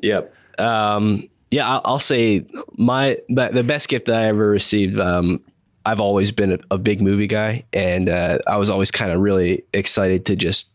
Yep. 0.00 0.34
Um, 0.58 1.26
yeah, 1.54 1.68
I'll, 1.70 1.80
I'll 1.84 1.98
say 1.98 2.44
my 2.76 3.18
but 3.28 3.52
the 3.54 3.62
best 3.64 3.88
gift 3.88 4.06
that 4.06 4.16
I 4.16 4.26
ever 4.26 4.46
received. 4.48 4.98
Um, 4.98 5.40
I've 5.86 6.00
always 6.00 6.32
been 6.32 6.52
a, 6.52 6.58
a 6.70 6.78
big 6.78 7.00
movie 7.02 7.26
guy, 7.26 7.64
and 7.72 8.08
uh, 8.08 8.38
I 8.46 8.56
was 8.56 8.70
always 8.70 8.90
kind 8.90 9.12
of 9.12 9.20
really 9.20 9.62
excited 9.72 10.26
to 10.26 10.36
just. 10.36 10.70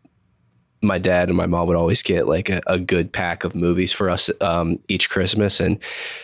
My 0.81 0.97
dad 0.97 1.27
and 1.27 1.35
my 1.35 1.45
mom 1.45 1.67
would 1.67 1.75
always 1.75 2.01
get 2.01 2.25
like 2.25 2.47
a, 2.49 2.61
a 2.65 2.79
good 2.79 3.11
pack 3.11 3.43
of 3.43 3.53
movies 3.53 3.91
for 3.91 4.09
us 4.09 4.31
um, 4.39 4.79
each 4.87 5.09
Christmas, 5.09 5.59
and 5.59 5.77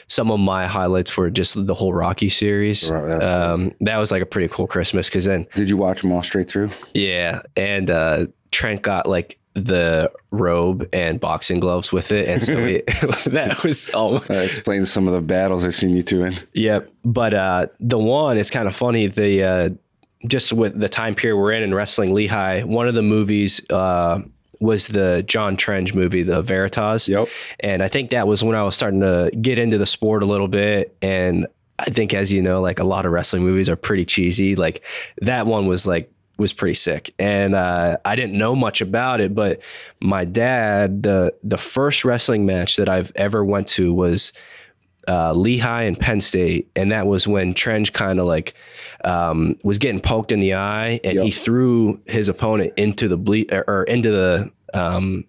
some 0.08 0.32
of 0.32 0.40
my 0.40 0.66
highlights 0.66 1.18
were 1.18 1.30
just 1.30 1.66
the 1.68 1.74
whole 1.74 1.94
Rocky 1.94 2.30
series. 2.30 2.90
Right, 2.90 3.22
Um, 3.22 3.74
that 3.82 3.98
was 3.98 4.14
like 4.14 4.22
a 4.22 4.26
pretty 4.26 4.48
cool 4.48 4.66
Christmas 4.66 5.10
because 5.10 5.26
then 5.26 5.46
Did 5.56 5.68
you 5.68 5.76
watch 5.76 6.02
them 6.04 6.14
all 6.14 6.24
straight 6.24 6.50
through? 6.50 6.70
yeah, 6.94 7.42
and 7.58 7.90
uh, 7.92 8.28
Trent 8.52 8.82
got 8.82 9.10
like 9.10 9.38
the 9.56 10.12
robe 10.32 10.88
and 10.94 11.20
boxing 11.20 11.60
gloves 11.60 11.92
with 11.92 12.12
it, 12.12 12.28
and 12.28 12.44
so 12.44 12.56
we, 12.64 12.82
that 13.32 13.64
was 13.64 13.90
oh 13.94 14.20
That 14.20 14.46
explains 14.46 14.92
some 14.92 15.08
of 15.08 15.14
the 15.14 15.22
battles 15.22 15.66
I've 15.66 15.76
seen 15.76 15.96
you 15.96 16.04
two 16.04 16.24
in. 16.24 16.38
Yep. 16.54 16.92
But 17.04 17.34
uh, 17.34 17.68
the 17.80 17.98
one, 17.98 18.38
it's 18.38 18.52
kind 18.52 18.68
of 18.68 18.76
funny. 18.76 19.08
The 19.08 19.44
uh, 19.44 19.70
just 20.28 20.54
with 20.54 20.80
the 20.80 20.90
time 20.90 21.16
period 21.16 21.38
we're 21.38 21.54
in 21.54 21.64
in 21.64 21.74
wrestling, 21.74 22.14
Lehigh. 22.14 22.64
One 22.64 22.88
of 22.88 22.96
the 22.96 23.02
movies 23.02 23.62
uh, 23.70 24.22
was 24.60 24.90
the 24.90 25.24
Jon 25.26 25.56
Trenge 25.56 25.94
movie, 25.94 26.24
The 26.24 26.42
Veritas. 26.42 27.08
Yep. 27.08 27.28
And 27.60 27.82
I 27.82 27.88
think 27.88 28.10
that 28.10 28.28
was 28.28 28.44
when 28.44 28.56
I 28.56 28.64
was 28.64 28.76
starting 28.76 29.02
to 29.02 29.32
get 29.42 29.60
into 29.60 29.78
the 29.78 29.86
sport 29.86 30.24
a 30.24 30.26
little 30.26 30.48
bit. 30.48 30.96
And 31.02 31.48
I 31.80 31.86
think, 31.86 32.14
as 32.14 32.32
you 32.32 32.42
know, 32.42 32.62
like 32.62 32.80
a 32.80 32.86
lot 32.86 33.06
of 33.06 33.12
wrestling 33.12 33.44
movies 33.44 33.70
are 33.70 33.76
pretty 33.76 34.06
cheesy. 34.06 34.56
Like 34.56 34.84
that 35.22 35.46
one 35.46 35.68
was 35.68 35.86
like 35.86 36.12
was 36.38 36.54
pretty 36.54 36.74
sick, 36.74 37.14
and 37.18 37.56
uh, 37.56 37.98
I 38.04 38.16
didn't 38.16 38.38
know 38.38 38.56
much 38.56 38.82
about 38.82 39.22
it. 39.22 39.34
But 39.34 39.62
my 40.00 40.26
dad, 40.26 41.04
the 41.04 41.34
the 41.44 41.58
first 41.58 42.06
wrestling 42.06 42.46
match 42.46 42.76
that 42.78 42.90
I've 42.90 43.12
ever 43.16 43.44
went 43.44 43.68
to 43.70 43.94
was 43.94 44.34
uh, 45.08 45.34
Lehigh 45.34 45.84
and 45.84 46.00
Penn 46.00 46.22
State, 46.22 46.70
and 46.76 46.92
that 46.92 47.08
was 47.08 47.28
when 47.28 47.54
Trenge 47.54 47.94
kind 47.94 48.20
of 48.20 48.26
like 48.26 48.54
um, 49.04 49.58
was 49.64 49.78
getting 49.78 50.02
poked 50.02 50.32
in 50.32 50.40
the 50.40 50.56
eye, 50.56 51.00
and 51.04 51.20
he 51.20 51.32
threw 51.32 52.02
his 52.06 52.30
opponent 52.30 52.74
into 52.78 53.08
the 53.08 53.18
ble- 53.18 53.46
or, 53.52 53.64
or 53.68 53.84
into 53.84 54.12
the 54.12 54.52
um, 54.74 55.26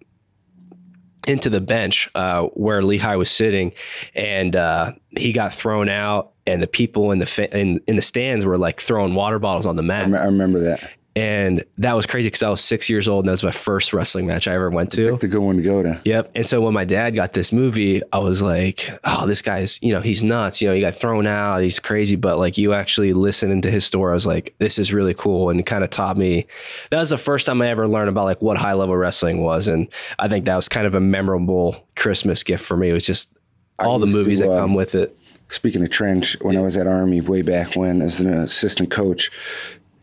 into 1.27 1.49
the 1.49 1.61
bench 1.61 2.09
uh, 2.15 2.43
where 2.53 2.81
Lehigh 2.81 3.17
was 3.17 3.29
sitting, 3.29 3.73
and 4.15 4.55
uh, 4.55 4.93
he 5.17 5.31
got 5.31 5.53
thrown 5.53 5.89
out. 5.89 6.31
And 6.47 6.61
the 6.61 6.67
people 6.67 7.11
in 7.11 7.19
the 7.19 7.25
fa- 7.25 7.55
in, 7.57 7.81
in 7.87 7.95
the 7.97 8.01
stands 8.01 8.45
were 8.45 8.57
like 8.57 8.79
throwing 8.81 9.13
water 9.13 9.37
bottles 9.39 9.65
on 9.65 9.75
the 9.75 9.83
mat, 9.83 10.07
I 10.07 10.09
rem- 10.09 10.21
I 10.21 10.25
remember 10.25 10.59
that. 10.63 10.91
and 11.15 11.63
that 11.79 11.93
was 11.93 12.05
crazy 12.05 12.27
because 12.27 12.43
I 12.43 12.49
was 12.49 12.61
six 12.61 12.89
years 12.89 13.07
old, 13.09 13.25
and 13.25 13.27
that 13.27 13.31
was 13.31 13.43
my 13.43 13.51
first 13.51 13.91
wrestling 13.91 14.27
match 14.27 14.47
I 14.47 14.53
ever 14.53 14.69
went 14.69 14.91
to. 14.93 15.17
The 15.17 15.27
good 15.27 15.41
one 15.41 15.57
to 15.57 15.63
go 15.63 15.81
to. 15.83 15.99
Yep. 16.05 16.31
And 16.35 16.45
so 16.45 16.61
when 16.61 16.73
my 16.73 16.85
dad 16.85 17.15
got 17.15 17.33
this 17.33 17.51
movie, 17.51 18.01
I 18.13 18.19
was 18.19 18.41
like, 18.41 18.89
oh, 19.03 19.25
this 19.25 19.41
guy's, 19.41 19.81
you 19.81 19.91
know, 19.93 19.99
he's 19.99 20.21
nuts. 20.23 20.61
You 20.61 20.69
know, 20.69 20.75
he 20.75 20.81
got 20.81 20.93
thrown 20.93 21.25
out. 21.25 21.63
He's 21.63 21.79
crazy. 21.79 22.15
But 22.15 22.37
like 22.37 22.57
you 22.57 22.73
actually 22.73 23.13
listening 23.13 23.61
to 23.63 23.71
his 23.71 23.83
story, 23.83 24.11
I 24.11 24.13
was 24.13 24.27
like, 24.27 24.53
this 24.59 24.77
is 24.77 24.93
really 24.93 25.15
cool. 25.15 25.49
And 25.49 25.59
it 25.59 25.65
kind 25.65 25.83
of 25.83 25.89
taught 25.89 26.17
me 26.17 26.45
that 26.91 26.99
was 26.99 27.09
the 27.09 27.17
first 27.17 27.47
time 27.47 27.61
I 27.63 27.67
ever 27.69 27.87
learned 27.87 28.09
about 28.09 28.25
like 28.25 28.41
what 28.41 28.57
high 28.57 28.73
level 28.73 28.95
wrestling 28.95 29.41
was. 29.41 29.67
And 29.67 29.87
I 30.19 30.27
think 30.27 30.45
that 30.45 30.55
was 30.55 30.69
kind 30.69 30.85
of 30.85 30.93
a 30.93 31.01
memorable 31.01 31.87
Christmas 31.95 32.43
gift 32.43 32.63
for 32.63 32.77
me. 32.77 32.89
It 32.91 32.93
was 32.93 33.05
just 33.05 33.31
all 33.79 33.97
the 33.99 34.05
movies 34.05 34.39
to, 34.39 34.45
that 34.45 34.53
um, 34.53 34.59
come 34.59 34.73
with 34.75 34.95
it. 34.95 35.17
Speaking 35.49 35.81
of 35.83 35.89
Trenge, 35.89 36.41
when 36.43 36.57
I 36.57 36.61
was 36.61 36.75
at 36.77 36.87
Army 36.87 37.21
way 37.21 37.41
back 37.41 37.75
when, 37.75 38.01
as 38.01 38.19
an 38.19 38.33
assistant 38.33 38.91
coach, 38.91 39.31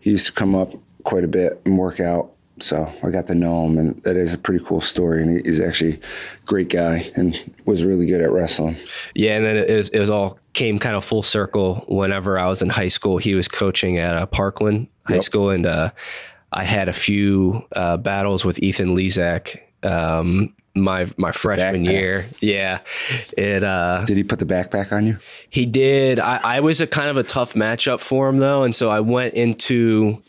he 0.00 0.10
used 0.10 0.26
to 0.26 0.32
come 0.32 0.54
up 0.54 0.72
quite 1.02 1.24
a 1.24 1.28
bit 1.28 1.60
and 1.64 1.78
work 1.78 2.00
out. 2.00 2.30
So 2.60 2.90
I 3.02 3.10
got 3.10 3.26
to 3.26 3.34
know 3.34 3.66
him, 3.66 3.78
and 3.78 4.02
that 4.04 4.16
is 4.16 4.32
a 4.32 4.38
pretty 4.38 4.64
cool 4.64 4.80
story. 4.80 5.22
And 5.22 5.44
he's 5.44 5.60
actually 5.60 5.94
a 5.94 6.46
great 6.46 6.70
guy 6.70 7.10
and 7.16 7.36
was 7.64 7.84
really 7.84 8.06
good 8.06 8.20
at 8.20 8.30
wrestling. 8.30 8.76
Yeah, 9.14 9.36
and 9.36 9.44
then 9.44 9.56
it 9.56 9.76
was, 9.76 9.88
it 9.88 9.98
was 9.98 10.08
all 10.08 10.38
came 10.52 10.78
kind 10.78 10.94
of 10.94 11.04
full 11.04 11.24
circle. 11.24 11.84
Whenever 11.88 12.38
I 12.38 12.46
was 12.46 12.62
in 12.62 12.68
high 12.68 12.88
school, 12.88 13.18
he 13.18 13.34
was 13.34 13.48
coaching 13.48 13.98
at 13.98 14.14
uh, 14.14 14.26
Parkland 14.26 14.86
High 15.04 15.14
Yep. 15.14 15.22
School, 15.24 15.50
and 15.50 15.66
uh, 15.66 15.90
I 16.52 16.62
had 16.62 16.88
a 16.88 16.92
few 16.92 17.66
uh, 17.74 17.96
battles 17.96 18.44
with 18.44 18.60
Ethan 18.60 18.94
Lezak. 18.96 19.60
Um, 19.82 20.54
my 20.74 21.08
my 21.16 21.32
freshman 21.32 21.84
backpack. 21.84 21.90
year, 21.92 22.26
yeah, 22.40 22.80
it 23.36 23.62
uh, 23.62 24.04
Did 24.06 24.16
he 24.16 24.24
put 24.24 24.38
the 24.38 24.46
backpack 24.46 24.92
on 24.92 25.06
you? 25.06 25.18
he 25.50 25.66
did. 25.66 26.18
I, 26.18 26.40
I 26.42 26.60
was 26.60 26.80
a 26.80 26.86
kind 26.86 27.08
of 27.08 27.16
a 27.16 27.22
tough 27.22 27.54
matchup 27.54 28.00
for 28.00 28.28
him 28.28 28.38
though, 28.38 28.62
and 28.64 28.74
so 28.74 28.90
I 28.90 29.00
went 29.00 29.34
into 29.34 30.22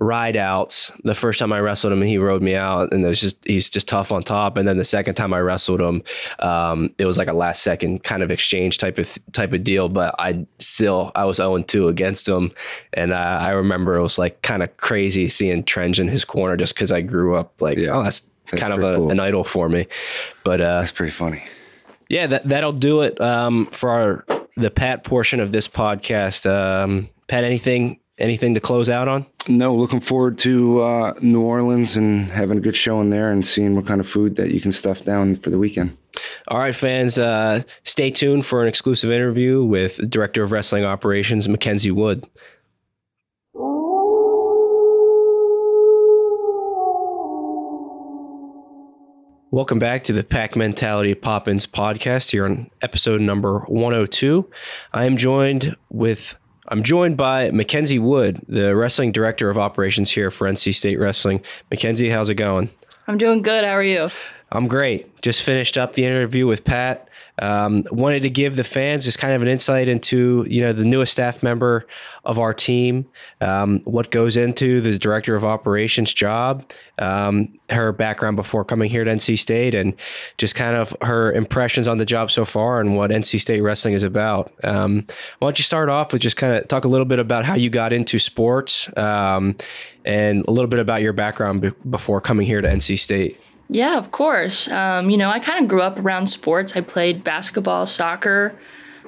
ride 0.00 0.36
outs 0.36 0.90
the 1.04 1.14
first 1.14 1.38
time 1.38 1.52
I 1.52 1.60
wrestled 1.60 1.92
him 1.92 2.00
and 2.00 2.08
he 2.08 2.16
rode 2.16 2.42
me 2.42 2.54
out 2.56 2.92
and 2.92 3.04
it 3.04 3.08
was 3.08 3.20
just 3.20 3.36
he's 3.46 3.68
just 3.68 3.86
tough 3.86 4.10
on 4.10 4.22
top 4.22 4.56
and 4.56 4.66
then 4.66 4.78
the 4.78 4.84
second 4.84 5.14
time 5.14 5.34
I 5.34 5.40
wrestled 5.40 5.80
him 5.82 6.02
um, 6.40 6.92
it 6.98 7.04
was 7.04 7.18
like 7.18 7.28
a 7.28 7.32
last 7.34 7.62
second 7.62 8.02
kind 8.02 8.22
of 8.22 8.30
exchange 8.30 8.78
type 8.78 8.98
of 8.98 9.16
type 9.32 9.52
of 9.52 9.62
deal 9.62 9.90
but 9.90 10.14
I 10.18 10.46
still 10.58 11.12
I 11.14 11.26
was 11.26 11.36
0 11.36 11.58
2 11.62 11.88
against 11.88 12.26
him 12.26 12.52
and 12.94 13.12
uh, 13.12 13.16
I 13.40 13.50
remember 13.50 13.94
it 13.94 14.02
was 14.02 14.18
like 14.18 14.40
kind 14.42 14.62
of 14.62 14.74
crazy 14.78 15.28
seeing 15.28 15.62
Trenge 15.62 16.00
in 16.00 16.08
his 16.08 16.24
corner 16.24 16.56
just 16.56 16.74
because 16.74 16.90
I 16.90 17.02
grew 17.02 17.36
up 17.36 17.60
like 17.60 17.76
Yeah. 17.78 17.90
oh 17.90 18.02
that's, 18.02 18.26
That's 18.50 18.60
kind 18.60 18.72
of 18.72 18.80
a, 18.82 18.96
cool. 18.96 19.10
an 19.10 19.20
idol 19.20 19.44
for 19.44 19.68
me 19.68 19.86
but 20.44 20.60
uh, 20.60 20.80
That's 20.80 20.90
pretty 20.92 21.12
funny. 21.12 21.42
yeah, 22.08 22.26
that 22.26 22.48
that'll 22.48 22.72
do 22.72 23.00
it 23.02 23.20
um, 23.20 23.66
for 23.66 23.90
our 23.90 24.24
the 24.56 24.70
Pat 24.70 25.04
portion 25.04 25.40
of 25.40 25.52
this 25.52 25.66
podcast. 25.68 26.48
Um, 26.50 27.08
Pat, 27.28 27.44
anything 27.44 28.00
anything 28.18 28.54
to 28.54 28.60
close 28.60 28.88
out 28.90 29.08
on? 29.08 29.26
No, 29.48 29.74
looking 29.74 30.00
forward 30.00 30.38
to 30.38 30.80
uh, 30.82 31.14
New 31.20 31.40
Orleans 31.40 31.96
and 31.96 32.30
having 32.30 32.58
a 32.58 32.60
good 32.60 32.76
show 32.76 33.00
in 33.00 33.10
there 33.10 33.32
and 33.32 33.44
seeing 33.44 33.74
what 33.74 33.86
kind 33.86 34.00
of 34.00 34.06
food 34.08 34.36
that 34.36 34.50
you 34.52 34.60
can 34.60 34.70
stuff 34.70 35.04
down 35.04 35.34
for 35.34 35.50
the 35.50 35.58
weekend. 35.58 35.96
All 36.48 36.58
right, 36.58 36.74
fans, 36.74 37.18
uh, 37.18 37.62
stay 37.84 38.10
tuned 38.10 38.44
for 38.46 38.62
an 38.62 38.68
exclusive 38.68 39.10
interview 39.10 39.64
with 39.64 39.98
Director 40.10 40.42
of 40.44 40.52
Wrestling 40.52 40.84
Operations 40.84 41.48
Mackenzie 41.48 41.90
Wood. 41.90 42.24
Welcome 49.52 49.78
back 49.78 50.04
to 50.04 50.14
the 50.14 50.24
Pack 50.24 50.56
Mentality 50.56 51.14
Pop 51.14 51.46
Ins 51.46 51.66
podcast 51.66 52.30
here 52.30 52.46
on 52.46 52.70
episode 52.80 53.20
number 53.20 53.58
102. 53.66 54.50
I 54.94 55.04
am 55.04 55.18
joined 55.18 55.76
with 55.90 56.36
I'm 56.68 56.82
joined 56.82 57.18
by 57.18 57.50
Mackenzie 57.50 57.98
Wood, 57.98 58.40
the 58.48 58.74
wrestling 58.74 59.12
director 59.12 59.50
of 59.50 59.58
operations 59.58 60.10
here 60.10 60.30
for 60.30 60.48
NC 60.48 60.72
State 60.72 60.98
Wrestling. 60.98 61.42
Mackenzie, 61.70 62.08
how's 62.08 62.30
it 62.30 62.36
going? 62.36 62.70
I'm 63.06 63.18
doing 63.18 63.42
good. 63.42 63.62
How 63.62 63.72
are 63.72 63.82
you? 63.82 64.08
I'm 64.52 64.68
great. 64.68 65.20
Just 65.22 65.42
finished 65.42 65.78
up 65.78 65.94
the 65.94 66.04
interview 66.04 66.46
with 66.46 66.62
Pat. 66.62 67.08
Um, 67.38 67.86
wanted 67.90 68.20
to 68.22 68.30
give 68.30 68.56
the 68.56 68.64
fans 68.64 69.06
just 69.06 69.18
kind 69.18 69.32
of 69.32 69.40
an 69.40 69.48
insight 69.48 69.88
into 69.88 70.46
you 70.48 70.60
know 70.60 70.74
the 70.74 70.84
newest 70.84 71.12
staff 71.12 71.42
member 71.42 71.86
of 72.26 72.38
our 72.38 72.52
team, 72.52 73.06
um, 73.40 73.80
what 73.84 74.10
goes 74.10 74.36
into 74.36 74.82
the 74.82 74.98
director 74.98 75.34
of 75.34 75.42
operations 75.42 76.12
job, 76.12 76.70
um, 76.98 77.58
her 77.70 77.90
background 77.90 78.36
before 78.36 78.66
coming 78.66 78.90
here 78.90 79.02
to 79.02 79.10
NC 79.10 79.38
State, 79.38 79.74
and 79.74 79.94
just 80.36 80.54
kind 80.54 80.76
of 80.76 80.94
her 81.00 81.32
impressions 81.32 81.88
on 81.88 81.96
the 81.96 82.04
job 82.04 82.30
so 82.30 82.44
far 82.44 82.80
and 82.80 82.96
what 82.96 83.10
NC 83.10 83.40
State 83.40 83.62
wrestling 83.62 83.94
is 83.94 84.02
about. 84.02 84.52
Um, 84.62 85.06
why 85.38 85.46
don't 85.46 85.58
you 85.58 85.64
start 85.64 85.88
off 85.88 86.12
with 86.12 86.20
just 86.20 86.36
kind 86.36 86.52
of 86.52 86.68
talk 86.68 86.84
a 86.84 86.88
little 86.88 87.06
bit 87.06 87.18
about 87.18 87.46
how 87.46 87.54
you 87.54 87.70
got 87.70 87.94
into 87.94 88.18
sports 88.18 88.94
um, 88.98 89.56
and 90.04 90.44
a 90.46 90.50
little 90.50 90.68
bit 90.68 90.80
about 90.80 91.00
your 91.00 91.14
background 91.14 91.62
be- 91.62 91.72
before 91.88 92.20
coming 92.20 92.46
here 92.46 92.60
to 92.60 92.68
NC 92.68 92.98
State. 92.98 93.40
Yeah, 93.72 93.96
of 93.96 94.12
course. 94.12 94.68
Um, 94.68 95.08
you 95.08 95.16
know, 95.16 95.30
I 95.30 95.38
kind 95.38 95.62
of 95.62 95.68
grew 95.68 95.80
up 95.80 95.98
around 95.98 96.26
sports. 96.26 96.76
I 96.76 96.82
played 96.82 97.24
basketball, 97.24 97.86
soccer, 97.86 98.54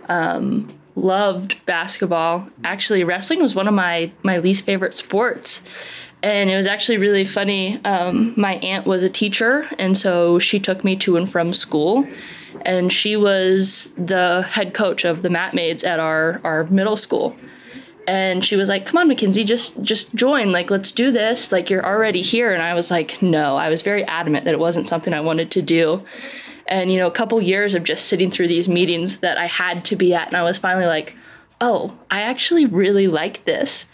um, 0.09 0.73
loved 0.97 1.65
basketball. 1.67 2.49
Actually, 2.65 3.05
wrestling 3.05 3.43
was 3.43 3.55
one 3.55 3.69
of 3.69 3.75
my 3.75 4.11
my 4.23 4.39
least 4.39 4.65
favorite 4.65 4.95
sports. 4.95 5.63
And 6.23 6.49
it 6.49 6.57
was 6.57 6.67
actually 6.67 6.97
really 6.97 7.27
funny. 7.27 7.79
Um, 7.85 8.33
my 8.39 8.55
aunt 8.55 8.87
was 8.87 9.03
a 9.03 9.11
teacher, 9.11 9.67
and 9.79 9.99
so 9.99 10.39
she 10.39 10.59
took 10.59 10.83
me 10.83 10.97
to 10.97 11.19
and 11.19 11.29
from 11.29 11.53
school. 11.53 12.09
And 12.63 12.91
she 12.91 13.17
was 13.17 13.93
the 13.99 14.41
head 14.41 14.73
coach 14.73 15.05
of 15.05 15.21
the 15.21 15.29
mat 15.29 15.53
maids 15.53 15.85
at 15.85 16.01
our, 16.01 16.41
our 16.43 16.65
middle 16.65 16.97
school. 16.97 17.37
And 18.07 18.45
she 18.45 18.57
was 18.57 18.69
like 18.69 18.87
come 18.87 18.99
on 18.99 19.09
mackenzie 19.09 19.45
just 19.45 19.81
just 19.83 20.15
join. 20.15 20.53
Like 20.53 20.71
let's 20.71 20.93
do 20.93 21.11
this. 21.11 21.53
Like 21.53 21.71
you're 21.71 21.85
already 21.85 22.23
here. 22.23 22.53
And 22.53 22.63
i 22.63 22.75
was 22.75 22.91
like 22.91 23.21
no 23.23 23.57
i 23.57 23.69
was 23.69 23.83
very 23.83 24.05
adamant 24.05 24.45
that 24.45 24.55
it 24.55 24.61
wasn't 24.61 24.89
something 24.89 25.13
i 25.15 25.21
wanted 25.21 25.51
to 25.53 25.63
do. 25.63 26.05
And 26.67 26.93
you 26.93 26.99
know 26.99 27.07
a 27.07 27.13
couple 27.13 27.41
years 27.41 27.75
of 27.75 27.85
just 27.85 28.07
sitting 28.07 28.31
through 28.31 28.49
these 28.49 28.69
meetings 28.69 29.19
that 29.19 29.39
i 29.39 29.47
had 29.47 29.85
to 29.87 29.97
be 29.97 30.15
at 30.15 30.29
and 30.29 30.37
i 30.37 30.43
was 30.43 30.59
finally 30.59 30.87
like 30.87 31.15
oh 31.61 31.97
i 32.11 32.23
actually 32.23 32.67
really 32.67 33.07
like 33.07 33.45
this. 33.45 33.87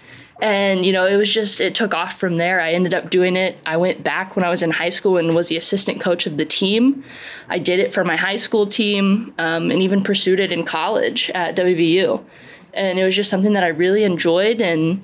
And 0.43 0.87
you 0.87 0.93
know 0.93 1.07
it 1.07 1.17
was 1.17 1.33
just 1.33 1.61
it 1.61 1.75
took 1.75 1.93
off 1.93 2.19
from 2.19 2.39
there. 2.39 2.61
I 2.61 2.73
ended 2.73 2.95
up 2.95 3.11
doing 3.11 3.37
it. 3.37 3.59
I 3.67 3.77
went 3.77 4.03
back 4.03 4.37
when 4.37 4.45
i 4.45 4.49
was 4.49 4.63
in 4.63 4.71
high 4.71 4.89
school 4.89 5.19
and 5.19 5.35
was 5.35 5.49
the 5.49 5.57
assistant 5.57 6.01
coach 6.01 6.27
of 6.27 6.37
the 6.37 6.47
team. 6.47 7.05
I 7.49 7.59
did 7.59 7.79
it 7.79 7.93
for 7.93 8.05
my 8.05 8.17
high 8.17 8.37
school 8.37 8.67
team 8.67 9.35
um, 9.39 9.71
and 9.71 9.83
even 9.83 10.03
pursued 10.03 10.41
it 10.41 10.51
in 10.51 10.65
college 10.65 11.31
at 11.31 11.57
wvu 11.57 12.25
and 12.75 12.99
it 12.99 13.05
was 13.05 13.17
just 13.17 13.31
something 13.31 13.53
that 13.55 13.65
I 13.65 13.69
really 13.69 14.05
enjoyed. 14.05 14.61
And 14.61 15.03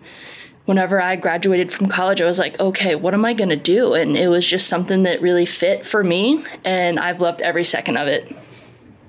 whenever 0.66 1.00
I 1.00 1.16
graduated 1.16 1.72
from 1.72 1.88
college, 1.88 2.20
I 2.20 2.24
was 2.24 2.38
like, 2.38 2.59
okay, 2.61 2.94
what 2.94 3.14
am 3.14 3.24
I 3.24 3.35
going 3.35 3.50
to 3.50 3.57
do? 3.57 3.94
And 3.94 4.16
it 4.16 4.29
was 4.29 4.46
just 4.46 4.66
something 4.66 5.05
that 5.05 5.20
really 5.22 5.46
fit 5.46 5.87
for 5.87 6.05
me, 6.05 6.44
and 6.64 6.98
I've 6.98 7.20
loved 7.20 7.40
every 7.40 7.64
second 7.64 7.96
of 7.96 8.09
it. 8.09 8.35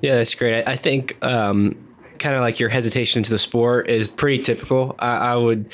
Yeah, 0.02 0.16
that's 0.16 0.36
great. 0.36 0.64
I, 0.64 0.74
I 0.74 0.76
think 0.76 1.18
um, 1.24 1.76
kind 2.20 2.36
of 2.36 2.42
like 2.42 2.60
your 2.60 2.70
hesitation 2.70 3.24
to 3.24 3.30
the 3.30 3.40
sport 3.40 3.90
is 3.90 4.08
pretty 4.08 4.44
typical. 4.44 4.96
I, 5.00 5.18
I 5.18 5.36
would, 5.36 5.72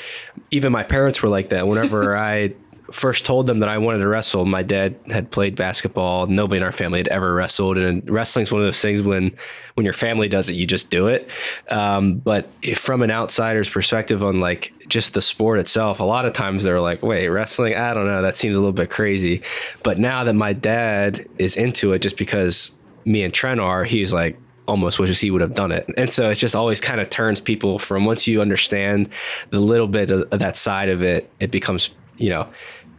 even 0.50 0.72
my 0.72 0.82
parents 0.82 1.22
were 1.22 1.28
like 1.28 1.50
that. 1.50 1.66
Whenever 1.68 2.16
I 2.18 2.54
first 2.94 3.26
told 3.26 3.46
them 3.46 3.58
that 3.58 3.68
I 3.68 3.78
wanted 3.78 3.98
to 3.98 4.08
wrestle, 4.08 4.44
my 4.44 4.62
dad 4.62 4.94
had 5.10 5.30
played 5.30 5.56
basketball. 5.56 6.26
Nobody 6.26 6.58
in 6.58 6.62
our 6.62 6.72
family 6.72 7.00
had 7.00 7.08
ever 7.08 7.34
wrestled, 7.34 7.76
and 7.76 8.08
wrestling's 8.08 8.52
one 8.52 8.60
of 8.60 8.66
those 8.66 8.80
things 8.80 9.02
when 9.02 9.36
when 9.74 9.84
your 9.84 9.92
family 9.92 10.28
does 10.28 10.48
it, 10.48 10.54
you 10.54 10.66
just 10.66 10.90
do 10.90 11.08
it. 11.08 11.28
Um, 11.70 12.18
but 12.18 12.46
from 12.76 13.02
an 13.02 13.10
outsider's 13.10 13.68
perspective 13.68 14.22
on 14.22 14.40
like 14.40 14.72
just 14.88 15.14
the 15.14 15.20
sport 15.20 15.58
itself, 15.58 15.98
a 15.98 16.04
lot 16.04 16.24
of 16.24 16.32
times 16.32 16.62
they're 16.62 16.80
like, 16.80 17.02
"Wait, 17.02 17.28
wrestling? 17.28 17.74
I 17.74 17.92
don't 17.94 18.06
know. 18.06 18.22
That 18.22 18.36
seems 18.36 18.54
a 18.54 18.58
little 18.58 18.72
bit 18.72 18.90
crazy." 18.90 19.42
But 19.82 19.98
now 19.98 20.24
that 20.24 20.34
my 20.34 20.52
dad 20.52 21.26
is 21.38 21.56
into 21.56 21.92
it, 21.92 21.98
just 21.98 22.16
because 22.16 22.72
me 23.04 23.22
and 23.22 23.34
Trent 23.34 23.60
are, 23.60 23.84
he's 23.84 24.12
like, 24.12 24.38
almost 24.66 24.98
wishes 24.98 25.20
he 25.20 25.30
would 25.30 25.40
have 25.40 25.54
done 25.54 25.72
it. 25.72 25.88
And 25.96 26.10
so 26.10 26.30
it 26.30 26.36
just 26.36 26.56
always 26.56 26.80
kind 26.80 27.00
of 27.00 27.10
turns 27.10 27.40
people 27.40 27.78
from 27.78 28.04
once 28.04 28.26
you 28.26 28.40
understand 28.40 29.08
the 29.50 29.60
little 29.60 29.88
bit 29.88 30.10
of, 30.10 30.22
of, 30.32 30.38
that 30.40 30.56
side 30.56 30.88
of 30.88 31.02
it, 31.02 31.30
it 31.40 31.50
becomes, 31.50 31.90
you 32.16 32.30
know, 32.30 32.48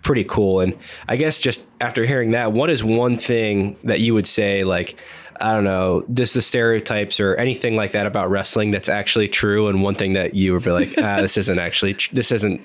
pretty 0.06 0.24
cool. 0.24 0.62
And 0.62 0.78
I 1.10 1.16
guess 1.16 1.40
just 1.40 1.68
after 1.82 2.06
hearing 2.06 2.32
that, 2.32 2.54
what 2.54 2.70
is 2.70 2.84
one 2.84 3.18
thing 3.18 3.76
that 3.84 4.00
you 4.00 4.14
would 4.14 4.28
say, 4.28 4.64
like, 4.64 4.96
I 5.42 5.52
don't 5.52 5.64
know, 5.64 6.06
just 6.14 6.36
the 6.36 6.42
stereotypes 6.42 7.20
or 7.20 7.36
anything 7.36 7.76
like 7.76 7.92
that 7.94 8.06
about 8.06 8.30
wrestling 8.30 8.70
that's 8.72 8.88
actually 8.88 9.28
true, 9.28 9.68
and 9.68 9.84
one 9.84 9.96
thing 9.96 10.14
that 10.14 10.36
you 10.36 10.54
would 10.54 10.64
be 10.64 10.72
like, 10.72 10.94
ah, 10.98 11.20
this 11.20 11.38
isn't 11.38 11.60
actually, 11.60 11.98
this 12.14 12.32
isn't, 12.32 12.62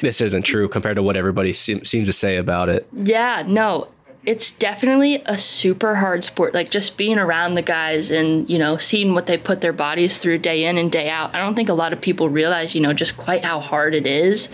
this 0.00 0.20
isn't 0.20 0.44
true 0.44 0.68
compared 0.68 0.94
to 0.96 1.02
what 1.02 1.16
everybody 1.16 1.52
seems 1.52 1.90
to 1.90 2.12
say 2.12 2.36
about 2.36 2.68
it. 2.68 2.86
Yeah, 2.92 3.42
no, 3.44 3.88
it's 4.24 4.52
definitely 4.52 5.16
a 5.26 5.36
super 5.36 5.96
hard 5.96 6.24
sport. 6.24 6.54
Like 6.54 6.70
just 6.70 6.96
being 6.96 7.18
around 7.18 7.56
the 7.56 7.62
guys 7.62 8.10
and, 8.10 8.48
you 8.48 8.58
know, 8.58 8.76
seeing 8.76 9.14
what 9.14 9.26
they 9.26 9.36
put 9.36 9.60
their 9.60 9.72
bodies 9.72 10.16
through 10.16 10.38
day 10.38 10.64
in 10.64 10.78
and 10.78 10.90
day 10.90 11.10
out. 11.10 11.34
I 11.34 11.40
don't 11.40 11.56
think 11.56 11.68
a 11.68 11.74
lot 11.74 11.92
of 11.92 12.00
people 12.00 12.28
realize, 12.30 12.74
you 12.74 12.80
know, 12.80 12.94
just 12.94 13.16
quite 13.16 13.44
how 13.44 13.60
hard 13.60 13.94
it 13.94 14.06
is 14.06 14.48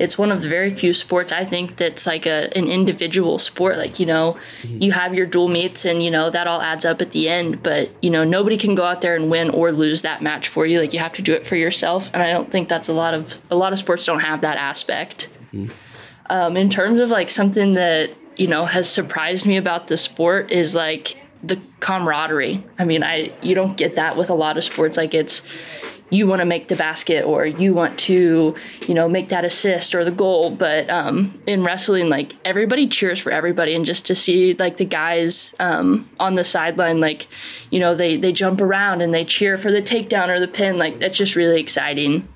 it's 0.00 0.16
one 0.16 0.32
of 0.32 0.40
the 0.40 0.48
very 0.48 0.70
few 0.70 0.94
sports 0.94 1.30
I 1.30 1.44
think 1.44 1.76
that's 1.76 2.06
like 2.06 2.24
a 2.24 2.50
an 2.56 2.66
individual 2.66 3.38
sport. 3.38 3.76
Like 3.76 4.00
you 4.00 4.06
know, 4.06 4.38
mm-hmm. 4.62 4.82
you 4.82 4.92
have 4.92 5.14
your 5.14 5.26
dual 5.26 5.48
meets, 5.48 5.84
and 5.84 6.02
you 6.02 6.10
know 6.10 6.30
that 6.30 6.46
all 6.46 6.62
adds 6.62 6.84
up 6.86 7.02
at 7.02 7.12
the 7.12 7.28
end. 7.28 7.62
But 7.62 7.90
you 8.02 8.10
know, 8.10 8.24
nobody 8.24 8.56
can 8.56 8.74
go 8.74 8.84
out 8.84 9.02
there 9.02 9.14
and 9.14 9.30
win 9.30 9.50
or 9.50 9.70
lose 9.70 10.02
that 10.02 10.22
match 10.22 10.48
for 10.48 10.64
you. 10.64 10.80
Like 10.80 10.94
you 10.94 10.98
have 10.98 11.12
to 11.14 11.22
do 11.22 11.34
it 11.34 11.46
for 11.46 11.56
yourself, 11.56 12.08
and 12.14 12.22
I 12.22 12.32
don't 12.32 12.50
think 12.50 12.68
that's 12.68 12.88
a 12.88 12.94
lot 12.94 13.12
of 13.12 13.38
a 13.50 13.56
lot 13.56 13.72
of 13.74 13.78
sports 13.78 14.06
don't 14.06 14.20
have 14.20 14.40
that 14.40 14.56
aspect. 14.56 15.28
Mm-hmm. 15.52 15.72
Um, 16.30 16.56
in 16.56 16.70
terms 16.70 17.00
of 17.00 17.10
like 17.10 17.28
something 17.28 17.74
that 17.74 18.10
you 18.36 18.46
know 18.46 18.64
has 18.64 18.88
surprised 18.88 19.44
me 19.44 19.58
about 19.58 19.88
the 19.88 19.98
sport 19.98 20.50
is 20.50 20.74
like 20.74 21.20
the 21.42 21.60
camaraderie. 21.80 22.64
I 22.78 22.84
mean, 22.86 23.02
I 23.02 23.32
you 23.42 23.54
don't 23.54 23.76
get 23.76 23.96
that 23.96 24.16
with 24.16 24.30
a 24.30 24.34
lot 24.34 24.56
of 24.56 24.64
sports. 24.64 24.96
Like 24.96 25.12
it's 25.12 25.42
you 26.10 26.26
want 26.26 26.40
to 26.40 26.44
make 26.44 26.68
the 26.68 26.76
basket 26.76 27.24
or 27.24 27.46
you 27.46 27.72
want 27.72 27.98
to, 28.00 28.54
you 28.86 28.94
know, 28.94 29.08
make 29.08 29.28
that 29.30 29.44
assist 29.44 29.94
or 29.94 30.04
the 30.04 30.10
goal. 30.10 30.50
But 30.50 30.90
um, 30.90 31.40
in 31.46 31.64
wrestling, 31.64 32.08
like 32.08 32.34
everybody 32.44 32.88
cheers 32.88 33.18
for 33.18 33.30
everybody, 33.30 33.74
and 33.74 33.84
just 33.84 34.06
to 34.06 34.14
see 34.14 34.54
like 34.54 34.76
the 34.76 34.84
guys 34.84 35.54
um, 35.60 36.08
on 36.18 36.34
the 36.34 36.44
sideline, 36.44 37.00
like, 37.00 37.28
you 37.70 37.80
know, 37.80 37.94
they 37.94 38.16
they 38.16 38.32
jump 38.32 38.60
around 38.60 39.00
and 39.00 39.14
they 39.14 39.24
cheer 39.24 39.56
for 39.56 39.70
the 39.70 39.82
takedown 39.82 40.28
or 40.28 40.40
the 40.40 40.48
pin, 40.48 40.78
like 40.78 40.98
that's 40.98 41.16
just 41.16 41.36
really 41.36 41.60
exciting. 41.60 42.28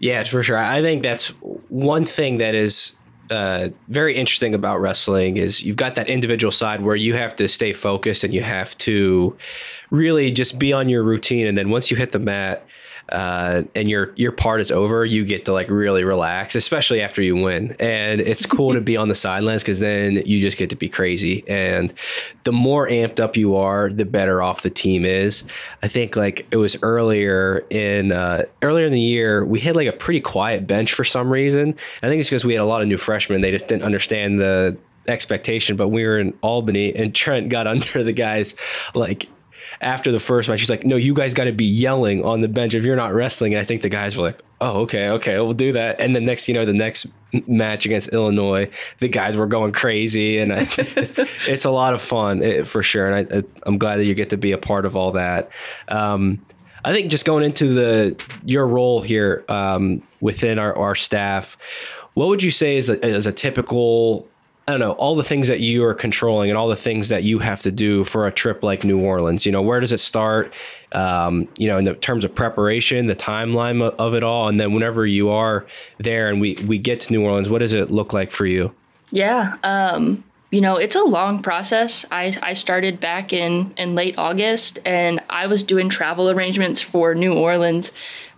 Yeah, 0.00 0.24
for 0.24 0.42
sure. 0.42 0.58
I 0.58 0.82
think 0.82 1.02
that's 1.02 1.28
one 1.68 2.04
thing 2.04 2.36
that 2.38 2.54
is 2.54 2.96
uh, 3.30 3.70
very 3.88 4.14
interesting 4.14 4.54
about 4.54 4.80
wrestling 4.80 5.36
is 5.38 5.64
you've 5.64 5.76
got 5.76 5.94
that 5.94 6.08
individual 6.08 6.52
side 6.52 6.82
where 6.82 6.96
you 6.96 7.14
have 7.14 7.34
to 7.36 7.48
stay 7.48 7.72
focused 7.72 8.22
and 8.22 8.34
you 8.34 8.42
have 8.42 8.76
to 8.78 9.34
really 9.90 10.30
just 10.30 10.58
be 10.58 10.72
on 10.72 10.88
your 10.88 11.02
routine. 11.02 11.46
And 11.46 11.56
then 11.56 11.70
once 11.70 11.90
you 11.90 11.96
hit 11.96 12.12
the 12.12 12.18
mat, 12.18 12.66
uh, 13.10 13.62
and 13.74 13.88
your 13.88 14.12
your 14.16 14.32
part 14.32 14.60
is 14.60 14.70
over, 14.70 15.04
you 15.04 15.24
get 15.24 15.44
to 15.44 15.52
like 15.52 15.68
really 15.68 16.04
relax, 16.04 16.54
especially 16.54 17.02
after 17.02 17.22
you 17.22 17.36
win. 17.36 17.76
And 17.78 18.20
it's 18.20 18.46
cool 18.46 18.72
to 18.72 18.80
be 18.80 18.96
on 18.96 19.08
the 19.08 19.14
sidelines 19.14 19.62
because 19.62 19.80
then 19.80 20.22
you 20.24 20.40
just 20.40 20.56
get 20.56 20.70
to 20.70 20.76
be 20.76 20.88
crazy. 20.88 21.46
And 21.46 21.92
the 22.44 22.52
more 22.52 22.88
amped 22.88 23.20
up 23.20 23.36
you 23.36 23.56
are, 23.56 23.90
the 23.90 24.06
better 24.06 24.40
off 24.40 24.62
the 24.62 24.70
team 24.70 25.04
is. 25.04 25.44
I 25.82 25.88
think 25.88 26.16
like 26.16 26.46
it 26.50 26.56
was 26.56 26.82
earlier 26.82 27.64
in 27.68 28.12
uh, 28.12 28.44
earlier 28.62 28.86
in 28.86 28.92
the 28.92 29.00
year, 29.00 29.44
we 29.44 29.60
had 29.60 29.76
like 29.76 29.88
a 29.88 29.92
pretty 29.92 30.20
quiet 30.20 30.66
bench 30.66 30.94
for 30.94 31.04
some 31.04 31.30
reason. 31.30 31.76
I 32.02 32.08
think 32.08 32.20
it's 32.20 32.30
because 32.30 32.44
we 32.44 32.54
had 32.54 32.62
a 32.62 32.66
lot 32.66 32.80
of 32.80 32.88
new 32.88 32.98
freshmen. 32.98 33.42
They 33.42 33.50
just 33.50 33.68
didn't 33.68 33.84
understand 33.84 34.40
the 34.40 34.78
expectation, 35.06 35.76
but 35.76 35.88
we 35.88 36.04
were 36.06 36.18
in 36.18 36.32
Albany 36.40 36.94
and 36.94 37.14
Trent 37.14 37.50
got 37.50 37.66
under 37.74 38.02
the 38.02 38.12
guys 38.12 38.54
like 38.94 39.28
after 39.80 40.12
the 40.12 40.20
first 40.20 40.48
match, 40.48 40.60
she's 40.60 40.70
like, 40.70 40.84
"No, 40.84 40.96
you 40.96 41.14
guys 41.14 41.34
got 41.34 41.44
to 41.44 41.52
be 41.52 41.64
yelling 41.64 42.24
on 42.24 42.40
the 42.40 42.48
bench 42.48 42.74
if 42.74 42.84
you're 42.84 42.96
not 42.96 43.14
wrestling." 43.14 43.54
And 43.54 43.60
I 43.60 43.64
think 43.64 43.82
the 43.82 43.88
guys 43.88 44.16
were 44.16 44.24
like, 44.24 44.42
"Oh, 44.60 44.82
okay, 44.82 45.08
okay, 45.10 45.38
we'll 45.38 45.52
do 45.52 45.72
that." 45.72 46.00
And 46.00 46.14
the 46.14 46.20
next, 46.20 46.48
you 46.48 46.54
know, 46.54 46.64
the 46.64 46.72
next 46.72 47.06
match 47.46 47.86
against 47.86 48.08
Illinois, 48.10 48.70
the 48.98 49.08
guys 49.08 49.36
were 49.36 49.46
going 49.46 49.72
crazy, 49.72 50.38
and 50.38 50.52
I, 50.52 50.66
it's 50.76 51.64
a 51.64 51.70
lot 51.70 51.94
of 51.94 52.02
fun 52.02 52.42
it, 52.42 52.66
for 52.66 52.82
sure. 52.82 53.10
And 53.10 53.32
I, 53.32 53.68
am 53.68 53.78
glad 53.78 53.96
that 53.96 54.04
you 54.04 54.14
get 54.14 54.30
to 54.30 54.36
be 54.36 54.52
a 54.52 54.58
part 54.58 54.86
of 54.86 54.96
all 54.96 55.12
that. 55.12 55.50
Um, 55.88 56.44
I 56.84 56.92
think 56.92 57.10
just 57.10 57.24
going 57.24 57.44
into 57.44 57.68
the 57.68 58.22
your 58.44 58.66
role 58.66 59.00
here 59.00 59.44
um, 59.48 60.02
within 60.20 60.58
our, 60.58 60.76
our 60.76 60.94
staff, 60.94 61.56
what 62.14 62.28
would 62.28 62.42
you 62.42 62.50
say 62.50 62.76
is 62.76 62.90
a, 62.90 63.04
is 63.04 63.26
a 63.26 63.32
typical 63.32 64.28
I 64.66 64.72
don't 64.72 64.80
know, 64.80 64.92
all 64.92 65.14
the 65.14 65.24
things 65.24 65.48
that 65.48 65.60
you 65.60 65.84
are 65.84 65.92
controlling 65.92 66.48
and 66.48 66.56
all 66.56 66.68
the 66.68 66.76
things 66.76 67.10
that 67.10 67.22
you 67.22 67.38
have 67.40 67.60
to 67.62 67.70
do 67.70 68.02
for 68.02 68.26
a 68.26 68.32
trip 68.32 68.62
like 68.62 68.82
New 68.82 68.98
Orleans. 68.98 69.44
You 69.44 69.52
know, 69.52 69.60
where 69.60 69.78
does 69.78 69.92
it 69.92 70.00
start? 70.00 70.54
Um, 70.92 71.48
you 71.58 71.68
know, 71.68 71.76
in 71.76 71.84
the 71.84 71.94
terms 71.94 72.24
of 72.24 72.34
preparation, 72.34 73.06
the 73.06 73.16
timeline 73.16 73.82
of 73.82 74.14
it 74.14 74.24
all, 74.24 74.48
and 74.48 74.58
then 74.58 74.72
whenever 74.72 75.06
you 75.06 75.28
are 75.28 75.66
there 75.98 76.30
and 76.30 76.40
we 76.40 76.54
we 76.66 76.78
get 76.78 77.00
to 77.00 77.12
New 77.12 77.22
Orleans, 77.22 77.50
what 77.50 77.58
does 77.58 77.74
it 77.74 77.90
look 77.90 78.14
like 78.14 78.30
for 78.30 78.46
you? 78.46 78.74
Yeah, 79.10 79.58
um, 79.64 80.24
you 80.50 80.62
know, 80.62 80.76
it's 80.76 80.94
a 80.94 81.02
long 81.02 81.42
process. 81.42 82.06
I 82.10 82.34
I 82.42 82.54
started 82.54 83.00
back 83.00 83.34
in 83.34 83.74
in 83.76 83.94
late 83.94 84.16
August, 84.16 84.78
and 84.86 85.20
I 85.28 85.46
was 85.46 85.62
doing 85.62 85.90
travel 85.90 86.30
arrangements 86.30 86.80
for 86.80 87.14
New 87.14 87.34
Orleans 87.34 87.92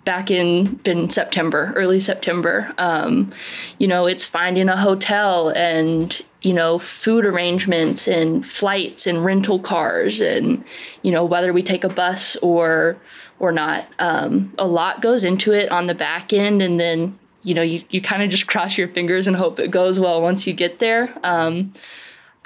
back 0.06 0.30
in 0.30 0.80
in 0.86 1.10
September, 1.10 1.74
early 1.76 2.00
September. 2.00 2.72
Um, 2.78 3.32
you 3.78 3.86
know, 3.86 4.06
it's 4.06 4.24
finding 4.24 4.70
a 4.70 4.76
hotel 4.76 5.50
and 5.50 6.18
you 6.40 6.54
know 6.54 6.78
food 6.78 7.26
arrangements 7.26 8.08
and 8.08 8.46
flights 8.46 9.06
and 9.06 9.22
rental 9.22 9.58
cars 9.58 10.22
and 10.22 10.64
you 11.02 11.10
know 11.10 11.26
whether 11.26 11.52
we 11.52 11.62
take 11.62 11.84
a 11.84 11.90
bus 11.90 12.36
or 12.36 12.96
or 13.38 13.52
not. 13.52 13.86
Um, 13.98 14.54
a 14.58 14.66
lot 14.66 15.02
goes 15.02 15.24
into 15.24 15.52
it 15.52 15.70
on 15.70 15.88
the 15.88 15.94
back 15.94 16.32
end, 16.32 16.62
and 16.62 16.80
then 16.80 17.18
you 17.42 17.54
know 17.54 17.62
you 17.62 17.82
you 17.90 18.00
kind 18.00 18.22
of 18.22 18.30
just 18.30 18.46
cross 18.46 18.78
your 18.78 18.88
fingers 18.88 19.26
and 19.26 19.36
hope 19.36 19.58
it 19.58 19.70
goes 19.70 20.00
well 20.00 20.22
once 20.22 20.46
you 20.46 20.54
get 20.54 20.78
there. 20.78 21.12
Um, 21.22 21.74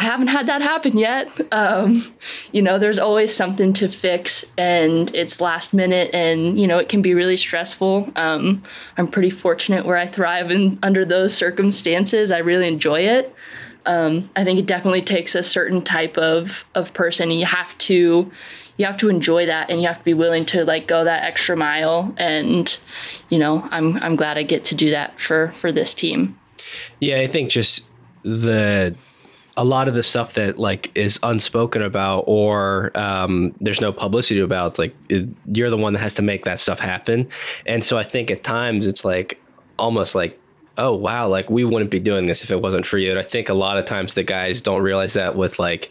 I 0.00 0.04
haven't 0.04 0.28
had 0.28 0.46
that 0.46 0.62
happen 0.62 0.96
yet. 0.96 1.28
Um, 1.52 2.14
you 2.52 2.62
know, 2.62 2.78
there's 2.78 2.98
always 2.98 3.34
something 3.34 3.74
to 3.74 3.86
fix, 3.86 4.46
and 4.56 5.14
it's 5.14 5.42
last 5.42 5.74
minute, 5.74 6.14
and 6.14 6.58
you 6.58 6.66
know 6.66 6.78
it 6.78 6.88
can 6.88 7.02
be 7.02 7.12
really 7.12 7.36
stressful. 7.36 8.10
Um, 8.16 8.62
I'm 8.96 9.08
pretty 9.08 9.28
fortunate 9.28 9.84
where 9.84 9.98
I 9.98 10.06
thrive 10.06 10.50
in 10.50 10.78
under 10.82 11.04
those 11.04 11.34
circumstances. 11.34 12.30
I 12.30 12.38
really 12.38 12.66
enjoy 12.66 13.00
it. 13.00 13.34
Um, 13.84 14.30
I 14.34 14.42
think 14.42 14.58
it 14.58 14.64
definitely 14.64 15.02
takes 15.02 15.34
a 15.34 15.42
certain 15.42 15.82
type 15.82 16.16
of 16.16 16.64
of 16.74 16.94
person. 16.94 17.30
You 17.30 17.44
have 17.44 17.76
to 17.78 18.30
you 18.78 18.86
have 18.86 18.96
to 18.96 19.10
enjoy 19.10 19.44
that, 19.44 19.68
and 19.68 19.82
you 19.82 19.88
have 19.88 19.98
to 19.98 20.04
be 20.04 20.14
willing 20.14 20.46
to 20.46 20.64
like 20.64 20.86
go 20.86 21.04
that 21.04 21.24
extra 21.24 21.58
mile. 21.58 22.14
And 22.16 22.74
you 23.28 23.38
know, 23.38 23.68
I'm 23.70 23.98
I'm 23.98 24.16
glad 24.16 24.38
I 24.38 24.44
get 24.44 24.64
to 24.66 24.74
do 24.74 24.88
that 24.92 25.20
for 25.20 25.48
for 25.52 25.70
this 25.70 25.92
team. 25.92 26.38
Yeah, 27.00 27.20
I 27.20 27.26
think 27.26 27.50
just 27.50 27.84
the 28.22 28.96
a 29.56 29.64
lot 29.64 29.88
of 29.88 29.94
the 29.94 30.02
stuff 30.02 30.34
that 30.34 30.58
like 30.58 30.90
is 30.94 31.18
unspoken 31.22 31.82
about 31.82 32.24
or 32.26 32.96
um, 32.98 33.54
there's 33.60 33.80
no 33.80 33.92
publicity 33.92 34.40
about 34.40 34.78
like 34.78 34.94
it, 35.08 35.28
you're 35.46 35.70
the 35.70 35.76
one 35.76 35.92
that 35.92 36.00
has 36.00 36.14
to 36.14 36.22
make 36.22 36.44
that 36.44 36.60
stuff 36.60 36.78
happen 36.78 37.28
and 37.66 37.84
so 37.84 37.98
i 37.98 38.02
think 38.02 38.30
at 38.30 38.42
times 38.42 38.86
it's 38.86 39.04
like 39.04 39.40
almost 39.78 40.14
like 40.14 40.38
oh 40.78 40.94
wow 40.94 41.28
like 41.28 41.50
we 41.50 41.64
wouldn't 41.64 41.90
be 41.90 41.98
doing 41.98 42.26
this 42.26 42.42
if 42.42 42.50
it 42.50 42.60
wasn't 42.60 42.84
for 42.86 42.98
you 42.98 43.10
and 43.10 43.18
i 43.18 43.22
think 43.22 43.48
a 43.48 43.54
lot 43.54 43.76
of 43.76 43.84
times 43.84 44.14
the 44.14 44.22
guys 44.22 44.60
don't 44.62 44.82
realize 44.82 45.14
that 45.14 45.36
with 45.36 45.58
like 45.58 45.90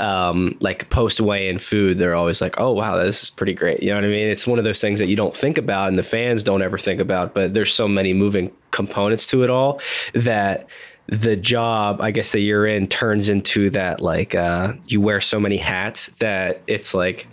um, 0.00 0.56
like 0.60 0.88
post 0.88 1.20
weigh 1.20 1.48
in 1.48 1.58
food, 1.58 1.98
they're 1.98 2.14
always 2.14 2.40
like, 2.40 2.58
oh, 2.58 2.72
wow, 2.72 2.96
this 2.96 3.22
is 3.22 3.30
pretty 3.30 3.52
great. 3.52 3.82
You 3.82 3.90
know 3.90 3.96
what 3.96 4.04
I 4.04 4.08
mean? 4.08 4.28
It's 4.28 4.46
one 4.46 4.58
of 4.58 4.64
those 4.64 4.80
things 4.80 4.98
that 4.98 5.08
you 5.08 5.16
don't 5.16 5.36
think 5.36 5.58
about 5.58 5.88
and 5.88 5.98
the 5.98 6.02
fans 6.02 6.42
don't 6.42 6.62
ever 6.62 6.78
think 6.78 7.00
about, 7.00 7.34
but 7.34 7.52
there's 7.52 7.72
so 7.72 7.86
many 7.86 8.14
moving 8.14 8.50
components 8.70 9.26
to 9.28 9.44
it 9.44 9.50
all 9.50 9.78
that 10.14 10.66
the 11.10 11.34
job 11.34 12.00
I 12.00 12.12
guess 12.12 12.32
that 12.32 12.40
you're 12.40 12.66
in 12.66 12.86
turns 12.86 13.28
into 13.28 13.68
that 13.70 14.00
like 14.00 14.34
uh, 14.34 14.74
you 14.86 15.00
wear 15.00 15.20
so 15.20 15.40
many 15.40 15.56
hats 15.56 16.06
that 16.18 16.62
it's 16.68 16.94
like 16.94 17.26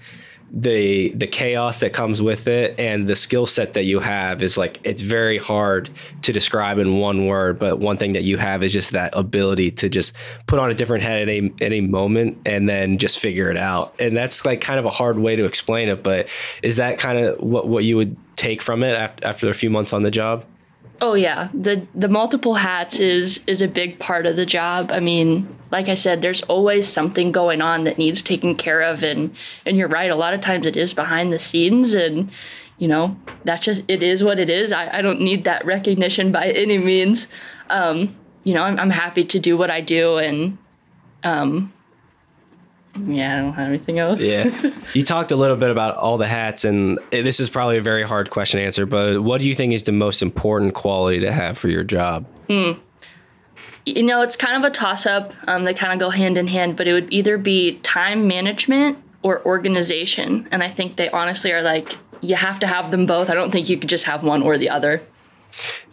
the 0.50 1.10
the 1.10 1.28
chaos 1.28 1.82
that 1.82 1.92
comes 1.92 2.22
with 2.22 2.48
it 2.48 2.80
and 2.80 3.08
the 3.08 3.16
skill 3.16 3.46
set 3.46 3.74
that 3.74 3.84
you 3.84 4.00
have 4.00 4.42
is 4.42 4.58
like 4.58 4.80
it's 4.84 5.02
very 5.02 5.38
hard 5.38 5.90
to 6.22 6.32
describe 6.32 6.80
in 6.80 6.98
one 6.98 7.28
word 7.28 7.60
but 7.60 7.80
one 7.80 7.98
thing 7.98 8.14
that 8.14 8.24
you 8.24 8.38
have 8.38 8.64
is 8.64 8.72
just 8.72 8.92
that 8.92 9.14
ability 9.16 9.70
to 9.70 9.90
just 9.90 10.16
put 10.48 10.58
on 10.58 10.72
a 10.72 10.74
different 10.74 11.04
head 11.04 11.22
at 11.22 11.30
any 11.30 11.54
any 11.60 11.82
moment 11.82 12.38
and 12.46 12.68
then 12.68 12.98
just 12.98 13.20
figure 13.20 13.52
it 13.52 13.58
out. 13.58 13.94
And 14.00 14.16
that's 14.16 14.46
like 14.46 14.62
kind 14.62 14.80
of 14.80 14.86
a 14.86 14.90
hard 14.90 15.20
way 15.20 15.36
to 15.36 15.46
explain 15.46 15.90
it 15.90 16.02
but 16.02 16.28
is 16.64 16.78
that 16.78 16.98
kind 16.98 17.20
of 17.20 17.40
what 17.42 17.68
what 17.68 17.84
you 17.84 17.98
would 17.98 18.16
take 18.36 18.62
from 18.62 18.84
it 18.84 18.96
after, 18.96 19.28
after 19.28 19.50
a 19.50 19.54
few 19.54 19.70
months 19.70 19.94
on 19.94 20.04
the 20.04 20.12
job 20.12 20.46
Oh 21.00 21.14
yeah, 21.14 21.50
the 21.54 21.86
the 21.94 22.08
multiple 22.08 22.56
hats 22.56 23.00
is 23.00 23.44
is 23.46 23.62
a 23.62 23.68
big 23.68 24.00
part 24.00 24.26
of 24.26 24.36
the 24.36 24.46
job. 24.46 24.92
I 24.92 25.00
mean, 25.00 25.48
like 25.72 25.90
I 25.90 25.96
said, 25.96 26.22
there's 26.22 26.42
always 26.44 26.88
something 26.88 27.32
going 27.32 27.62
on 27.62 27.84
that 27.84 27.98
needs 27.98 28.22
taken 28.22 28.56
care 28.56 28.82
of, 28.82 29.04
and 29.04 29.36
and 29.66 29.78
you're 29.78 29.88
right. 29.88 30.10
A 30.10 30.16
lot 30.16 30.34
of 30.34 30.42
times 30.42 30.66
it 30.66 30.76
is 30.76 30.94
behind 30.94 31.32
the 31.32 31.40
scenes, 31.40 31.94
and 31.94 32.32
you 32.80 32.88
know 32.88 33.16
that 33.44 33.62
just 33.62 33.84
it 33.88 34.02
is 34.02 34.24
what 34.24 34.40
it 34.40 34.50
is. 34.50 34.72
I, 34.72 34.98
I 34.98 35.02
don't 35.02 35.22
need 35.22 35.44
that 35.44 35.66
recognition 35.66 36.32
by 36.32 36.48
any 36.48 36.80
means. 36.80 37.28
Um, 37.70 38.16
you 38.44 38.54
know, 38.54 38.64
I'm, 38.64 38.80
I'm 38.80 38.90
happy 38.90 39.26
to 39.26 39.40
do 39.40 39.56
what 39.56 39.70
I 39.70 39.82
do, 39.82 40.18
and 40.18 40.58
um, 41.24 41.72
yeah, 43.02 43.38
I 43.38 43.42
don't 43.42 43.54
have 43.54 43.68
anything 43.68 44.00
else. 44.00 44.20
Yeah. 44.20 44.72
you 44.94 45.04
talked 45.04 45.32
a 45.32 45.36
little 45.36 45.58
bit 45.58 45.70
about 45.70 45.96
all 45.98 46.18
the 46.18 46.28
hats, 46.28 46.66
and 46.66 47.00
this 47.12 47.40
is 47.40 47.50
probably 47.50 47.78
a 47.78 47.82
very 47.82 48.04
hard 48.04 48.30
question 48.30 48.60
to 48.60 48.66
answer, 48.66 48.86
but 48.86 49.22
what 49.24 49.42
do 49.42 49.48
you 49.48 49.56
think 49.56 49.74
is 49.74 49.84
the 49.84 49.92
most 49.92 50.22
important 50.22 50.74
quality 50.74 51.20
to 51.22 51.32
have 51.32 51.58
for 51.58 51.70
your 51.70 51.84
job? 51.84 52.26
Mm. 52.50 52.80
You 53.86 54.04
know, 54.04 54.22
it's 54.22 54.36
kind 54.36 54.64
of 54.64 54.70
a 54.70 54.74
toss 54.74 55.06
up. 55.06 55.34
Um, 55.48 55.64
they 55.64 55.74
kind 55.74 55.94
of 55.94 56.00
go 56.00 56.10
hand 56.10 56.38
in 56.38 56.48
hand, 56.48 56.76
but 56.76 56.88
it 56.88 56.94
would 56.94 57.12
either 57.12 57.38
be 57.38 57.80
time 57.80 58.28
management 58.28 58.98
or 59.24 59.46
organization. 59.46 60.48
And 60.52 60.62
I 60.62 60.70
think 60.70 60.98
they 60.98 61.10
honestly 61.10 61.52
are 61.54 61.62
like, 61.62 61.98
you 62.22 62.36
have 62.36 62.60
to 62.60 62.68
have 62.68 62.92
them 62.92 63.06
both. 63.06 63.30
I 63.30 63.34
don't 63.34 63.52
think 63.52 63.70
you 63.70 63.78
could 63.78 63.90
just 63.90 64.04
have 64.06 64.24
one 64.24 64.42
or 64.42 64.58
the 64.58 64.70
other. 64.70 65.02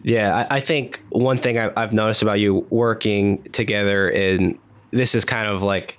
Yeah, 0.02 0.46
I, 0.50 0.56
I 0.56 0.60
think 0.60 1.00
one 1.10 1.38
thing 1.38 1.58
I, 1.58 1.70
I've 1.76 1.92
noticed 1.92 2.22
about 2.22 2.40
you 2.40 2.66
working 2.70 3.42
together, 3.44 4.08
and 4.08 4.58
this 4.90 5.14
is 5.14 5.24
kind 5.24 5.48
of 5.48 5.62
like, 5.62 5.98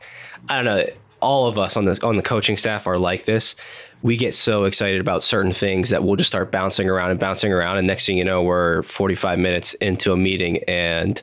I 0.50 0.56
don't 0.56 0.66
know, 0.66 0.86
all 1.22 1.48
of 1.48 1.58
us 1.58 1.76
on 1.76 1.86
the 1.86 2.00
on 2.06 2.18
the 2.18 2.24
coaching 2.24 2.58
staff 2.58 2.88
are 2.88 2.98
like 2.98 3.26
this. 3.26 3.56
We 4.02 4.18
get 4.18 4.36
so 4.36 4.66
excited 4.66 5.02
about 5.02 5.24
certain 5.24 5.54
things 5.54 5.90
that 5.90 6.04
we'll 6.04 6.16
just 6.16 6.30
start 6.30 6.52
bouncing 6.52 6.88
around 6.90 7.12
and 7.12 7.20
bouncing 7.20 7.52
around, 7.52 7.78
and 7.78 7.88
next 7.88 8.06
thing 8.06 8.18
you 8.18 8.24
know, 8.24 8.44
we're 8.44 8.84
45 8.84 9.40
minutes 9.40 9.74
into 9.76 10.12
a 10.12 10.18
meeting 10.18 10.64
and 10.68 11.22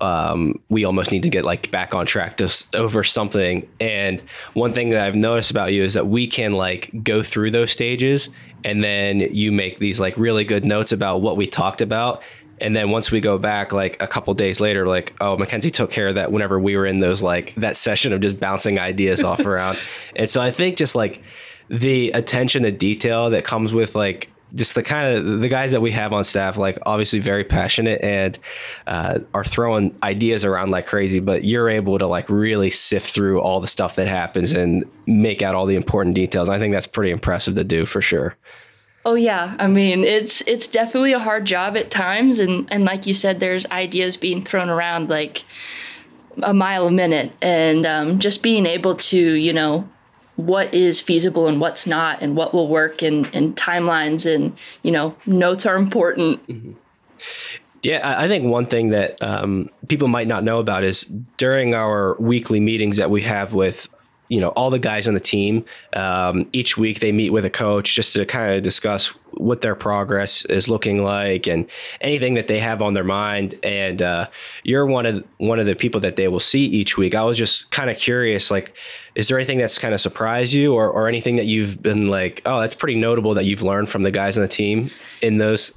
um, 0.00 0.60
we 0.68 0.84
almost 0.84 1.12
need 1.12 1.22
to 1.22 1.28
get 1.28 1.44
like 1.44 1.70
back 1.70 1.94
on 1.94 2.06
track 2.06 2.38
to 2.38 2.52
over 2.74 3.04
something. 3.04 3.68
And 3.80 4.22
one 4.54 4.72
thing 4.72 4.90
that 4.90 5.06
I've 5.06 5.14
noticed 5.14 5.50
about 5.50 5.72
you 5.72 5.84
is 5.84 5.94
that 5.94 6.06
we 6.08 6.26
can 6.26 6.52
like 6.52 6.90
go 7.04 7.22
through 7.22 7.50
those 7.50 7.70
stages, 7.70 8.30
and 8.64 8.82
then 8.82 9.20
you 9.20 9.52
make 9.52 9.78
these 9.78 10.00
like 10.00 10.16
really 10.16 10.44
good 10.44 10.64
notes 10.64 10.92
about 10.92 11.20
what 11.20 11.36
we 11.36 11.46
talked 11.46 11.80
about, 11.80 12.22
and 12.60 12.76
then 12.76 12.90
once 12.90 13.10
we 13.10 13.20
go 13.20 13.38
back 13.38 13.72
like 13.72 14.00
a 14.00 14.06
couple 14.06 14.32
days 14.34 14.60
later 14.60 14.86
like 14.86 15.14
oh 15.20 15.36
mackenzie 15.36 15.70
took 15.70 15.90
care 15.90 16.08
of 16.08 16.14
that 16.14 16.32
whenever 16.32 16.60
we 16.60 16.76
were 16.76 16.86
in 16.86 17.00
those 17.00 17.22
like 17.22 17.54
that 17.56 17.76
session 17.76 18.12
of 18.12 18.20
just 18.20 18.38
bouncing 18.38 18.78
ideas 18.78 19.22
off 19.22 19.40
around. 19.46 19.78
And 20.16 20.30
so 20.30 20.40
i 20.40 20.50
think 20.50 20.76
just 20.76 20.94
like 20.94 21.22
the 21.68 22.10
attention 22.10 22.62
to 22.64 22.70
detail 22.70 23.30
that 23.30 23.44
comes 23.44 23.72
with 23.72 23.94
like 23.94 24.28
just 24.54 24.74
the 24.74 24.82
kind 24.82 25.16
of 25.16 25.40
the 25.40 25.48
guys 25.48 25.72
that 25.72 25.80
we 25.80 25.90
have 25.90 26.12
on 26.12 26.24
staff 26.24 26.58
like 26.58 26.78
obviously 26.84 27.18
very 27.18 27.44
passionate 27.44 28.00
and 28.02 28.38
uh, 28.86 29.18
are 29.32 29.44
throwing 29.44 29.96
ideas 30.02 30.44
around 30.44 30.70
like 30.70 30.86
crazy 30.86 31.20
but 31.20 31.44
you're 31.44 31.70
able 31.70 31.98
to 31.98 32.06
like 32.06 32.28
really 32.28 32.68
sift 32.68 33.14
through 33.14 33.40
all 33.40 33.60
the 33.60 33.66
stuff 33.66 33.96
that 33.96 34.08
happens 34.08 34.52
and 34.52 34.84
make 35.06 35.40
out 35.40 35.54
all 35.54 35.64
the 35.64 35.76
important 35.76 36.14
details. 36.14 36.48
I 36.48 36.58
think 36.58 36.74
that's 36.74 36.86
pretty 36.86 37.12
impressive 37.12 37.54
to 37.54 37.64
do 37.64 37.86
for 37.86 38.02
sure 38.02 38.36
Oh 39.04 39.14
yeah, 39.14 39.56
I 39.58 39.66
mean 39.66 40.04
it's 40.04 40.42
it's 40.42 40.68
definitely 40.68 41.12
a 41.12 41.18
hard 41.18 41.44
job 41.44 41.76
at 41.76 41.90
times, 41.90 42.38
and 42.38 42.72
and 42.72 42.84
like 42.84 43.06
you 43.06 43.14
said, 43.14 43.40
there's 43.40 43.66
ideas 43.66 44.16
being 44.16 44.42
thrown 44.42 44.70
around 44.70 45.08
like 45.08 45.42
a 46.42 46.54
mile 46.54 46.86
a 46.86 46.90
minute, 46.90 47.32
and 47.42 47.84
um, 47.84 48.18
just 48.20 48.42
being 48.42 48.64
able 48.64 48.94
to 48.96 49.18
you 49.18 49.52
know 49.52 49.88
what 50.36 50.72
is 50.72 51.00
feasible 51.00 51.48
and 51.48 51.60
what's 51.60 51.86
not, 51.86 52.22
and 52.22 52.36
what 52.36 52.54
will 52.54 52.68
work, 52.68 53.02
and 53.02 53.28
and 53.34 53.56
timelines, 53.56 54.32
and 54.32 54.56
you 54.84 54.92
know 54.92 55.16
notes 55.26 55.66
are 55.66 55.76
important. 55.76 56.46
Mm-hmm. 56.46 56.72
Yeah, 57.82 58.16
I 58.16 58.28
think 58.28 58.44
one 58.44 58.66
thing 58.66 58.90
that 58.90 59.20
um, 59.20 59.68
people 59.88 60.06
might 60.06 60.28
not 60.28 60.44
know 60.44 60.60
about 60.60 60.84
is 60.84 61.02
during 61.36 61.74
our 61.74 62.14
weekly 62.20 62.60
meetings 62.60 62.98
that 62.98 63.10
we 63.10 63.22
have 63.22 63.54
with 63.54 63.88
you 64.32 64.40
know 64.40 64.48
all 64.50 64.70
the 64.70 64.78
guys 64.78 65.06
on 65.06 65.12
the 65.12 65.20
team 65.20 65.62
um, 65.92 66.48
each 66.54 66.78
week 66.78 67.00
they 67.00 67.12
meet 67.12 67.30
with 67.30 67.44
a 67.44 67.50
coach 67.50 67.94
just 67.94 68.14
to 68.14 68.24
kind 68.24 68.54
of 68.54 68.62
discuss 68.62 69.08
what 69.34 69.60
their 69.60 69.74
progress 69.74 70.46
is 70.46 70.68
looking 70.68 71.02
like 71.02 71.46
and 71.46 71.66
anything 72.00 72.32
that 72.34 72.48
they 72.48 72.58
have 72.58 72.80
on 72.80 72.94
their 72.94 73.04
mind. 73.04 73.58
And 73.62 74.00
uh, 74.00 74.28
you're 74.62 74.86
one 74.86 75.04
of 75.04 75.24
one 75.36 75.58
of 75.58 75.66
the 75.66 75.74
people 75.74 76.00
that 76.00 76.16
they 76.16 76.28
will 76.28 76.40
see 76.40 76.64
each 76.64 76.96
week. 76.96 77.14
I 77.14 77.24
was 77.24 77.36
just 77.36 77.70
kind 77.70 77.90
of 77.90 77.98
curious 77.98 78.50
like 78.50 78.74
is 79.14 79.28
there 79.28 79.38
anything 79.38 79.58
that's 79.58 79.76
kind 79.76 79.92
of 79.92 80.00
surprised 80.00 80.54
you 80.54 80.72
or, 80.72 80.88
or 80.88 81.08
anything 81.08 81.36
that 81.36 81.44
you've 81.44 81.82
been 81.82 82.08
like 82.08 82.40
oh 82.46 82.60
that's 82.62 82.74
pretty 82.74 82.98
notable 82.98 83.34
that 83.34 83.44
you've 83.44 83.62
learned 83.62 83.90
from 83.90 84.02
the 84.02 84.10
guys 84.10 84.38
on 84.38 84.42
the 84.42 84.48
team 84.48 84.90
in 85.20 85.36
those? 85.36 85.74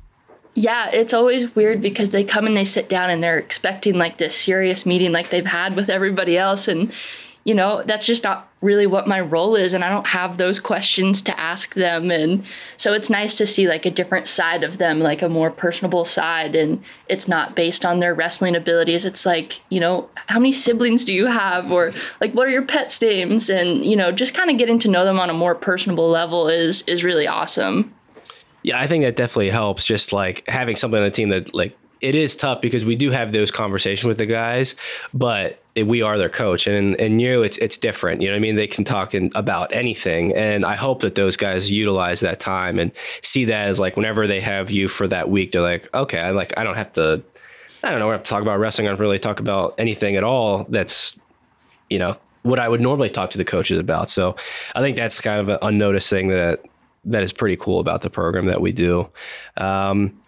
Yeah, 0.58 0.90
it's 0.92 1.14
always 1.14 1.54
weird 1.54 1.82
because 1.82 2.12
they 2.12 2.24
come 2.24 2.48
and 2.48 2.56
they 2.56 2.64
sit 2.64 2.88
down 2.88 3.10
and 3.10 3.22
they're 3.22 3.38
expecting 3.38 3.96
like 3.96 4.18
this 4.18 4.34
serious 4.34 4.86
meeting 4.86 5.12
like 5.12 5.30
they've 5.30 5.46
had 5.46 5.76
with 5.76 5.90
everybody 5.90 6.38
else. 6.38 6.70
And 6.70 6.94
you 7.46 7.54
know, 7.54 7.84
that's 7.84 8.08
just 8.08 8.24
not 8.24 8.52
really 8.62 8.88
what 8.88 9.08
my 9.08 9.22
role 9.22 9.56
is. 9.56 9.76
And 9.76 9.84
I 9.84 9.90
don't 9.90 10.08
have 10.08 10.38
those 10.38 10.60
questions 10.60 11.22
to 11.22 11.40
ask 11.40 11.76
them. 11.76 12.10
And 12.10 12.44
so 12.76 12.92
it's 12.92 13.08
nice 13.08 13.38
to 13.38 13.46
see 13.46 13.68
like 13.68 13.86
a 13.86 13.92
different 13.92 14.28
side 14.28 14.64
of 14.64 14.80
them, 14.80 15.00
like 15.00 15.22
a 15.22 15.30
more 15.30 15.52
personable 15.52 16.06
side. 16.06 16.56
And 16.56 16.84
it's 17.08 17.28
not 17.28 17.56
based 17.56 17.86
on 17.86 18.00
their 18.00 18.16
wrestling 18.16 18.56
abilities. 18.56 19.06
It's 19.06 19.28
like, 19.28 19.62
you 19.70 19.80
know, 19.80 20.10
how 20.26 20.40
many 20.40 20.54
siblings 20.54 21.06
do 21.06 21.14
you 21.14 21.28
have? 21.28 21.72
Or 21.72 21.92
like, 22.20 22.34
what 22.34 22.48
are 22.48 22.52
your 22.52 22.66
pets' 22.66 23.00
names? 23.00 23.48
And, 23.52 23.86
you 23.86 23.96
know, 23.96 24.12
just 24.12 24.34
kind 24.34 24.50
of 24.50 24.58
getting 24.58 24.80
to 24.80 24.90
know 24.90 25.06
them 25.06 25.20
on 25.20 25.30
a 25.30 25.34
more 25.34 25.54
personable 25.54 26.10
level 26.10 26.50
is, 26.50 26.82
is 26.88 27.04
really 27.04 27.28
awesome. 27.28 27.94
Yeah, 28.64 28.80
I 28.80 28.88
think 28.88 29.04
that 29.04 29.16
definitely 29.16 29.52
helps. 29.52 29.86
Just 29.86 30.12
like 30.12 30.44
having 30.48 30.76
somebody 30.76 31.04
on 31.04 31.10
the 31.10 31.16
team 31.16 31.30
that 31.30 31.54
like 31.54 31.78
it 32.02 32.16
is 32.16 32.36
tough 32.36 32.62
because 32.62 32.86
we 32.86 32.96
do 32.96 33.12
have 33.12 33.32
those 33.34 33.52
conversations 33.52 34.06
with 34.06 34.18
the 34.18 34.26
guys, 34.26 34.76
but 35.14 35.62
we 35.76 36.02
are 36.02 36.18
their 36.18 36.30
coach, 36.30 36.68
and 36.68 37.00
and 37.00 37.22
you, 37.22 37.42
it's 37.42 37.58
it's 37.58 37.78
different. 37.78 38.22
You 38.22 38.30
know, 38.30 38.36
I 38.36 38.40
mean, 38.40 38.56
they 38.56 38.68
can 38.68 38.84
talk 38.84 39.14
in, 39.14 39.32
about 39.36 39.74
anything, 39.74 40.34
and 40.36 40.66
I 40.66 40.76
hope 40.76 41.02
that 41.02 41.16
those 41.16 41.36
guys 41.38 41.72
utilize 41.72 42.22
that 42.22 42.40
time 42.40 42.80
and 42.80 42.92
see 43.22 43.46
that 43.46 43.68
as 43.68 43.80
like 43.80 43.96
whenever 43.96 44.28
they 44.28 44.40
have 44.42 44.72
you 44.72 44.88
for 44.88 45.08
that 45.08 45.30
week, 45.30 45.52
they're 45.52 45.62
like, 45.62 45.94
okay, 45.94 46.20
I 46.20 46.32
like 46.32 46.54
I 46.58 46.64
don't 46.64 46.76
have 46.76 46.94
to, 46.94 47.24
I 47.84 47.92
don't 47.92 48.00
know, 48.00 48.10
I 48.10 48.14
have 48.14 48.24
to 48.24 48.30
talk 48.30 48.42
about 48.42 48.60
wrestling. 48.60 48.88
I 48.88 48.92
don't 48.92 49.00
really 49.00 49.20
talk 49.20 49.40
about 49.40 49.76
anything 49.78 50.16
at 50.16 50.24
all. 50.24 50.66
That's, 50.70 51.18
you 51.90 52.00
know, 52.00 52.18
what 52.44 52.60
I 52.60 52.70
would 52.70 52.82
normally 52.82 53.10
talk 53.10 53.32
to 53.32 53.38
the 53.38 53.46
coaches 53.46 53.80
about. 53.80 54.10
So 54.10 54.36
I 54.76 54.82
think 54.82 54.96
that's 54.96 55.20
kind 55.20 55.42
of 55.42 55.50
an 55.50 55.58
unnoticed 55.62 56.10
thing 56.10 56.30
that 56.30 56.64
that 57.06 57.24
is 57.24 57.34
pretty 57.34 57.56
cool 57.56 57.80
about 57.80 58.02
the 58.02 58.10
program 58.10 58.46
that 58.48 58.62
we 58.62 58.72
do. 58.72 59.10
Um, 59.58 60.20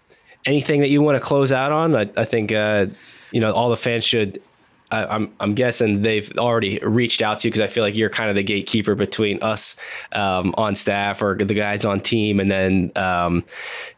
anything 0.47 0.79
that 0.81 0.89
you 0.89 1.01
want 1.01 1.15
to 1.15 1.19
close 1.19 1.51
out 1.51 1.71
on? 1.71 1.95
I, 1.95 2.09
I 2.17 2.25
think 2.25 2.51
uh, 2.51 2.87
you 3.31 3.39
know 3.39 3.51
all 3.51 3.69
the 3.69 3.77
fans 3.77 4.03
should. 4.03 4.41
I, 4.89 5.05
I'm 5.05 5.33
I'm 5.41 5.53
guessing 5.53 6.01
they've 6.01 6.31
already 6.37 6.79
reached 6.79 7.21
out 7.21 7.39
to 7.39 7.47
you 7.47 7.51
because 7.51 7.61
I 7.61 7.67
feel 7.67 7.83
like 7.83 7.97
you're 7.97 8.09
kind 8.09 8.29
of 8.29 8.37
the 8.37 8.43
gatekeeper 8.43 8.95
between 8.95 9.43
us 9.43 9.75
um, 10.13 10.55
on 10.57 10.75
staff 10.75 11.21
or 11.21 11.35
the 11.35 11.53
guys 11.53 11.83
on 11.83 11.99
team, 11.99 12.39
and 12.39 12.49
then 12.49 12.93
um, 12.95 13.43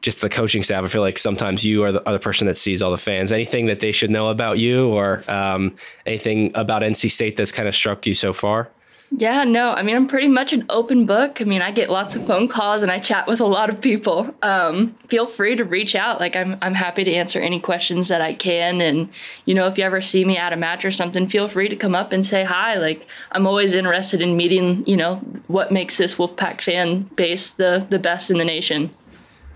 just 0.01 0.21
the 0.21 0.29
coaching 0.29 0.63
staff. 0.63 0.83
I 0.83 0.87
feel 0.87 1.03
like 1.03 1.19
sometimes 1.19 1.63
you 1.63 1.83
are 1.83 1.91
the, 1.91 2.05
are 2.07 2.13
the 2.13 2.19
person 2.19 2.47
that 2.47 2.57
sees 2.57 2.81
all 2.81 2.89
the 2.89 2.97
fans. 2.97 3.31
Anything 3.31 3.67
that 3.67 3.81
they 3.81 3.91
should 3.91 4.09
know 4.09 4.29
about 4.29 4.57
you, 4.57 4.87
or 4.87 5.23
um, 5.27 5.75
anything 6.07 6.51
about 6.55 6.81
NC 6.81 7.11
State 7.11 7.37
that's 7.37 7.51
kind 7.51 7.67
of 7.67 7.75
struck 7.75 8.07
you 8.07 8.15
so 8.15 8.33
far? 8.33 8.69
Yeah, 9.11 9.43
no, 9.43 9.71
I 9.71 9.81
mean, 9.81 9.95
I'm 9.95 10.07
pretty 10.07 10.27
much 10.27 10.53
an 10.53 10.65
open 10.69 11.07
book. 11.07 11.41
I 11.41 11.43
mean, 11.43 11.63
I 11.63 11.71
get 11.71 11.89
lots 11.89 12.15
of 12.15 12.27
phone 12.27 12.47
calls 12.47 12.83
and 12.83 12.91
I 12.91 12.99
chat 12.99 13.27
with 13.27 13.39
a 13.39 13.45
lot 13.45 13.71
of 13.71 13.81
people. 13.81 14.35
Um, 14.43 14.95
feel 15.07 15.25
free 15.25 15.55
to 15.55 15.65
reach 15.65 15.95
out. 15.95 16.19
Like, 16.19 16.35
I'm, 16.35 16.57
I'm 16.61 16.75
happy 16.75 17.03
to 17.03 17.13
answer 17.13 17.39
any 17.39 17.59
questions 17.59 18.09
that 18.09 18.21
I 18.21 18.35
can. 18.35 18.81
And, 18.81 19.09
you 19.45 19.55
know, 19.55 19.65
if 19.65 19.79
you 19.79 19.83
ever 19.83 19.99
see 19.99 20.23
me 20.25 20.37
at 20.37 20.53
a 20.53 20.57
match 20.57 20.85
or 20.85 20.91
something, 20.91 21.27
feel 21.27 21.47
free 21.47 21.69
to 21.69 21.75
come 21.75 21.95
up 21.95 22.11
and 22.11 22.23
say 22.23 22.43
hi. 22.43 22.75
Like, 22.75 23.07
I'm 23.31 23.47
always 23.47 23.73
interested 23.73 24.21
in 24.21 24.37
meeting, 24.37 24.85
you 24.85 24.95
know, 24.95 25.15
what 25.47 25.71
makes 25.71 25.97
this 25.97 26.15
Wolfpack 26.15 26.61
fan 26.61 27.03
base 27.15 27.49
the, 27.49 27.87
the 27.89 27.99
best 27.99 28.29
in 28.29 28.37
the 28.37 28.45
nation. 28.45 28.91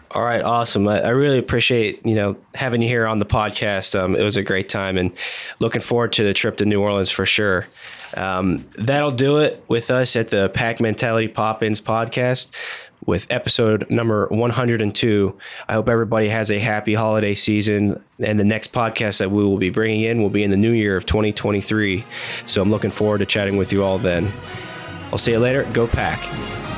All 0.10 0.24
right, 0.24 0.42
awesome. 0.42 0.88
I, 0.88 1.02
I, 1.02 1.10
really 1.10 1.40
appreciate 1.40 2.06
you 2.06 2.14
know 2.14 2.36
having 2.54 2.84
you 2.84 2.88
here 2.88 3.08
on 3.08 3.18
the 3.18 3.26
podcast. 3.26 4.00
Um, 4.00 4.16
it 4.16 4.22
was 4.22 4.38
a 4.38 4.44
great 4.44 4.70
time, 4.70 4.96
and 5.00 5.12
looking 5.60 5.82
forward 5.82 6.14
to 6.14 6.24
the 6.24 6.36
trip 6.36 6.58
to 6.58 6.66
New 6.66 6.80
Orleans 6.80 7.10
for 7.10 7.26
sure. 7.26 7.66
Um, 8.16 8.66
that'll 8.78 9.12
do 9.12 9.38
it 9.40 9.64
with 9.68 9.92
us 9.92 10.16
at 10.16 10.30
the 10.30 10.50
Pack 10.50 10.80
Mentality 10.80 11.28
Pop 11.28 11.64
Ins 11.64 11.82
podcast 11.82 12.52
with 13.06 13.28
episode 13.30 13.90
number 13.90 14.28
102. 14.28 15.38
I 15.68 15.74
hope 15.74 15.90
everybody 15.90 16.30
has 16.30 16.52
a 16.52 16.60
happy 16.60 16.94
holiday 16.94 17.34
season. 17.34 18.02
And 18.20 18.40
the 18.40 18.44
next 18.44 18.72
podcast 18.72 19.20
that 19.20 19.32
we 19.32 19.44
will 19.44 19.58
be 19.58 19.70
bringing 19.70 20.02
in 20.02 20.22
will 20.22 20.30
be 20.30 20.44
in 20.44 20.52
the 20.52 20.58
new 20.58 20.72
year 20.72 20.96
of 20.96 21.06
2023. 21.06 22.06
So 22.46 22.62
I'm 22.62 22.72
looking 22.72 22.92
forward 22.92 23.20
to 23.20 23.26
chatting 23.26 23.58
with 23.58 23.72
you 23.74 23.84
all 23.84 23.98
then. 23.98 24.32
I'll 25.12 25.18
see 25.18 25.32
you 25.32 25.40
later. 25.40 25.64
Go 25.74 25.88
Pack. 25.88 26.73